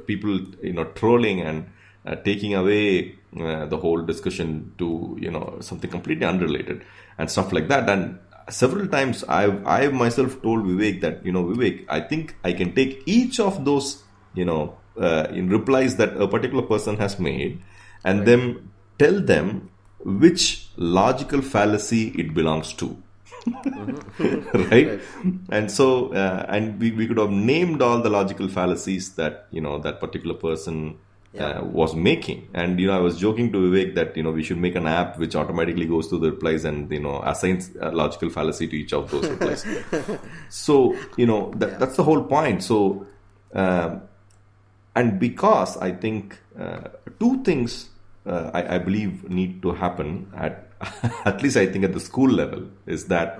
people 0.06 0.38
you 0.62 0.72
know 0.72 0.84
trolling 0.94 1.40
and 1.40 1.66
uh, 2.06 2.14
taking 2.16 2.54
away 2.54 3.16
uh, 3.40 3.66
the 3.66 3.76
whole 3.76 4.00
discussion 4.02 4.72
to 4.78 5.16
you 5.20 5.30
know 5.30 5.56
something 5.60 5.90
completely 5.90 6.24
unrelated 6.24 6.84
and 7.18 7.28
stuff 7.28 7.52
like 7.52 7.66
that. 7.68 7.88
And 7.88 8.18
several 8.50 8.86
times 8.86 9.24
i've 9.24 9.66
i've 9.66 9.94
myself 9.94 10.42
told 10.42 10.64
vivek 10.64 11.00
that 11.00 11.24
you 11.24 11.32
know 11.32 11.44
vivek 11.44 11.82
i 11.88 11.98
think 11.98 12.36
i 12.44 12.52
can 12.52 12.74
take 12.74 13.02
each 13.06 13.40
of 13.40 13.64
those 13.64 14.03
you 14.34 14.44
know 14.44 14.76
uh, 14.98 15.26
in 15.30 15.48
replies 15.48 15.96
that 15.96 16.16
a 16.16 16.28
particular 16.28 16.62
person 16.62 16.96
has 16.96 17.18
made 17.18 17.60
and 18.04 18.26
then 18.26 18.70
tell 18.98 19.20
them 19.20 19.70
which 20.04 20.68
logical 20.76 21.40
fallacy 21.40 22.08
it 22.08 22.34
belongs 22.34 22.72
to. 22.74 22.96
Right? 24.18 25.00
And 25.50 25.70
so 25.70 26.12
uh, 26.12 26.46
and 26.48 26.80
we, 26.80 26.92
we 26.92 27.06
could 27.06 27.18
have 27.18 27.30
named 27.30 27.82
all 27.82 28.00
the 28.00 28.10
logical 28.10 28.48
fallacies 28.48 29.14
that 29.16 29.46
you 29.50 29.60
know 29.60 29.78
that 29.80 30.00
particular 30.00 30.34
person 30.34 30.96
uh, 31.38 31.60
was 31.62 31.94
making. 31.94 32.48
And 32.54 32.80
you 32.80 32.86
know 32.86 32.96
i 32.96 33.00
was 33.00 33.18
joking 33.18 33.52
to 33.52 33.58
vivek 33.58 33.94
that 33.96 34.16
you 34.16 34.22
know 34.22 34.30
we 34.30 34.42
should 34.42 34.58
make 34.58 34.74
an 34.76 34.86
app 34.86 35.18
which 35.18 35.34
automatically 35.34 35.86
goes 35.86 36.08
to 36.08 36.18
the 36.18 36.30
replies 36.30 36.64
and 36.64 36.90
you 36.90 37.00
know 37.00 37.22
assigns 37.22 37.70
a 37.80 37.90
logical 37.90 38.30
fallacy 38.30 38.68
to 38.68 38.76
each 38.76 38.92
of 38.92 39.10
those 39.10 39.28
replies. 39.28 39.66
So 40.48 40.96
you 41.16 41.26
know 41.26 41.52
that, 41.56 41.78
that's 41.80 41.96
the 41.96 42.04
whole 42.04 42.22
point. 42.22 42.62
So 42.62 43.06
um, 43.54 44.02
and 44.94 45.18
because 45.18 45.76
I 45.76 45.92
think 45.92 46.38
uh, 46.58 46.88
two 47.18 47.42
things 47.42 47.90
uh, 48.26 48.50
I, 48.54 48.76
I 48.76 48.78
believe 48.78 49.28
need 49.28 49.62
to 49.62 49.72
happen 49.72 50.30
at 50.36 50.68
at 51.24 51.42
least 51.42 51.56
I 51.56 51.66
think 51.66 51.84
at 51.84 51.92
the 51.92 52.00
school 52.00 52.30
level 52.30 52.68
is 52.86 53.06
that 53.06 53.38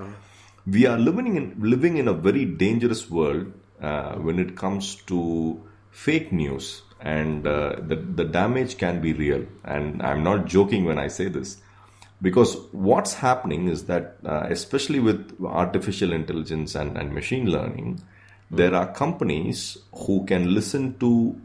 we 0.66 0.86
are 0.86 0.98
living 0.98 1.36
in 1.36 1.56
living 1.58 1.96
in 1.96 2.08
a 2.08 2.12
very 2.12 2.44
dangerous 2.44 3.10
world 3.10 3.52
uh, 3.80 4.14
when 4.14 4.38
it 4.38 4.56
comes 4.56 4.96
to 5.06 5.62
fake 5.90 6.32
news 6.32 6.82
and 7.00 7.46
uh, 7.46 7.76
the 7.86 7.96
the 7.96 8.24
damage 8.24 8.78
can 8.78 9.00
be 9.00 9.12
real. 9.12 9.44
And 9.64 10.02
I'm 10.02 10.22
not 10.22 10.46
joking 10.46 10.84
when 10.84 10.98
I 10.98 11.08
say 11.08 11.28
this. 11.28 11.58
Because 12.22 12.56
what's 12.72 13.14
happening 13.14 13.68
is 13.68 13.84
that 13.86 14.16
uh, 14.24 14.46
especially 14.48 15.00
with 15.00 15.36
artificial 15.44 16.12
intelligence 16.12 16.74
and, 16.74 16.96
and 16.96 17.12
machine 17.12 17.50
learning 17.50 18.02
there 18.50 18.74
are 18.74 18.92
companies 18.92 19.78
who 19.92 20.24
can 20.26 20.54
listen 20.54 20.96
to 20.98 21.40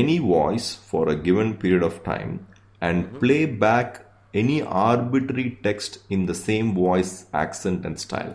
any 0.00 0.18
voice 0.18 0.68
for 0.90 1.08
a 1.08 1.16
given 1.28 1.54
period 1.64 1.82
of 1.90 2.02
time 2.04 2.32
and 2.80 3.18
play 3.20 3.44
back 3.46 4.04
any 4.42 4.62
arbitrary 4.62 5.58
text 5.62 5.98
in 6.10 6.26
the 6.26 6.34
same 6.34 6.74
voice 6.74 7.26
accent 7.44 7.84
and 7.86 8.00
style 8.06 8.34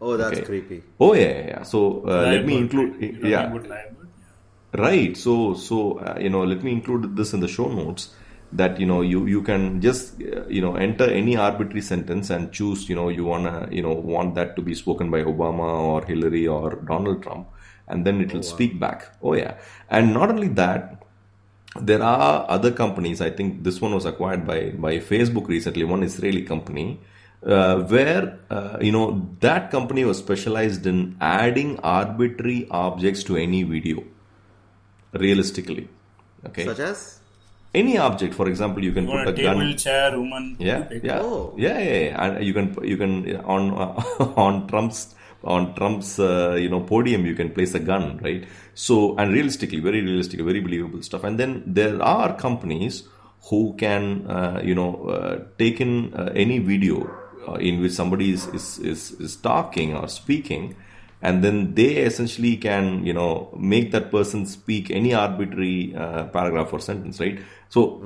Oh, 0.00 0.16
that's 0.16 0.38
Okay. 0.38 0.46
creepy. 0.48 0.82
oh 1.00 1.12
yeah 1.14 1.22
yeah, 1.28 1.46
yeah. 1.52 1.62
so 1.72 1.78
uh, 2.06 2.22
let 2.34 2.44
me 2.50 2.56
include 2.64 2.90
right? 2.92 3.02
You 3.14 3.22
know, 3.22 3.28
yeah 3.28 3.40
liable, 3.46 3.68
liable, 3.74 4.04
yeah. 4.06 4.80
right 4.84 5.16
so 5.16 5.54
so 5.54 5.98
uh, 5.98 6.16
you 6.20 6.30
know 6.34 6.44
let 6.44 6.62
me 6.62 6.72
include 6.72 7.16
this 7.16 7.32
in 7.32 7.40
the 7.40 7.48
show 7.48 7.68
notes 7.80 8.14
that 8.52 8.78
you 8.80 8.86
know 8.90 9.00
you 9.12 9.26
you 9.26 9.42
can 9.42 9.80
just 9.86 10.22
uh, 10.22 10.44
you 10.56 10.60
know 10.66 10.74
enter 10.76 11.08
any 11.22 11.36
arbitrary 11.36 11.82
sentence 11.82 12.30
and 12.30 12.52
choose 12.52 12.88
you 12.88 12.94
know 13.00 13.08
you 13.08 13.24
wanna 13.24 13.68
you 13.72 13.82
know 13.82 13.92
want 13.92 14.34
that 14.36 14.54
to 14.56 14.62
be 14.62 14.74
spoken 14.74 15.10
by 15.10 15.22
obama 15.32 15.68
or 15.90 16.04
hillary 16.12 16.46
or 16.46 16.76
donald 16.92 17.22
trump 17.22 17.46
and 17.88 18.06
then 18.06 18.20
it 18.24 18.32
will 18.34 18.42
speak 18.54 18.78
back 18.84 19.04
oh 19.22 19.34
yeah 19.34 19.54
and 19.90 20.12
not 20.14 20.30
only 20.30 20.48
that 20.48 20.94
there 21.80 22.02
are 22.02 22.46
other 22.50 22.70
companies. 22.72 23.20
I 23.20 23.30
think 23.30 23.62
this 23.62 23.80
one 23.80 23.94
was 23.94 24.04
acquired 24.10 24.46
by 24.46 24.70
by 24.84 24.92
Facebook 24.98 25.46
recently. 25.48 25.84
One 25.84 26.02
Israeli 26.02 26.42
company. 26.42 26.86
Uh, 27.56 27.82
where 27.92 28.22
uh, 28.50 28.78
you 28.80 28.90
know 28.90 29.04
that 29.40 29.70
company 29.70 30.04
was 30.04 30.18
specialized 30.18 30.86
in 30.92 31.16
adding 31.20 31.78
arbitrary 31.80 32.66
objects 32.70 33.22
to 33.28 33.36
any 33.36 33.60
video 33.74 34.02
realistically 35.12 35.88
okay 36.46 36.64
Such 36.64 36.80
as? 36.80 37.20
any 37.74 37.96
object 37.98 38.34
for 38.34 38.48
example 38.48 38.82
you 38.82 38.92
can 38.92 39.04
You 39.04 39.10
put 39.10 39.16
want 39.16 39.28
a 39.28 39.32
a 39.32 39.36
table, 39.36 39.60
gun 39.60 39.76
chair, 39.76 40.18
woman. 40.18 40.56
yeah 40.58 40.88
yeah 41.02 41.20
Oh. 41.22 41.54
yeah, 41.56 41.78
yeah, 41.78 41.98
yeah. 42.08 42.24
and 42.24 42.44
you 42.44 42.52
can 42.52 42.74
you 42.82 42.96
can 42.96 43.36
on 43.56 43.70
on 44.46 44.66
trump's 44.68 45.14
on 45.44 45.74
trump's 45.74 46.18
uh, 46.18 46.56
you 46.58 46.68
know 46.68 46.80
podium 46.80 47.24
you 47.24 47.34
can 47.34 47.50
place 47.50 47.74
a 47.74 47.78
gun 47.80 48.18
right? 48.18 48.46
So 48.74 49.16
and 49.16 49.32
realistically 49.32 49.80
very 49.80 50.00
realistic 50.02 50.40
very 50.40 50.60
believable 50.60 51.02
stuff. 51.02 51.24
And 51.24 51.38
then 51.38 51.62
there 51.66 52.02
are 52.02 52.36
companies 52.36 53.04
who 53.50 53.74
can 53.78 54.26
uh, 54.26 54.60
you 54.64 54.74
know 54.74 55.04
uh, 55.08 55.44
take 55.58 55.80
in 55.80 56.12
uh, 56.14 56.32
any 56.34 56.58
video 56.58 57.08
uh, 57.46 57.54
in 57.54 57.80
which 57.80 57.92
somebody 57.92 58.32
is, 58.32 58.46
is 58.48 58.78
is 58.78 59.12
is 59.12 59.36
talking 59.36 59.94
or 59.94 60.08
speaking 60.08 60.76
and 61.22 61.42
then 61.44 61.74
they 61.74 61.96
essentially 62.08 62.56
can 62.56 63.04
you 63.04 63.12
know 63.12 63.48
make 63.58 63.90
that 63.92 64.10
person 64.10 64.46
speak 64.46 64.90
any 64.90 65.12
arbitrary 65.14 65.94
uh, 65.96 66.24
paragraph 66.26 66.72
or 66.72 66.80
sentence 66.80 67.20
right? 67.20 67.40
So 67.70 68.00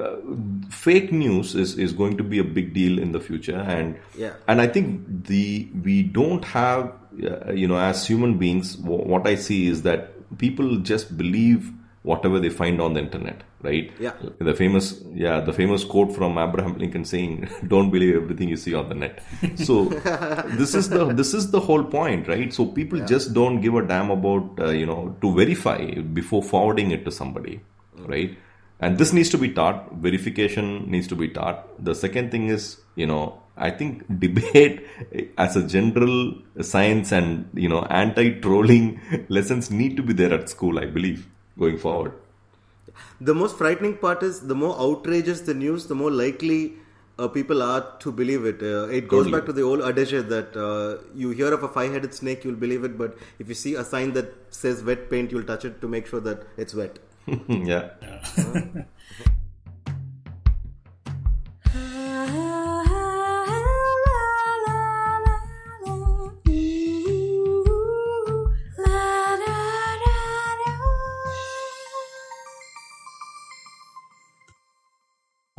uh, 0.00 0.70
fake 0.70 1.12
news 1.12 1.54
is, 1.54 1.76
is 1.78 1.92
going 1.92 2.16
to 2.16 2.24
be 2.24 2.38
a 2.38 2.44
big 2.44 2.72
deal 2.72 2.98
in 2.98 3.12
the 3.12 3.20
future. 3.20 3.56
And 3.56 3.96
Yeah. 4.16 4.34
and 4.48 4.60
i 4.60 4.66
think 4.66 4.88
the 5.26 5.68
we 5.84 6.02
don't 6.02 6.44
have 6.44 6.92
uh, 7.30 7.52
you 7.52 7.66
know 7.68 7.78
as 7.78 8.06
human 8.06 8.38
beings 8.38 8.74
wh- 8.76 9.06
what 9.12 9.26
i 9.26 9.34
see 9.34 9.66
is 9.66 9.82
that 9.82 10.10
people 10.38 10.76
just 10.78 11.16
believe 11.22 11.70
whatever 12.10 12.38
they 12.44 12.48
find 12.60 12.80
on 12.80 12.94
the 12.94 13.00
internet 13.00 13.42
right? 13.62 13.90
Yeah. 13.98 14.14
the 14.38 14.54
famous 14.54 15.02
yeah 15.14 15.40
the 15.40 15.52
famous 15.52 15.84
quote 15.84 16.14
from 16.14 16.38
abraham 16.38 16.76
lincoln 16.78 17.04
saying 17.04 17.48
don't 17.66 17.90
believe 17.90 18.14
everything 18.14 18.48
you 18.48 18.56
see 18.56 18.74
on 18.74 18.88
the 18.88 18.94
net. 18.94 19.22
So 19.56 19.84
this 20.60 20.74
is 20.74 20.88
the 20.88 21.12
this 21.12 21.34
is 21.34 21.50
the 21.50 21.60
whole 21.60 21.84
point 21.84 22.28
right? 22.28 22.52
So 22.52 22.66
people 22.66 23.04
just 23.06 23.32
don't 23.32 23.60
give 23.60 23.74
a 23.74 23.82
damn 23.82 24.10
about 24.10 24.58
uh, 24.60 24.70
you 24.70 24.86
know 24.86 25.16
to 25.20 25.34
verify 25.34 25.94
before 26.20 26.42
forwarding 26.42 26.90
it 26.90 27.04
to 27.04 27.10
somebody 27.10 27.60
right? 28.06 28.36
And 28.80 28.98
this 28.98 29.12
needs 29.12 29.28
to 29.30 29.38
be 29.38 29.48
taught. 29.50 29.92
Verification 29.94 30.90
needs 30.90 31.06
to 31.06 31.14
be 31.14 31.28
taught. 31.28 31.84
The 31.84 31.94
second 31.94 32.32
thing 32.32 32.48
is 32.48 32.78
you 32.94 33.06
know 33.06 33.42
i 33.56 33.70
think 33.70 34.04
debate 34.24 34.86
as 35.38 35.56
a 35.56 35.66
general 35.66 36.34
science 36.60 37.12
and 37.12 37.48
you 37.54 37.68
know 37.68 37.82
anti-trolling 37.84 39.00
lessons 39.28 39.70
need 39.70 39.96
to 39.96 40.02
be 40.02 40.12
there 40.12 40.32
at 40.32 40.48
school 40.48 40.78
i 40.78 40.86
believe 40.86 41.28
going 41.58 41.78
forward 41.78 42.12
The 43.28 43.34
most 43.34 43.56
frightening 43.56 43.96
part 43.98 44.22
is 44.22 44.40
the 44.52 44.54
more 44.54 44.76
outrageous 44.84 45.42
the 45.42 45.54
news, 45.54 45.86
the 45.86 45.94
more 45.94 46.10
likely 46.10 46.74
uh, 47.18 47.28
people 47.28 47.62
are 47.62 47.96
to 48.00 48.10
believe 48.10 48.44
it. 48.44 48.62
Uh, 48.62 48.88
it 48.88 49.06
goes 49.08 49.26
Totally. 49.26 49.32
back 49.32 49.46
to 49.46 49.52
the 49.52 49.62
old 49.62 49.82
adage 49.82 50.10
that 50.10 50.56
uh, 50.56 51.02
you 51.14 51.30
hear 51.30 51.52
of 51.52 51.62
a 51.62 51.68
five-headed 51.68 52.14
snake, 52.14 52.44
you'll 52.44 52.62
believe 52.64 52.84
it, 52.84 52.98
but 52.98 53.16
if 53.38 53.48
you 53.48 53.54
see 53.54 53.74
a 53.74 53.84
sign 53.84 54.12
that 54.14 54.34
says 54.50 54.82
wet 54.82 55.08
paint, 55.10 55.30
you'll 55.30 55.44
touch 55.44 55.64
it 55.64 55.80
to 55.82 55.88
make 55.88 56.06
sure 56.06 56.20
that 56.20 56.46
it's 56.56 56.74
wet. 56.74 56.98
yeah 57.48 57.90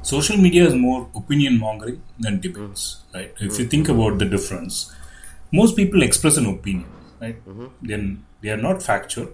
Social 0.04 0.38
media 0.38 0.66
is 0.68 0.76
more 0.76 1.10
opinion 1.16 1.60
mongering 1.60 2.01
than 2.20 2.39
debates, 2.41 3.01
right? 3.14 3.34
If 3.39 3.58
you 3.60 3.66
think 3.66 3.89
about 3.89 4.20
the 4.20 4.26
difference, 4.26 4.93
most 5.51 5.76
people 5.76 6.04
express 6.04 6.38
an 6.38 6.45
opinion, 6.45 6.89
right? 7.22 7.38
Then 7.82 8.26
they 8.41 8.49
are 8.49 8.58
not 8.58 8.84
factual. 8.84 9.30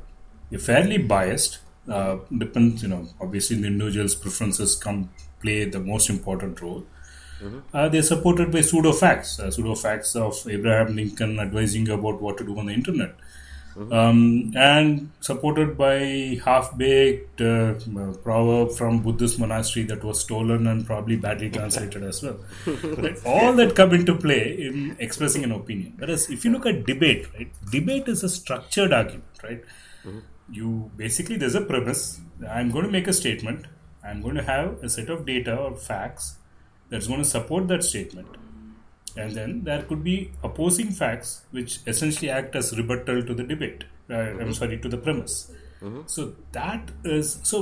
They're 0.50 0.60
fairly 0.60 0.98
biased. 1.00 1.60
Uh, 1.88 2.18
depends, 2.38 2.84
you 2.84 2.90
know. 2.90 3.08
Obviously, 3.20 3.58
the 3.58 3.68
individual's 3.68 4.16
preferences 4.16 4.76
come 4.76 5.10
play 5.42 5.66
the 5.66 5.80
most 5.80 6.10
important 6.10 6.62
role. 6.62 6.84
Uh, 7.74 7.88
they're 7.90 8.04
supported 8.04 8.52
by 8.52 8.62
pseudo 8.62 8.92
facts, 8.92 9.40
uh, 9.40 9.50
pseudo 9.50 9.74
facts 9.74 10.16
of 10.16 10.36
Abraham 10.50 10.96
Lincoln 10.96 11.40
advising 11.40 11.90
about 11.90 12.22
what 12.22 12.38
to 12.38 12.44
do 12.44 12.60
on 12.60 12.66
the 12.68 12.74
internet, 12.74 13.16
um, 13.92 14.52
and 14.56 15.12
supported 15.22 15.78
by 15.78 16.40
half-baked 16.44 17.42
uh, 17.42 17.74
proverb 18.24 18.72
from 18.72 19.02
Buddhist 19.02 19.40
monastery 19.40 19.86
that 19.86 20.04
was 20.04 20.20
stolen 20.20 20.68
and 20.68 20.86
probably 20.86 21.16
badly 21.16 21.50
translated 21.50 22.04
as 22.04 22.22
well. 22.22 22.40
Right? 22.66 23.18
All 23.26 23.54
that 23.54 23.76
come 23.76 23.94
into 23.94 24.16
play 24.16 24.62
in 24.62 24.96
expressing 25.00 25.44
an 25.44 25.52
opinion. 25.52 25.94
Whereas 25.98 26.30
if 26.30 26.44
you 26.44 26.52
look 26.52 26.66
at 26.66 26.86
debate, 26.86 27.28
right, 27.34 27.52
debate 27.72 28.08
is 28.08 28.24
a 28.24 28.30
structured 28.30 28.92
argument, 28.92 29.26
right? 29.44 29.64
You 30.52 30.92
basically 30.98 31.38
there's 31.38 31.56
a 31.56 31.62
premise. 31.62 32.20
I'm 32.50 32.72
going 32.72 32.86
to 32.86 32.92
make 32.92 33.08
a 33.08 33.14
statement. 33.14 33.66
I'm 34.04 34.22
going 34.22 34.36
to 34.36 34.44
have 34.44 34.84
a 34.84 34.90
set 34.90 35.10
of 35.10 35.26
data 35.26 35.56
or 35.56 35.76
facts 35.76 36.38
that's 36.90 37.08
going 37.08 37.20
to 37.20 37.26
support 37.26 37.68
that 37.68 37.84
statement 37.84 38.28
and 39.20 39.32
then 39.40 39.64
there 39.64 39.84
could 39.84 40.04
be 40.04 40.32
opposing 40.44 40.92
facts 40.92 41.42
which 41.52 41.80
essentially 41.94 42.30
act 42.30 42.56
as 42.56 42.76
rebuttal 42.78 43.24
to 43.24 43.34
the 43.34 43.44
debate. 43.44 43.84
Uh, 44.10 44.16
i'm 44.44 44.54
sorry 44.54 44.78
to 44.86 44.90
the 44.90 44.98
premise. 44.98 45.52
So 46.08 46.36
that 46.52 46.92
is 47.06 47.40
so 47.44 47.60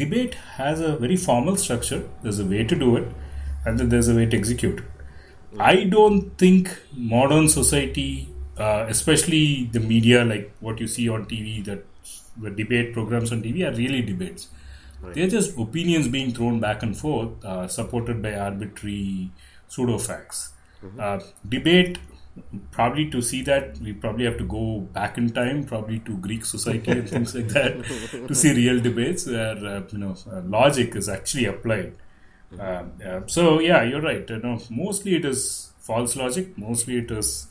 debate 0.00 0.34
has 0.56 0.80
a 0.80 0.96
very 0.96 1.16
formal 1.16 1.56
structure. 1.56 2.02
There's 2.22 2.38
a 2.38 2.44
way 2.44 2.64
to 2.64 2.76
do 2.76 2.96
it 2.96 3.08
and 3.64 3.78
then 3.78 3.88
there's 3.88 4.08
a 4.08 4.14
way 4.14 4.26
to 4.26 4.36
execute. 4.36 4.80
It 5.52 5.60
i 5.68 5.84
don't 5.92 6.36
think 6.38 6.68
modern 7.12 7.48
society 7.48 8.28
uh, 8.56 8.86
especially 8.88 9.68
the 9.76 9.80
media 9.80 10.24
like 10.24 10.52
what 10.60 10.80
you 10.82 10.86
see 10.86 11.08
on 11.08 11.24
tv 11.32 11.64
that 11.64 11.84
the 12.36 12.50
debate 12.50 12.92
programs 12.92 13.32
on 13.32 13.42
tv 13.42 13.66
are 13.68 13.76
really 13.76 14.02
debates. 14.02 14.48
They're 15.14 15.28
just 15.28 15.58
opinions 15.58 16.08
being 16.08 16.32
thrown 16.32 16.60
back 16.60 16.82
and 16.82 16.96
forth, 16.96 17.44
uh, 17.44 17.68
supported 17.68 18.22
by 18.22 18.34
arbitrary 18.34 19.30
pseudo 19.68 19.98
facts. 19.98 20.52
Uh, 20.98 21.20
debate, 21.48 21.98
probably 22.70 23.10
to 23.10 23.20
see 23.20 23.42
that, 23.42 23.78
we 23.78 23.92
probably 23.92 24.24
have 24.24 24.38
to 24.38 24.44
go 24.44 24.80
back 24.80 25.18
in 25.18 25.30
time, 25.30 25.64
probably 25.64 25.98
to 26.00 26.16
Greek 26.18 26.44
society 26.44 26.90
and 26.92 27.08
things 27.08 27.34
like 27.34 27.48
that, 27.48 27.84
to 28.28 28.34
see 28.34 28.52
real 28.52 28.80
debates 28.80 29.26
where 29.26 29.56
uh, 29.56 29.82
you 29.92 29.98
know 29.98 30.14
uh, 30.30 30.40
logic 30.42 30.96
is 30.96 31.08
actually 31.08 31.46
applied. 31.46 31.94
Uh, 32.58 32.84
yeah. 32.98 33.20
So 33.26 33.60
yeah, 33.60 33.82
you're 33.82 34.00
right. 34.00 34.28
You 34.28 34.38
know, 34.38 34.58
mostly 34.70 35.16
it 35.16 35.24
is 35.24 35.72
false 35.78 36.16
logic. 36.16 36.56
Mostly 36.56 36.98
it 36.98 37.10
is 37.10 37.46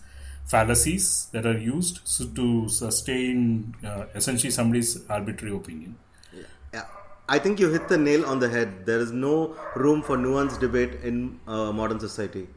fallacies 0.46 1.28
that 1.32 1.46
are 1.46 1.58
used 1.58 2.02
to 2.36 2.68
sustain 2.68 3.76
uh, 3.86 4.06
essentially 4.16 4.50
somebody's 4.50 5.08
arbitrary 5.08 5.56
opinion. 5.56 5.96
Yeah. 6.34 6.86
I 7.30 7.38
think 7.38 7.60
you 7.60 7.70
hit 7.70 7.88
the 7.88 7.98
nail 7.98 8.26
on 8.26 8.40
the 8.40 8.50
head. 8.50 8.88
There 8.88 9.00
is 9.00 9.12
no 9.12 9.56
room 9.76 10.02
for 10.02 10.18
nuanced 10.18 10.60
debate 10.60 10.96
in 11.04 11.40
uh, 11.48 11.72
modern 11.72 12.00
society. 12.00 12.48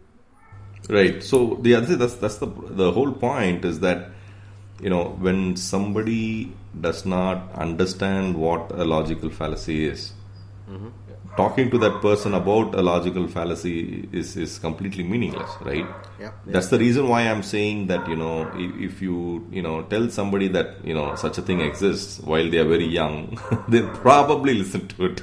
Right. 0.89 1.23
So 1.23 1.59
the 1.63 1.75
other 1.77 1.97
that's 1.97 2.17
that's 2.17 2.37
the 2.39 2.47
the 2.47 2.91
whole 2.93 3.13
point 3.13 3.65
is 3.65 3.81
that 3.81 4.11
you 4.81 4.91
know 4.91 5.17
when 5.21 5.57
somebody 5.57 6.53
does 6.81 7.05
not 7.07 7.53
understand 7.53 8.37
what 8.37 8.73
a 8.73 8.85
logical 8.85 9.31
fallacy 9.31 9.87
is, 9.87 10.13
mm-hmm. 10.69 10.89
talking 11.37 11.71
to 11.71 11.79
that 11.79 12.01
person 12.01 12.35
about 12.35 12.75
a 12.75 12.83
logical 12.83 13.29
fallacy 13.29 14.09
is 14.13 14.37
is 14.37 14.59
completely 14.59 15.05
meaningless, 15.05 15.51
right? 15.61 15.87
Yeah. 16.19 16.33
That's 16.47 16.69
the 16.69 16.79
reason 16.79 17.09
why 17.09 17.23
I'm 17.23 17.45
saying 17.45 17.87
that 17.87 18.09
you 18.09 18.17
know 18.17 18.51
if, 18.57 18.93
if 18.93 19.03
you 19.03 19.47
you 19.53 19.63
know 19.63 19.83
tell 19.83 20.11
somebody 20.11 20.49
that 20.49 20.85
you 20.85 20.95
know 20.95 21.15
such 21.15 21.39
a 21.39 21.43
thing 21.43 21.61
exists 21.61 22.19
while 22.21 22.51
they 22.51 22.59
are 22.59 22.69
very 22.69 22.87
young, 22.87 23.39
they'll 23.69 23.97
probably 23.99 24.55
listen 24.55 24.89
to 24.89 25.05
it. 25.05 25.23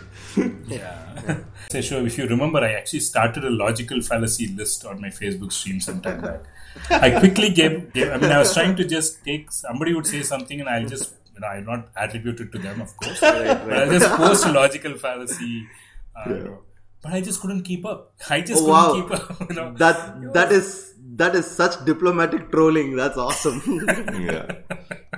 Yeah. 0.67 1.39
Sure, 1.71 2.05
if 2.05 2.17
you 2.17 2.25
remember, 2.27 2.59
I 2.59 2.73
actually 2.73 3.01
started 3.01 3.43
a 3.45 3.49
logical 3.49 4.01
fallacy 4.01 4.47
list 4.47 4.85
on 4.85 4.99
my 4.99 5.09
Facebook 5.09 5.51
stream 5.51 5.79
sometime 5.79 6.19
back. 6.21 6.41
I 6.89 7.19
quickly 7.19 7.49
gave, 7.51 7.93
gave, 7.93 8.11
I 8.11 8.17
mean, 8.17 8.31
I 8.31 8.39
was 8.39 8.53
trying 8.53 8.75
to 8.77 8.83
just 8.85 9.23
take, 9.23 9.51
somebody 9.51 9.93
would 9.93 10.07
say 10.07 10.23
something 10.23 10.59
and 10.59 10.67
I'll 10.69 10.87
just, 10.87 11.13
you 11.33 11.39
know, 11.41 11.47
I'll 11.47 11.63
not 11.63 11.89
attribute 11.95 12.39
it 12.39 12.51
to 12.53 12.57
them, 12.59 12.81
of 12.81 12.95
course. 12.97 13.19
But 13.19 13.73
I'll 13.73 13.89
just 13.91 14.09
post 14.15 14.45
a 14.47 14.51
logical 14.51 14.97
fallacy. 14.97 15.67
Uh, 16.15 16.29
know. 16.29 16.59
But 17.01 17.13
I 17.13 17.21
just 17.21 17.39
couldn't 17.39 17.63
keep 17.63 17.85
up. 17.85 18.13
I 18.29 18.41
just 18.41 18.63
Oh, 18.63 18.65
couldn't 18.65 19.09
wow. 19.11 19.27
keep 19.27 19.41
up. 19.41 19.49
You 19.49 19.55
know. 19.55 19.73
That 19.75 20.33
that 20.33 20.51
is 20.51 20.88
that 21.19 21.35
is 21.35 21.45
such 21.59 21.73
diplomatic 21.85 22.49
trolling. 22.51 22.95
That's 22.95 23.17
awesome. 23.17 23.61
yeah. 24.27 24.45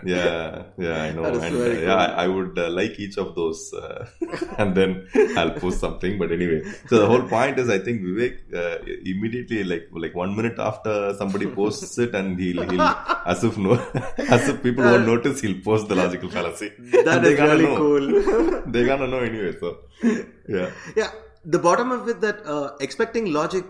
yeah, 0.04 0.64
yeah, 0.78 0.96
I 1.04 1.12
know. 1.12 1.26
And 1.26 1.56
uh, 1.56 1.58
very 1.58 1.84
yeah. 1.84 2.06
I 2.24 2.28
would 2.28 2.58
uh, 2.58 2.70
like 2.70 3.00
each 3.00 3.18
of 3.24 3.36
those, 3.36 3.72
uh, 3.74 4.08
and 4.58 4.76
then 4.76 5.08
I'll 5.38 5.52
post 5.52 5.80
something. 5.80 6.18
But 6.18 6.32
anyway, 6.32 6.62
so 6.88 7.00
the 7.02 7.08
whole 7.08 7.22
point 7.34 7.60
is, 7.60 7.70
I 7.70 7.78
think 7.78 8.02
Vivek 8.02 8.40
uh, 8.62 8.78
immediately, 9.14 9.64
like 9.64 9.90
like 9.92 10.16
one 10.16 10.36
minute 10.36 10.58
after 10.58 11.14
somebody 11.20 11.48
posts 11.60 11.98
it, 12.00 12.16
and 12.16 12.40
he'll, 12.40 12.68
he'll 12.72 12.82
as 13.34 13.44
if 13.44 13.58
no, 13.58 13.74
as 14.18 14.50
if 14.50 14.64
people 14.64 14.84
won't 14.84 15.06
notice, 15.06 15.42
he'll 15.42 15.62
post 15.62 15.88
the 15.88 15.96
logical 15.96 16.30
fallacy. 16.30 16.72
That 17.12 17.24
is 17.26 17.40
really 17.40 17.66
know. 17.66 17.78
cool. 17.78 18.64
They're 18.66 18.88
gonna 18.88 19.08
know 19.08 19.20
anyway. 19.20 19.54
So 19.60 19.78
yeah, 20.48 20.72
yeah, 20.96 21.12
the 21.46 21.60
bottom 21.60 21.92
of 21.92 22.10
it 22.10 22.22
that 22.22 22.44
uh, 22.48 22.76
expecting 22.80 23.32
logic 23.32 23.66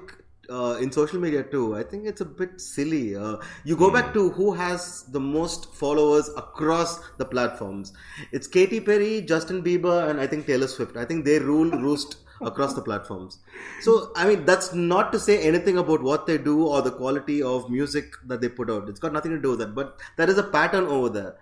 uh, 0.50 0.78
in 0.82 0.92
social 0.92 1.20
media 1.20 1.44
too, 1.44 1.76
I 1.76 1.84
think 1.84 2.06
it's 2.06 2.22
a 2.22 2.26
bit 2.26 2.60
silly. 2.60 3.16
Uh, 3.16 3.38
you 3.64 3.76
go 3.76 3.92
back 3.92 4.14
to 4.14 4.30
who 4.32 4.54
has 4.54 5.04
the 5.04 5.20
most 5.20 5.74
followers 5.74 6.30
across 6.38 7.00
the 7.18 7.26
platforms. 7.26 7.94
It's 8.32 8.48
Katy 8.48 8.82
Perry, 8.82 9.22
Justin 9.22 9.64
Bieber, 9.64 10.10
and 10.10 10.20
I 10.20 10.28
think 10.28 10.48
Taylor 10.48 10.68
Swift. 10.68 10.98
I 10.98 11.06
think 11.06 11.26
they 11.26 11.40
rule 11.40 11.70
roost 11.88 12.18
across 12.42 12.74
the 12.74 12.82
platforms. 12.82 13.40
So, 13.82 14.12
I 14.16 14.28
mean, 14.28 14.46
that's 14.46 14.74
not 14.74 15.12
to 15.12 15.20
say 15.20 15.42
anything 15.42 15.78
about 15.78 16.02
what 16.02 16.26
they 16.26 16.38
do 16.38 16.66
or 16.68 16.82
the 16.82 16.92
quality 16.92 17.42
of 17.44 17.70
music 17.70 18.14
that 18.26 18.42
they 18.42 18.50
put 18.50 18.70
out. 18.70 18.90
It's 18.90 19.00
got 19.00 19.14
nothing 19.14 19.32
to 19.32 19.40
do 19.40 19.52
with 19.52 19.60
that. 19.60 19.76
But 19.76 20.00
there 20.18 20.30
is 20.30 20.38
a 20.38 20.44
pattern 20.44 20.86
over 20.86 21.10
there. 21.10 21.36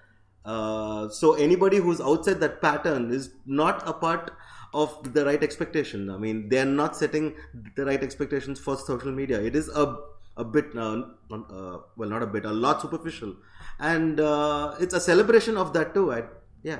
Uh, 0.45 1.09
so 1.09 1.33
anybody 1.33 1.77
who's 1.77 2.01
outside 2.01 2.39
that 2.39 2.61
pattern 2.61 3.11
is 3.11 3.31
not 3.45 3.87
a 3.87 3.93
part 3.93 4.31
of 4.73 5.13
the 5.13 5.25
right 5.25 5.43
expectation. 5.43 6.09
I 6.09 6.17
mean, 6.17 6.49
they 6.49 6.59
are 6.59 6.65
not 6.65 6.95
setting 6.95 7.35
the 7.75 7.85
right 7.85 8.01
expectations 8.03 8.59
for 8.59 8.77
social 8.77 9.11
media. 9.11 9.41
It 9.41 9.55
is 9.55 9.69
a 9.69 9.97
a 10.37 10.43
bit, 10.45 10.67
uh, 10.75 11.01
uh, 11.33 11.77
well, 11.97 12.09
not 12.09 12.23
a 12.23 12.27
bit, 12.27 12.45
a 12.45 12.51
lot 12.51 12.81
superficial, 12.81 13.35
and 13.79 14.19
uh, 14.21 14.75
it's 14.79 14.93
a 14.93 14.99
celebration 14.99 15.57
of 15.57 15.73
that 15.73 15.93
too. 15.93 16.13
I, 16.13 16.23
yeah, 16.63 16.79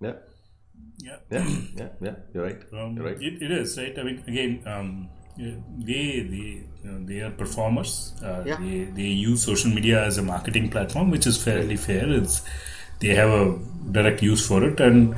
yeah, 0.00 0.14
Yeah. 1.02 1.16
yeah, 1.30 1.46
yeah, 1.76 1.88
yeah. 2.00 2.14
You're 2.34 2.44
right. 2.44 2.62
Um, 2.72 2.96
You're 2.96 3.04
right. 3.06 3.22
it, 3.22 3.42
it 3.42 3.50
is 3.50 3.76
right. 3.78 3.96
I 3.98 4.02
mean, 4.02 4.24
again, 4.26 4.62
um, 4.66 5.08
they 5.36 6.26
they 6.32 6.64
you 6.82 6.90
know, 6.90 7.04
they 7.06 7.20
are 7.20 7.30
performers. 7.30 8.14
Uh, 8.22 8.42
Yeah. 8.46 8.56
They 8.56 8.84
they 8.84 9.10
use 9.28 9.42
social 9.42 9.70
media 9.70 10.04
as 10.04 10.18
a 10.18 10.22
marketing 10.22 10.70
platform, 10.70 11.10
which 11.10 11.26
is 11.26 11.42
fairly 11.42 11.76
fair. 11.76 12.08
It's 12.20 12.42
they 13.00 13.14
have 13.14 13.30
a 13.30 13.58
direct 13.92 14.22
use 14.22 14.46
for 14.46 14.64
it, 14.64 14.80
and 14.80 15.14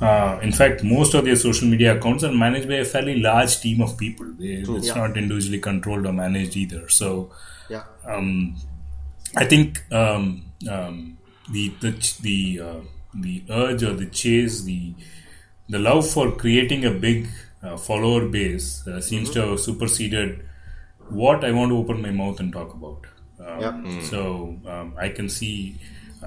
uh, 0.00 0.38
in 0.42 0.52
fact, 0.52 0.82
most 0.84 1.14
of 1.14 1.24
their 1.24 1.36
social 1.36 1.68
media 1.68 1.96
accounts 1.96 2.24
are 2.24 2.32
managed 2.32 2.68
by 2.68 2.74
a 2.76 2.84
fairly 2.84 3.18
large 3.20 3.60
team 3.60 3.80
of 3.80 3.96
people. 3.96 4.26
They, 4.38 4.64
it's 4.66 4.86
Yeah. 4.86 4.94
not 4.94 5.16
individually 5.16 5.60
controlled 5.60 6.06
or 6.06 6.12
managed 6.12 6.56
either. 6.56 6.88
So 6.88 7.30
yeah, 7.68 7.84
um, 8.06 8.56
I 9.36 9.44
think 9.44 9.82
um, 9.92 10.44
um, 10.70 11.18
the 11.50 11.68
the 11.80 11.90
the 12.22 12.60
uh, 12.60 12.80
the 13.14 13.44
urge 13.50 13.82
or 13.82 13.94
the 13.94 14.06
chase, 14.06 14.62
the 14.62 14.94
the 15.68 15.78
love 15.78 16.08
for 16.08 16.32
creating 16.32 16.84
a 16.84 16.90
big 16.90 17.28
uh, 17.62 17.76
follower 17.76 18.28
base 18.28 18.86
uh, 18.86 19.00
seems 19.00 19.30
to 19.30 19.40
have 19.46 19.60
superseded 19.60 20.44
what 21.08 21.44
I 21.44 21.52
want 21.52 21.70
to 21.70 21.76
open 21.78 22.02
my 22.02 22.10
mouth 22.10 22.40
and 22.40 22.52
talk 22.52 22.74
about. 22.74 23.06
Um, 23.40 23.60
Yeah. 23.60 24.00
So 24.10 24.56
um, 24.66 24.94
I 24.98 25.08
can 25.08 25.28
see. 25.28 25.76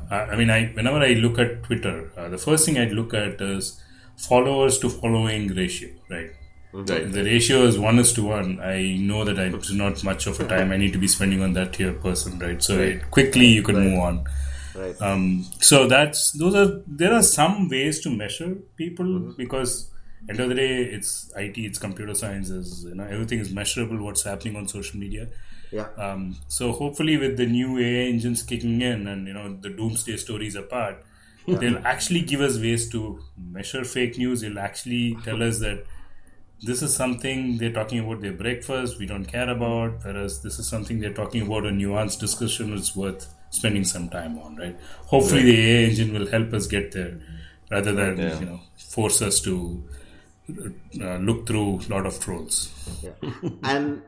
I, 0.10 0.16
I 0.16 0.36
mean, 0.36 0.50
I 0.50 0.68
whenever 0.68 1.00
I 1.00 1.14
look 1.14 1.40
at 1.40 1.64
Twitter, 1.64 2.12
uh, 2.18 2.30
the 2.30 2.38
first 2.38 2.66
thing 2.66 2.78
I'd 2.78 2.92
look 2.92 3.14
at 3.14 3.42
is 3.42 3.82
followers 4.16 4.80
to 4.80 4.90
following 4.90 5.48
ratio, 5.56 5.90
right? 6.10 6.32
Right. 6.74 7.12
The 7.12 7.24
ratio 7.24 7.64
is 7.64 7.80
one 7.80 7.98
is 7.98 8.14
to 8.14 8.24
one. 8.24 8.60
I 8.62 8.98
know 9.00 9.24
that 9.24 9.40
I 9.40 9.46
it's 9.46 9.72
not 9.72 10.04
much 10.04 10.28
of 10.28 10.40
a 10.40 10.48
time 10.48 10.72
I 10.72 10.78
need 10.78 10.94
to 10.94 11.00
be 11.00 11.08
spending 11.08 11.42
on 11.42 11.54
that 11.54 11.76
here 11.76 11.94
person, 11.94 12.38
right? 12.40 12.62
So 12.62 12.78
it, 12.80 13.10
quickly 13.10 13.48
you 13.48 13.64
can 13.64 13.76
move 13.80 14.00
on. 14.00 14.26
right. 14.76 15.02
Um, 15.02 15.46
so 15.60 15.88
that's 15.88 16.32
those 16.32 16.56
are 16.56 16.84
there 16.86 17.14
are 17.14 17.24
some 17.24 17.70
ways 17.70 18.02
to 18.02 18.10
measure 18.10 18.56
people 18.76 19.34
because 19.38 19.90
end 20.30 20.40
of 20.40 20.50
the 20.50 20.56
day 20.56 20.84
it's 20.84 21.32
IT, 21.36 21.58
it's 21.58 21.80
computer 21.80 22.14
science, 22.14 22.50
is 22.50 22.84
you 22.84 22.96
know 22.96 23.06
everything 23.06 23.40
is 23.40 23.52
measurable. 23.52 24.04
What's 24.04 24.24
happening 24.24 24.56
on 24.56 24.68
social 24.68 25.00
media. 25.00 25.30
Yeah, 25.72 25.88
Um, 25.98 26.36
so 26.48 26.72
hopefully, 26.72 27.18
with 27.18 27.38
the 27.38 27.46
new 27.46 27.78
AI 27.78 28.08
engines 28.10 28.44
kicking 28.44 28.82
in 28.82 29.08
and 29.08 29.28
you 29.28 29.34
know 29.34 29.58
the 29.62 29.70
doomsday 29.70 30.18
stories 30.18 30.56
apart, 30.56 31.04
they'll 31.48 31.86
actually 31.86 32.22
give 32.22 32.42
us 32.42 32.58
ways 32.58 32.90
to 32.92 33.20
measure 33.38 33.84
fake 33.84 34.18
news. 34.18 34.42
They'll 34.42 34.60
actually 34.60 35.18
tell 35.24 35.42
us 35.44 35.60
that 35.60 35.84
this 36.64 36.82
is 36.82 36.96
something 36.96 37.58
they're 37.58 37.72
talking 37.72 38.00
about 38.00 38.22
their 38.22 38.34
breakfast 38.34 38.98
we 39.00 39.06
don't 39.06 39.26
care 39.26 39.50
about, 39.50 40.04
whereas 40.04 40.42
this 40.42 40.58
is 40.60 40.68
something 40.68 41.00
they're 41.00 41.14
talking 41.14 41.44
about 41.44 41.66
a 41.66 41.70
nuanced 41.70 42.20
discussion 42.20 42.74
it's 42.74 42.96
worth 42.96 43.28
spending 43.52 43.84
some 43.84 44.10
time 44.10 44.38
on. 44.40 44.56
Right? 44.56 44.76
Hopefully, 45.06 45.44
the 45.44 45.60
AI 45.60 45.90
engine 45.90 46.14
will 46.14 46.28
help 46.28 46.54
us 46.54 46.68
get 46.68 46.92
there 46.94 47.20
rather 47.70 47.94
than 47.94 48.18
Yeah. 48.18 48.40
you 48.40 48.46
know 48.46 48.60
force 48.78 49.22
us 49.22 49.40
to 49.42 49.84
uh, 51.02 51.18
look 51.18 51.46
through 51.46 51.80
a 51.82 51.90
lot 51.90 52.06
of 52.06 52.20
trolls. 52.20 52.72
Yeah. 53.04 53.12
and 53.64 54.02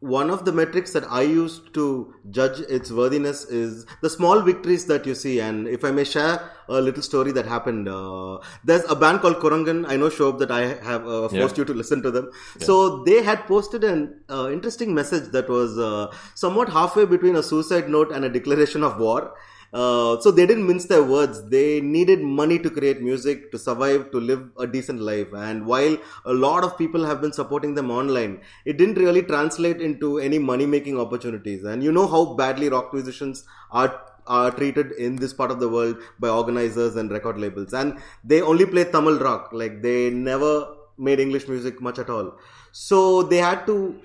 one 0.00 0.30
of 0.30 0.46
the 0.46 0.52
metrics 0.52 0.92
that 0.94 1.04
I 1.10 1.22
use 1.22 1.60
to 1.74 2.14
judge 2.30 2.58
its 2.60 2.90
worthiness 2.90 3.44
is 3.44 3.84
the 4.00 4.08
small 4.08 4.40
victories 4.40 4.86
that 4.86 5.04
you 5.04 5.14
see. 5.14 5.40
And 5.40 5.68
if 5.68 5.84
I 5.84 5.90
may 5.90 6.04
share 6.04 6.40
a 6.68 6.80
little 6.80 7.02
story 7.02 7.32
that 7.32 7.44
happened, 7.44 7.86
uh, 7.86 8.38
there's 8.64 8.84
a 8.90 8.96
band 8.96 9.20
called 9.20 9.36
Kurangan. 9.36 9.86
I 9.86 9.96
know 9.96 10.08
Shob 10.08 10.38
that 10.38 10.50
I 10.50 10.60
have 10.90 11.06
uh, 11.06 11.28
forced 11.28 11.34
Yeah. 11.34 11.54
you 11.58 11.64
to 11.66 11.74
listen 11.74 12.02
to 12.02 12.10
them. 12.10 12.30
So 12.60 13.04
they 13.04 13.22
had 13.22 13.46
posted 13.46 13.84
an 13.84 14.20
uh, 14.30 14.48
interesting 14.50 14.94
message 14.94 15.32
that 15.32 15.48
was 15.50 15.78
uh, 15.78 16.10
somewhat 16.34 16.70
halfway 16.70 17.04
between 17.04 17.36
a 17.36 17.42
suicide 17.42 17.90
note 17.90 18.10
and 18.10 18.24
a 18.24 18.30
declaration 18.30 18.82
of 18.82 18.98
war. 18.98 19.34
Uh, 19.72 20.18
so 20.20 20.30
they 20.32 20.46
didn't 20.46 20.66
mince 20.66 20.86
their 20.86 21.02
words. 21.02 21.48
They 21.48 21.80
needed 21.80 22.20
money 22.20 22.58
to 22.58 22.70
create 22.70 23.00
music, 23.00 23.52
to 23.52 23.58
survive, 23.58 24.10
to 24.10 24.18
live 24.18 24.50
a 24.58 24.66
decent 24.66 25.00
life. 25.00 25.28
And 25.32 25.64
while 25.64 25.96
a 26.24 26.32
lot 26.32 26.64
of 26.64 26.76
people 26.76 27.04
have 27.04 27.20
been 27.20 27.32
supporting 27.32 27.74
them 27.74 27.90
online, 27.90 28.40
it 28.64 28.78
didn't 28.78 28.96
really 28.96 29.22
translate 29.22 29.80
into 29.80 30.18
any 30.18 30.38
money 30.38 30.66
making 30.66 30.98
opportunities. 30.98 31.64
And 31.64 31.84
you 31.84 31.92
know 31.92 32.08
how 32.08 32.34
badly 32.34 32.68
rock 32.68 32.92
musicians 32.92 33.44
are 33.70 34.00
are 34.26 34.50
treated 34.52 34.92
in 34.92 35.16
this 35.16 35.32
part 35.32 35.50
of 35.50 35.58
the 35.58 35.68
world 35.68 35.96
by 36.20 36.28
organizers 36.28 36.94
and 36.96 37.10
record 37.10 37.38
labels. 37.38 37.72
And 37.72 37.98
they 38.22 38.40
only 38.42 38.66
play 38.66 38.84
Tamil 38.84 39.18
rock. 39.18 39.50
Like 39.52 39.82
they 39.82 40.10
never 40.10 40.52
made 40.98 41.18
English 41.18 41.48
music 41.48 41.80
much 41.80 41.98
at 41.98 42.10
all. 42.10 42.38
So 42.72 43.22
they 43.22 43.38
had 43.38 43.66
to 43.66 43.98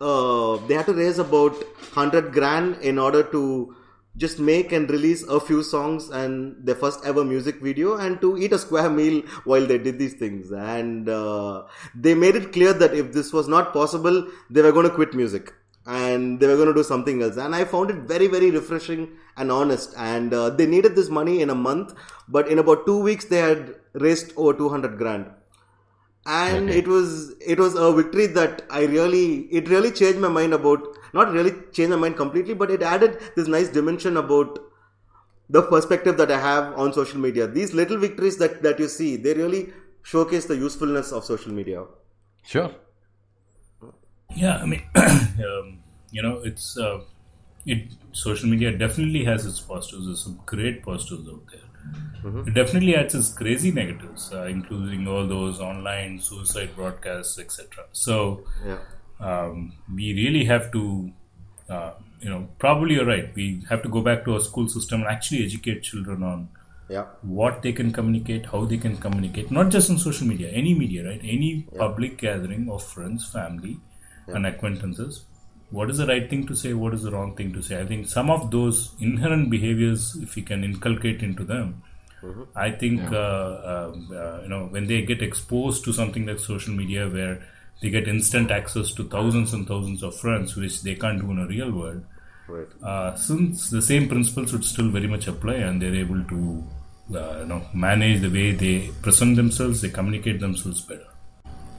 uh, 0.00 0.56
they 0.66 0.74
had 0.74 0.86
to 0.86 0.94
raise 0.94 1.18
about 1.18 1.52
100 1.52 2.32
grand 2.32 2.76
in 2.82 2.98
order 2.98 3.22
to 3.22 3.74
just 4.18 4.38
make 4.38 4.72
and 4.72 4.90
release 4.90 5.22
a 5.24 5.40
few 5.40 5.62
songs 5.62 6.08
and 6.10 6.56
their 6.66 6.74
first 6.74 7.04
ever 7.04 7.24
music 7.24 7.60
video 7.62 7.96
and 7.96 8.20
to 8.20 8.36
eat 8.36 8.52
a 8.52 8.58
square 8.58 8.90
meal 8.90 9.22
while 9.44 9.66
they 9.66 9.78
did 9.78 9.98
these 9.98 10.14
things. 10.14 10.50
And 10.52 11.08
uh, 11.08 11.64
they 11.94 12.14
made 12.14 12.36
it 12.36 12.52
clear 12.52 12.72
that 12.74 12.94
if 12.94 13.12
this 13.12 13.32
was 13.32 13.48
not 13.48 13.72
possible 13.72 14.26
they 14.50 14.62
were 14.62 14.72
going 14.72 14.88
to 14.88 14.94
quit 14.94 15.14
music. 15.14 15.54
And 15.86 16.38
they 16.40 16.46
were 16.46 16.56
going 16.56 16.68
to 16.68 16.74
do 16.74 16.82
something 16.82 17.22
else. 17.22 17.38
And 17.38 17.54
i 17.54 17.64
found 17.64 17.90
it 17.90 17.96
very 18.14 18.26
very 18.26 18.50
refreshing 18.50 19.08
and 19.36 19.50
honest. 19.50 19.94
And 19.96 20.34
uh, 20.34 20.50
they 20.50 20.66
needed 20.66 20.96
this 20.96 21.08
money 21.08 21.40
in 21.40 21.50
a 21.50 21.54
month 21.54 21.94
but 22.28 22.48
in 22.48 22.58
about 22.58 22.86
two 22.86 23.00
weeks 23.00 23.26
they 23.26 23.38
had 23.38 23.74
raised 23.94 24.32
over 24.36 24.52
200 24.52 24.98
grand. 24.98 25.26
And 26.26 26.68
Okay. 26.68 26.78
it 26.80 26.88
was 26.88 27.34
it 27.40 27.58
was 27.58 27.74
a 27.74 27.92
victory 27.92 28.26
that 28.38 28.62
I 28.70 28.84
really 28.84 29.26
it 29.60 29.68
really 29.68 29.90
changed 29.90 30.18
my 30.18 30.28
mind 30.28 30.52
about 30.52 30.86
not 31.12 31.32
really 31.32 31.52
changed 31.72 31.90
my 31.90 31.96
mind 31.96 32.16
completely, 32.16 32.54
but 32.54 32.70
it 32.70 32.82
added 32.82 33.18
this 33.36 33.48
nice 33.48 33.68
dimension 33.68 34.16
about 34.16 34.58
the 35.50 35.62
perspective 35.62 36.16
that 36.18 36.30
I 36.30 36.38
have 36.38 36.78
on 36.78 36.92
social 36.92 37.18
media. 37.18 37.46
These 37.46 37.74
little 37.74 37.98
victories 37.98 38.36
that 38.38 38.62
that 38.62 38.78
you 38.78 38.88
see, 38.88 39.16
they 39.16 39.34
really 39.34 39.72
showcase 40.02 40.46
the 40.46 40.56
usefulness 40.56 41.12
of 41.12 41.24
social 41.24 41.52
media. 41.52 41.84
Sure. 42.42 42.70
Yeah, 44.36 44.58
I 44.58 44.66
mean, 44.66 44.82
um, 44.96 45.78
you 46.10 46.22
know, 46.22 46.38
it's 46.44 46.76
uh, 46.78 47.00
it. 47.66 47.88
Social 48.12 48.48
media 48.48 48.76
definitely 48.76 49.24
has 49.24 49.46
its 49.46 49.60
positives. 49.60 50.06
There's 50.06 50.24
some 50.24 50.40
great 50.44 50.82
positives 50.82 51.28
out 51.28 51.42
there. 51.52 51.68
It 52.46 52.54
definitely 52.54 52.96
adds 52.96 53.14
its 53.14 53.32
crazy 53.32 53.70
negatives, 53.70 54.32
uh, 54.32 54.44
including 54.44 55.06
all 55.06 55.26
those 55.26 55.60
online 55.60 56.20
suicide 56.20 56.70
broadcasts, 56.74 57.38
etc. 57.38 57.84
So 57.92 58.44
Yeah. 58.66 58.78
Um, 59.20 59.72
we 59.94 60.12
really 60.14 60.44
have 60.44 60.70
to, 60.72 61.10
uh, 61.68 61.92
you 62.20 62.30
know, 62.30 62.48
probably 62.58 62.94
you're 62.96 63.06
right. 63.06 63.34
We 63.34 63.62
have 63.68 63.82
to 63.82 63.88
go 63.88 64.00
back 64.00 64.24
to 64.24 64.34
our 64.34 64.40
school 64.40 64.68
system 64.68 65.00
and 65.02 65.10
actually 65.10 65.44
educate 65.44 65.82
children 65.82 66.22
on 66.22 66.48
Yeah. 66.88 67.04
what 67.22 67.62
they 67.62 67.72
can 67.72 67.92
communicate, 67.92 68.46
how 68.46 68.64
they 68.64 68.78
can 68.78 68.96
communicate, 68.96 69.50
not 69.50 69.68
just 69.70 69.90
on 69.90 69.98
social 69.98 70.26
media, 70.26 70.48
any 70.50 70.74
media, 70.74 71.06
right? 71.06 71.20
Any 71.22 71.66
public 71.76 72.16
gathering 72.18 72.70
of 72.70 72.82
friends, 72.82 73.28
family, 73.28 73.76
and 74.36 74.46
acquaintances. 74.46 75.24
What 75.70 75.90
is 75.90 75.98
the 75.98 76.06
right 76.06 76.30
thing 76.30 76.46
to 76.46 76.56
say? 76.56 76.72
What 76.72 76.94
is 76.94 77.02
the 77.02 77.10
wrong 77.10 77.34
thing 77.36 77.52
to 77.52 77.62
say? 77.62 77.78
I 77.80 77.84
think 77.84 78.06
some 78.08 78.30
of 78.30 78.50
those 78.50 78.94
inherent 79.00 79.50
behaviors, 79.50 80.16
if 80.22 80.34
we 80.36 80.42
can 80.42 80.64
inculcate 80.64 81.22
into 81.22 81.44
them, 81.44 81.82
I 82.56 82.70
think 82.70 83.00
uh, 83.12 83.60
um, 83.72 84.08
uh, 84.12 84.42
you 84.42 84.48
know 84.48 84.66
when 84.70 84.86
they 84.86 85.02
get 85.02 85.22
exposed 85.22 85.84
to 85.84 85.92
something 85.92 86.26
like 86.26 86.40
social 86.40 86.74
media, 86.74 87.08
where 87.08 87.42
they 87.80 87.90
get 87.90 88.08
instant 88.08 88.50
access 88.50 88.92
to 88.94 89.04
thousands 89.04 89.52
and 89.52 89.66
thousands 89.66 90.02
of 90.02 90.18
friends, 90.18 90.56
which 90.56 90.82
they 90.82 90.94
can't 90.94 91.20
do 91.20 91.30
in 91.30 91.38
a 91.38 91.46
real 91.46 91.70
world. 91.70 92.04
Right. 92.48 92.66
uh, 92.82 93.14
since 93.14 93.68
the 93.68 93.82
same 93.82 94.08
principles 94.08 94.54
would 94.54 94.64
still 94.64 94.88
very 94.88 95.06
much 95.06 95.28
apply 95.28 95.56
and 95.56 95.82
they're 95.82 95.94
able 95.94 96.24
to 96.24 96.64
uh, 97.14 97.40
you 97.40 97.46
know 97.46 97.60
manage 97.74 98.22
the 98.22 98.30
way 98.30 98.52
they 98.52 98.90
present 99.02 99.36
themselves 99.36 99.82
they 99.82 99.90
communicate 99.90 100.40
themselves 100.40 100.80
better 100.80 101.08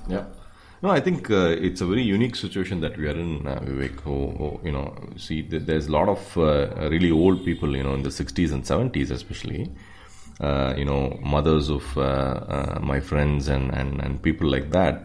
Yeah. 0.08 0.26
No, 0.82 0.89
I 0.91 1.02
think 1.02 1.30
uh, 1.30 1.56
it's 1.68 1.82
a 1.82 1.86
very 1.86 2.04
unique 2.04 2.36
situation 2.36 2.80
that 2.82 2.97
we 2.97 3.08
are 3.08 3.18
in, 3.24 3.45
uh, 3.45 3.60
Vivek. 3.60 4.06
You 4.64 4.72
know, 4.72 4.95
see, 5.18 5.41
th- 5.43 5.64
there's 5.64 5.88
a 5.88 5.91
lot 5.91 6.08
of 6.08 6.38
uh, 6.38 6.89
really 6.89 7.12
old 7.12 7.43
people, 7.43 7.76
you 7.76 7.84
know, 7.84 7.93
in 7.95 8.04
the 8.04 8.10
60s 8.10 8.54
and 8.54 8.64
70s, 8.64 9.12
especially. 9.12 9.70
Uh, 10.39 10.74
you 10.78 10.86
know, 10.86 11.20
mothers 11.22 11.70
of 11.70 11.86
uh, 11.97 12.02
uh, 12.02 12.80
my 12.82 13.02
friends 13.02 13.50
and, 13.50 13.74
and, 13.74 14.00
and 14.00 14.24
people 14.24 14.50
like 14.50 14.72
that 14.72 15.04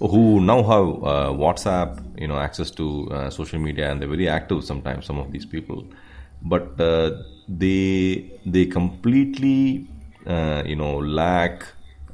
who 0.00 0.40
now 0.40 0.62
have 0.62 0.88
uh, 1.04 1.30
WhatsApp, 1.32 2.20
you 2.20 2.28
know, 2.28 2.38
access 2.38 2.70
to 2.72 3.08
uh, 3.10 3.30
social 3.30 3.58
media, 3.58 3.90
and 3.90 4.00
they're 4.00 4.08
very 4.08 4.28
active 4.28 4.64
sometimes. 4.64 5.06
Some 5.06 5.18
of 5.18 5.30
these 5.32 5.46
people, 5.46 5.84
but 6.42 6.80
uh, 6.80 7.22
they 7.48 8.30
they 8.46 8.66
completely, 8.66 9.86
uh, 10.26 10.62
you 10.66 10.76
know, 10.76 10.98
lack 10.98 11.64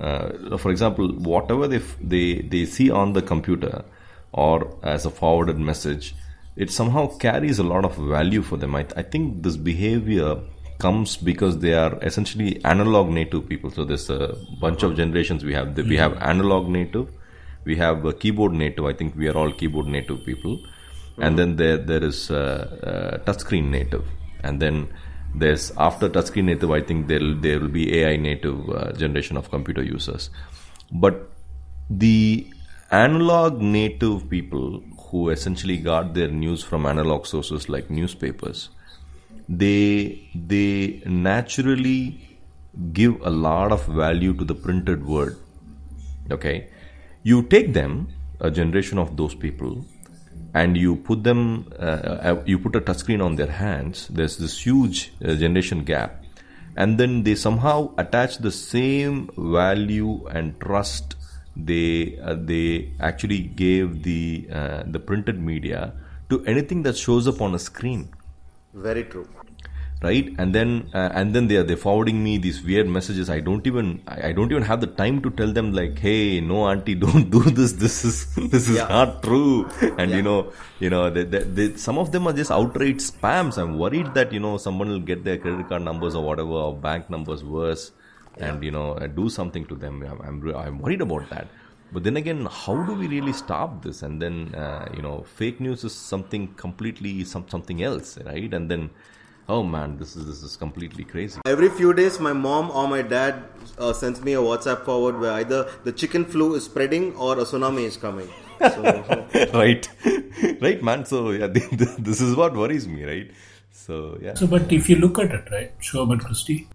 uh, 0.00 0.56
for 0.58 0.70
example, 0.70 1.08
whatever 1.08 1.66
they, 1.66 1.76
f- 1.76 1.96
they 2.02 2.42
they 2.42 2.66
see 2.66 2.90
on 2.90 3.12
the 3.14 3.22
computer 3.22 3.84
or 4.32 4.76
as 4.82 5.06
a 5.06 5.10
forwarded 5.10 5.58
message, 5.58 6.14
it 6.56 6.70
somehow 6.70 7.06
carries 7.18 7.58
a 7.58 7.62
lot 7.62 7.84
of 7.84 7.96
value 7.96 8.42
for 8.42 8.56
them. 8.56 8.74
I, 8.74 8.86
I 8.96 9.02
think 9.02 9.42
this 9.42 9.56
behavior 9.56 10.36
comes 10.78 11.16
because 11.16 11.58
they 11.60 11.72
are 11.72 11.98
essentially 12.02 12.62
analog 12.64 13.08
native 13.08 13.48
people. 13.48 13.70
So 13.70 13.84
there's 13.84 14.10
a 14.10 14.36
bunch 14.60 14.82
of 14.82 14.96
generations 14.96 15.44
we 15.44 15.54
have. 15.54 15.74
We 15.76 15.96
have 15.96 16.18
analog 16.18 16.68
native, 16.68 17.08
we 17.66 17.76
have 17.76 18.04
a 18.04 18.12
keyboard 18.12 18.52
native. 18.52 18.84
I 18.86 18.92
think 18.92 19.16
we 19.16 19.28
are 19.28 19.36
all 19.36 19.52
keyboard 19.52 19.86
native 19.86 20.24
people, 20.24 20.60
and 21.18 21.38
then 21.38 21.56
there 21.56 21.76
there 21.76 22.04
is 22.04 22.30
uh, 22.30 22.38
uh, 22.92 23.18
touchscreen 23.30 23.70
native, 23.70 24.04
and 24.42 24.62
then 24.66 24.88
there's 25.34 25.64
after 25.86 26.08
touchscreen 26.08 26.46
native 26.50 26.70
i 26.74 26.80
think 26.90 27.08
there 27.08 27.24
there 27.46 27.60
will 27.60 27.72
be 27.76 27.86
ai 27.96 28.12
native 28.26 28.70
uh, 28.70 28.92
generation 28.92 29.36
of 29.36 29.50
computer 29.50 29.82
users. 29.82 30.30
But 30.92 31.28
the 31.90 32.46
analog 32.90 33.60
native 33.60 34.30
people 34.30 34.80
who 35.08 35.28
essentially 35.30 35.76
got 35.88 36.14
their 36.14 36.28
news 36.28 36.62
from 36.62 36.86
analog 36.86 37.26
sources 37.26 37.68
like 37.68 37.90
newspapers 37.90 38.68
they 39.48 40.28
they 40.52 41.02
naturally 41.06 42.20
give 42.92 43.20
a 43.22 43.30
lot 43.30 43.72
of 43.72 43.84
value 43.86 44.32
to 44.34 44.44
the 44.44 44.54
printed 44.54 45.04
word. 45.06 45.36
Okay 46.30 46.68
you 47.26 47.42
take 47.42 47.72
them 47.72 48.06
a 48.40 48.50
generation 48.50 48.98
of 48.98 49.16
those 49.16 49.34
people 49.34 49.84
and 50.54 50.76
you 50.76 50.94
put 51.08 51.24
them 51.24 51.40
uh, 51.78 52.28
uh, 52.30 52.42
you 52.46 52.58
put 52.58 52.76
a 52.76 52.80
touchscreen 52.80 53.24
on 53.24 53.34
their 53.40 53.50
hands 53.50 54.06
there's 54.18 54.36
this 54.42 54.54
huge 54.66 55.12
uh, 55.24 55.34
generation 55.34 55.82
gap 55.82 56.22
and 56.76 56.98
then 56.98 57.22
they 57.24 57.34
somehow 57.34 57.76
attach 57.98 58.38
the 58.38 58.52
same 58.52 59.28
value 59.36 60.24
and 60.26 60.60
trust 60.60 61.16
they 61.56 62.16
uh, 62.22 62.36
they 62.52 62.92
actually 63.00 63.40
gave 63.64 64.02
the 64.04 64.46
uh, 64.52 64.82
the 64.86 65.00
printed 65.00 65.42
media 65.50 65.92
to 66.30 66.44
anything 66.44 66.82
that 66.82 66.96
shows 66.96 67.26
up 67.26 67.40
on 67.40 67.54
a 67.54 67.58
screen 67.58 68.08
Very 68.86 69.04
true. 69.04 69.26
Right? 70.02 70.28
And 70.38 70.54
then 70.54 70.90
uh, 70.94 71.10
and 71.14 71.34
then 71.34 71.48
they 71.48 71.56
are 71.56 71.62
they 71.62 71.76
forwarding 71.76 72.22
me 72.22 72.38
these 72.38 72.62
weird 72.62 72.88
messages. 72.88 73.30
I 73.30 73.40
don't 73.40 73.66
even 73.66 74.02
I, 74.06 74.28
I 74.28 74.32
don't 74.32 74.50
even 74.50 74.62
have 74.62 74.80
the 74.80 74.86
time 74.86 75.22
to 75.22 75.30
tell 75.30 75.52
them 75.52 75.72
like 75.72 75.98
hey 75.98 76.40
no 76.40 76.64
auntie 76.68 76.94
don't 77.06 77.30
do 77.30 77.40
this. 77.42 77.72
This 77.72 78.04
is 78.04 78.34
this 78.50 78.68
is 78.68 78.76
Yeah. 78.76 78.88
not 78.88 79.22
true. 79.22 79.68
And 79.98 80.14
you 80.14 80.22
know 80.22 80.52
you 80.78 80.90
know 80.90 81.10
they, 81.10 81.24
they, 81.24 81.44
they, 81.44 81.76
some 81.76 81.98
of 81.98 82.12
them 82.12 82.26
are 82.26 82.32
just 82.32 82.50
outright 82.50 82.96
spams. 82.98 83.58
I'm 83.58 83.78
worried 83.78 84.14
that 84.14 84.32
you 84.32 84.40
know 84.40 84.56
someone 84.58 84.88
will 84.88 85.00
get 85.12 85.24
their 85.24 85.38
credit 85.38 85.68
card 85.68 85.82
numbers 85.82 86.14
or 86.14 86.24
whatever 86.24 86.50
or 86.66 86.80
bank 86.80 87.08
numbers 87.10 87.42
worse 87.44 87.92
and 88.36 88.62
you 88.62 88.70
know 88.70 88.98
do 89.14 89.28
something 89.28 89.66
to 89.66 89.74
them. 89.76 90.02
I'm 90.02 90.20
i'm, 90.20 90.56
I'm 90.56 90.78
worried 90.78 91.00
about 91.00 91.30
that. 91.30 91.52
But 91.90 92.02
then 92.04 92.16
again 92.16 92.46
how 92.50 92.82
do 92.82 92.94
we 92.94 93.06
really 93.08 93.32
stop 93.32 93.82
this? 93.82 94.02
And 94.02 94.20
then 94.20 94.54
uh, 94.54 94.88
you 94.92 95.00
know 95.02 95.22
fake 95.24 95.60
news 95.60 95.84
is 95.84 95.94
something 95.94 96.54
completely 96.54 97.24
some, 97.24 97.48
something 97.48 97.82
else 97.82 98.18
right? 98.26 98.52
And 98.52 98.70
then 98.70 98.90
oh 99.48 99.62
man 99.62 99.96
this 99.96 100.16
is 100.16 100.26
this 100.26 100.42
is 100.42 100.56
completely 100.56 101.04
crazy. 101.04 101.40
Every 101.46 101.68
few 101.68 101.92
days, 101.94 102.18
my 102.20 102.32
mom 102.32 102.70
or 102.70 102.88
my 102.88 103.02
dad 103.02 103.42
uh, 103.78 103.92
sends 103.92 104.20
me 104.20 104.34
a 104.34 104.38
WhatsApp 104.38 104.84
forward 104.84 105.18
where 105.20 105.32
either 105.32 105.68
the 105.84 105.92
chicken 105.92 106.24
flu 106.24 106.54
is 106.54 106.64
spreading 106.64 107.14
or 107.16 107.34
a 107.34 107.44
tsunami 107.44 107.84
is 107.84 107.96
coming. 107.96 108.28
So, 108.60 109.04
right. 109.54 109.88
Right 110.60 110.82
man. 110.82 111.04
So 111.04 111.30
yeah 111.30 111.46
this 112.08 112.20
is 112.20 112.36
what 112.36 112.54
worries 112.54 112.86
me 112.86 113.04
right? 113.04 113.30
So 113.70 114.18
yeah. 114.20 114.34
So, 114.34 114.46
but 114.46 114.72
if 114.72 114.88
you 114.88 114.96
look 114.96 115.18
at 115.18 115.30
it, 115.30 115.50
right, 115.50 115.72
sure, 115.80 116.10
and 116.10 116.20
Christy, 116.20 116.68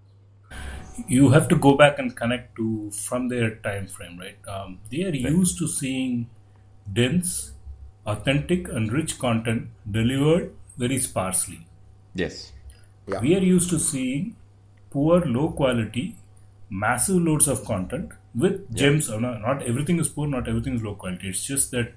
you 1.08 1.30
have 1.30 1.48
to 1.50 1.56
go 1.56 1.76
back 1.76 2.00
and 2.00 2.16
connect 2.16 2.56
to 2.58 2.92
from 2.92 3.30
their 3.30 3.56
time 3.56 3.88
frame, 3.88 4.20
right? 4.20 4.38
Um, 4.48 4.80
they 4.92 5.04
are 5.04 5.16
used 5.16 5.58
to 5.60 5.68
seeing 5.68 6.30
dense, 6.92 7.52
authentic, 8.06 8.68
and 8.70 8.92
rich 8.92 9.18
content 9.20 9.70
delivered 9.90 10.54
very 10.78 11.00
sparsely. 11.00 11.60
yes 12.20 12.52
Yeah. 13.12 13.20
We 13.22 13.36
are 13.36 13.40
used 13.44 13.70
to 13.72 13.80
seeing 13.80 14.36
poor, 14.90 15.22
low 15.26 15.50
quality, 15.52 16.16
massive 16.70 17.18
loads 17.22 17.48
of 17.48 17.64
content 17.66 18.12
with 18.36 18.74
gems. 18.76 19.10
uh, 19.10 19.20
Not, 19.20 19.42
not 19.42 19.64
everything 19.64 20.00
is 20.00 20.08
poor, 20.08 20.28
not 20.28 20.48
everything 20.48 20.76
is 20.76 20.84
low 20.84 20.96
quality. 20.96 21.30
It's 21.30 21.44
just 21.46 21.72
that 21.72 21.94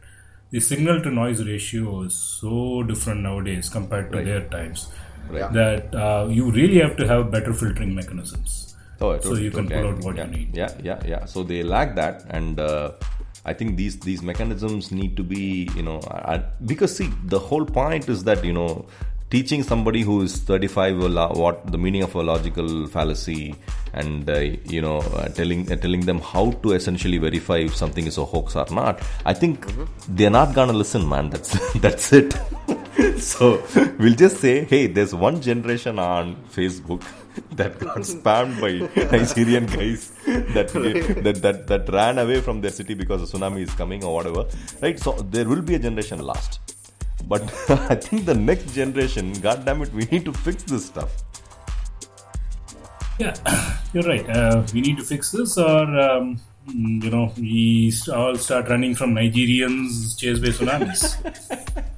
the 0.51 0.61
signal 0.61 1.01
to 1.03 1.11
noise 1.11 1.45
ratio 1.47 2.03
is 2.03 2.15
so 2.15 2.83
different 2.83 3.21
nowadays 3.23 3.69
compared 3.69 4.13
to 4.13 4.23
their 4.23 4.43
times 4.49 4.89
Right. 5.31 5.51
that 5.55 5.95
uh, 5.95 6.27
you 6.31 6.51
really 6.51 6.79
have 6.81 6.97
to 6.99 7.07
have 7.09 7.31
better 7.31 7.55
filtering 7.55 7.95
mechanisms. 7.95 8.77
Oh, 9.01 9.19
so 9.21 9.35
you 9.35 9.51
can 9.51 9.69
pull 9.69 9.87
out 9.89 9.99
what 10.05 10.17
yeah. 10.17 10.27
you 10.27 10.31
need. 10.37 10.55
Yeah, 10.57 10.71
yeah, 10.83 11.01
yeah. 11.07 11.25
So 11.25 11.43
they 11.43 11.63
lack 11.63 11.95
that, 11.97 12.27
and 12.29 12.61
uh, 12.61 12.93
I 13.45 13.55
think 13.55 13.77
these 13.79 13.99
these 14.01 14.23
mechanisms 14.23 14.93
need 14.93 15.17
to 15.17 15.23
be, 15.23 15.69
you 15.75 15.83
know, 15.83 15.99
I, 16.11 16.35
I- 16.35 16.45
because 16.67 16.95
see, 16.95 17.09
the 17.25 17.39
whole 17.39 17.65
point 17.65 18.09
is 18.11 18.23
that 18.25 18.45
you 18.45 18.53
know, 18.53 18.85
teaching 19.31 19.63
somebody 19.63 20.03
who 20.03 20.23
is 20.23 20.37
35 20.39 20.99
what 21.37 21.71
the 21.71 21.79
meaning 21.79 22.03
of 22.03 22.15
a 22.15 22.23
logical 22.23 22.87
fallacy, 22.87 23.55
and 23.93 24.29
uh, 24.29 24.39
you 24.75 24.81
know, 24.81 24.99
uh, 24.99 25.29
telling 25.29 25.71
uh, 25.71 25.77
telling 25.77 26.01
them 26.03 26.21
how 26.21 26.51
to 26.63 26.73
essentially 26.73 27.19
verify 27.19 27.59
if 27.59 27.75
something 27.75 28.07
is 28.07 28.19
a 28.19 28.25
hoax 28.25 28.57
or 28.57 28.67
not. 28.71 29.01
I 29.25 29.35
think 29.35 29.67
they're 30.09 30.31
not 30.31 30.55
gonna 30.55 30.73
listen, 30.73 31.09
man. 31.09 31.31
That's 31.31 31.73
that's 31.87 32.13
it. 32.13 32.35
so 33.19 33.63
we'll 33.99 34.15
just 34.15 34.39
say, 34.39 34.65
hey, 34.65 34.87
there's 34.87 35.15
one 35.15 35.41
generation 35.41 35.99
on 35.99 36.37
Facebook 36.53 37.03
that 37.53 37.79
got 37.79 37.99
spammed 37.99 38.61
by 38.61 38.73
Nigerian 39.17 39.67
guys 39.67 40.11
that, 40.55 40.69
that 41.25 41.43
that 41.43 41.67
that 41.67 41.89
ran 41.89 42.19
away 42.19 42.41
from 42.41 42.61
their 42.61 42.71
city 42.71 42.95
because 42.95 43.23
a 43.23 43.37
tsunami 43.37 43.63
is 43.63 43.75
coming 43.75 44.05
or 44.05 44.15
whatever. 44.15 44.47
Right? 44.81 44.99
So 44.99 45.13
there 45.13 45.49
will 45.49 45.63
be 45.63 45.75
a 45.75 45.79
generation 45.79 46.21
lost. 46.21 46.61
But 47.29 47.43
I 47.91 47.95
think 47.95 48.27
the 48.27 48.35
next 48.35 48.75
generation, 48.75 49.33
god 49.41 49.65
damn 49.65 49.83
it, 49.83 49.93
we 49.93 50.05
need 50.07 50.25
to 50.25 50.33
fix 50.33 50.63
this 50.65 50.87
stuff. 50.87 51.11
Yeah, 53.19 53.35
you're 53.93 54.05
right. 54.05 54.29
Uh, 54.29 54.67
we 54.73 54.81
need 54.81 54.97
to 54.99 55.05
fix 55.05 55.31
this, 55.31 55.57
or 55.57 55.85
um, 56.01 56.41
you 56.67 57.11
know, 57.11 57.33
we 57.37 57.93
all 58.13 58.37
start 58.37 58.69
running 58.69 58.95
from 58.95 59.15
Nigerians 59.15 60.19
chased 60.19 60.43
by 60.43 60.49
tsunamis. 60.49 61.17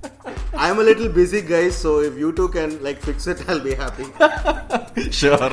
I'm 0.59 0.79
a 0.79 0.83
little 0.83 1.09
busy, 1.09 1.43
guys. 1.43 1.77
So 1.77 2.01
if 2.01 2.17
you 2.19 2.33
two 2.33 2.49
can 2.49 2.83
like 2.83 3.01
fix 3.01 3.27
it, 3.27 3.49
I'll 3.49 3.61
be 3.61 3.75
happy. 3.75 4.07
Sure, 5.11 5.51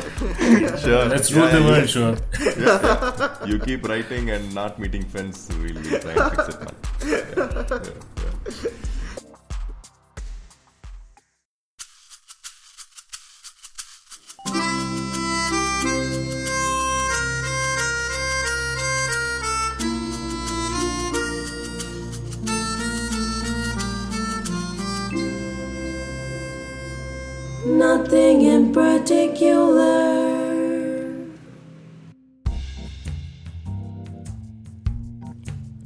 sure. 0.78 1.06
Let's 1.06 1.30
rule 1.34 1.50
the 1.50 1.62
world, 1.68 1.90
sure. 1.90 2.16
You 3.46 3.60
keep 3.60 3.86
writing 3.86 4.30
and 4.30 4.56
not 4.56 4.80
meeting 4.80 5.04
friends. 5.04 5.50
We'll 5.62 5.84
try 5.84 6.14
and 6.14 6.32
fix 6.32 6.48
it, 6.48 6.62
man. 8.64 8.84
Nothing 28.14 28.42
in 28.44 28.72
particular. 28.72 30.14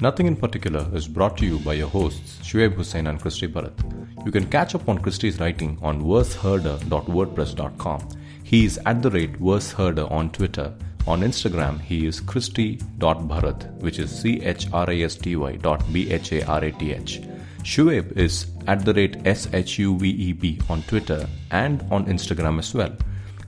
Nothing 0.01 0.27
in 0.27 0.35
Particular 0.35 0.85
is 0.93 1.07
brought 1.07 1.37
to 1.37 1.45
you 1.45 1.59
by 1.59 1.75
your 1.75 1.87
hosts 1.87 2.39
Shuaib 2.39 2.73
Hussain 2.73 3.07
and 3.07 3.21
Christy 3.21 3.47
Bharath. 3.47 3.81
You 4.25 4.33
can 4.33 4.45
catch 4.47 4.75
up 4.75 4.89
on 4.89 4.97
Christy's 4.97 5.39
writing 5.39 5.79
on 5.81 6.01
verseherder.wordpress.com. 6.01 8.09
He 8.43 8.65
is 8.65 8.77
at 8.85 9.01
the 9.01 9.09
rate 9.09 9.37
verseherder 9.37 10.11
on 10.11 10.29
Twitter. 10.31 10.73
On 11.07 11.21
Instagram, 11.21 11.79
he 11.79 12.05
is 12.05 12.19
christy.bharath, 12.19 13.81
which 13.81 13.99
is 13.99 14.11
C 14.11 14.41
H 14.41 14.67
R 14.73 14.89
I 14.89 14.99
S 14.99 15.15
T 15.15 15.37
Y 15.37 15.55
dot 15.55 15.81
B 15.93 16.11
H 16.11 16.33
A 16.33 16.45
R 16.45 16.61
A 16.61 16.73
T 16.73 16.91
H. 16.91 17.21
Shuaib 17.67 18.15
is 18.15 18.47
at 18.65 18.85
the 18.85 18.93
rate 18.93 19.17
SHUVEB 19.23 20.69
on 20.69 20.83
Twitter 20.83 21.27
and 21.51 21.83
on 21.91 22.05
Instagram 22.05 22.59
as 22.59 22.73
well. 22.73 22.93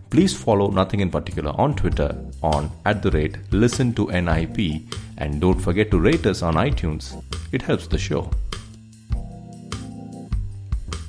Please 0.10 0.36
follow 0.36 0.70
Nothing 0.70 1.00
in 1.00 1.10
Particular 1.10 1.52
on 1.52 1.74
Twitter 1.74 2.14
on 2.44 2.70
at 2.86 3.02
the 3.02 3.12
rate 3.12 3.38
listen 3.52 3.94
to 3.94 4.08
NIP 4.08 4.84
and 5.20 5.40
don't 5.40 5.58
forget 5.58 5.90
to 5.92 6.02
rate 6.02 6.26
us 6.26 6.42
on 6.42 6.56
iTunes. 6.56 7.24
It 7.54 7.62
helps 7.62 7.88
the 7.88 7.98
show. 7.98 8.30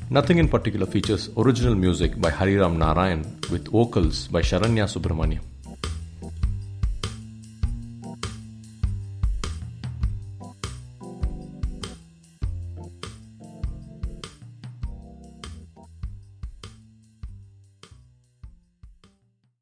Nothing 0.09 0.39
in 0.39 0.49
Particular 0.49 0.87
features 0.87 1.31
original 1.37 1.75
music 1.75 2.21
by 2.21 2.31
Hariram 2.31 2.77
Narayan 2.77 3.25
with 3.51 3.67
vocals 3.73 4.29
by 4.29 4.41
Sharanya 4.41 4.87
Subramaniam. 4.87 5.50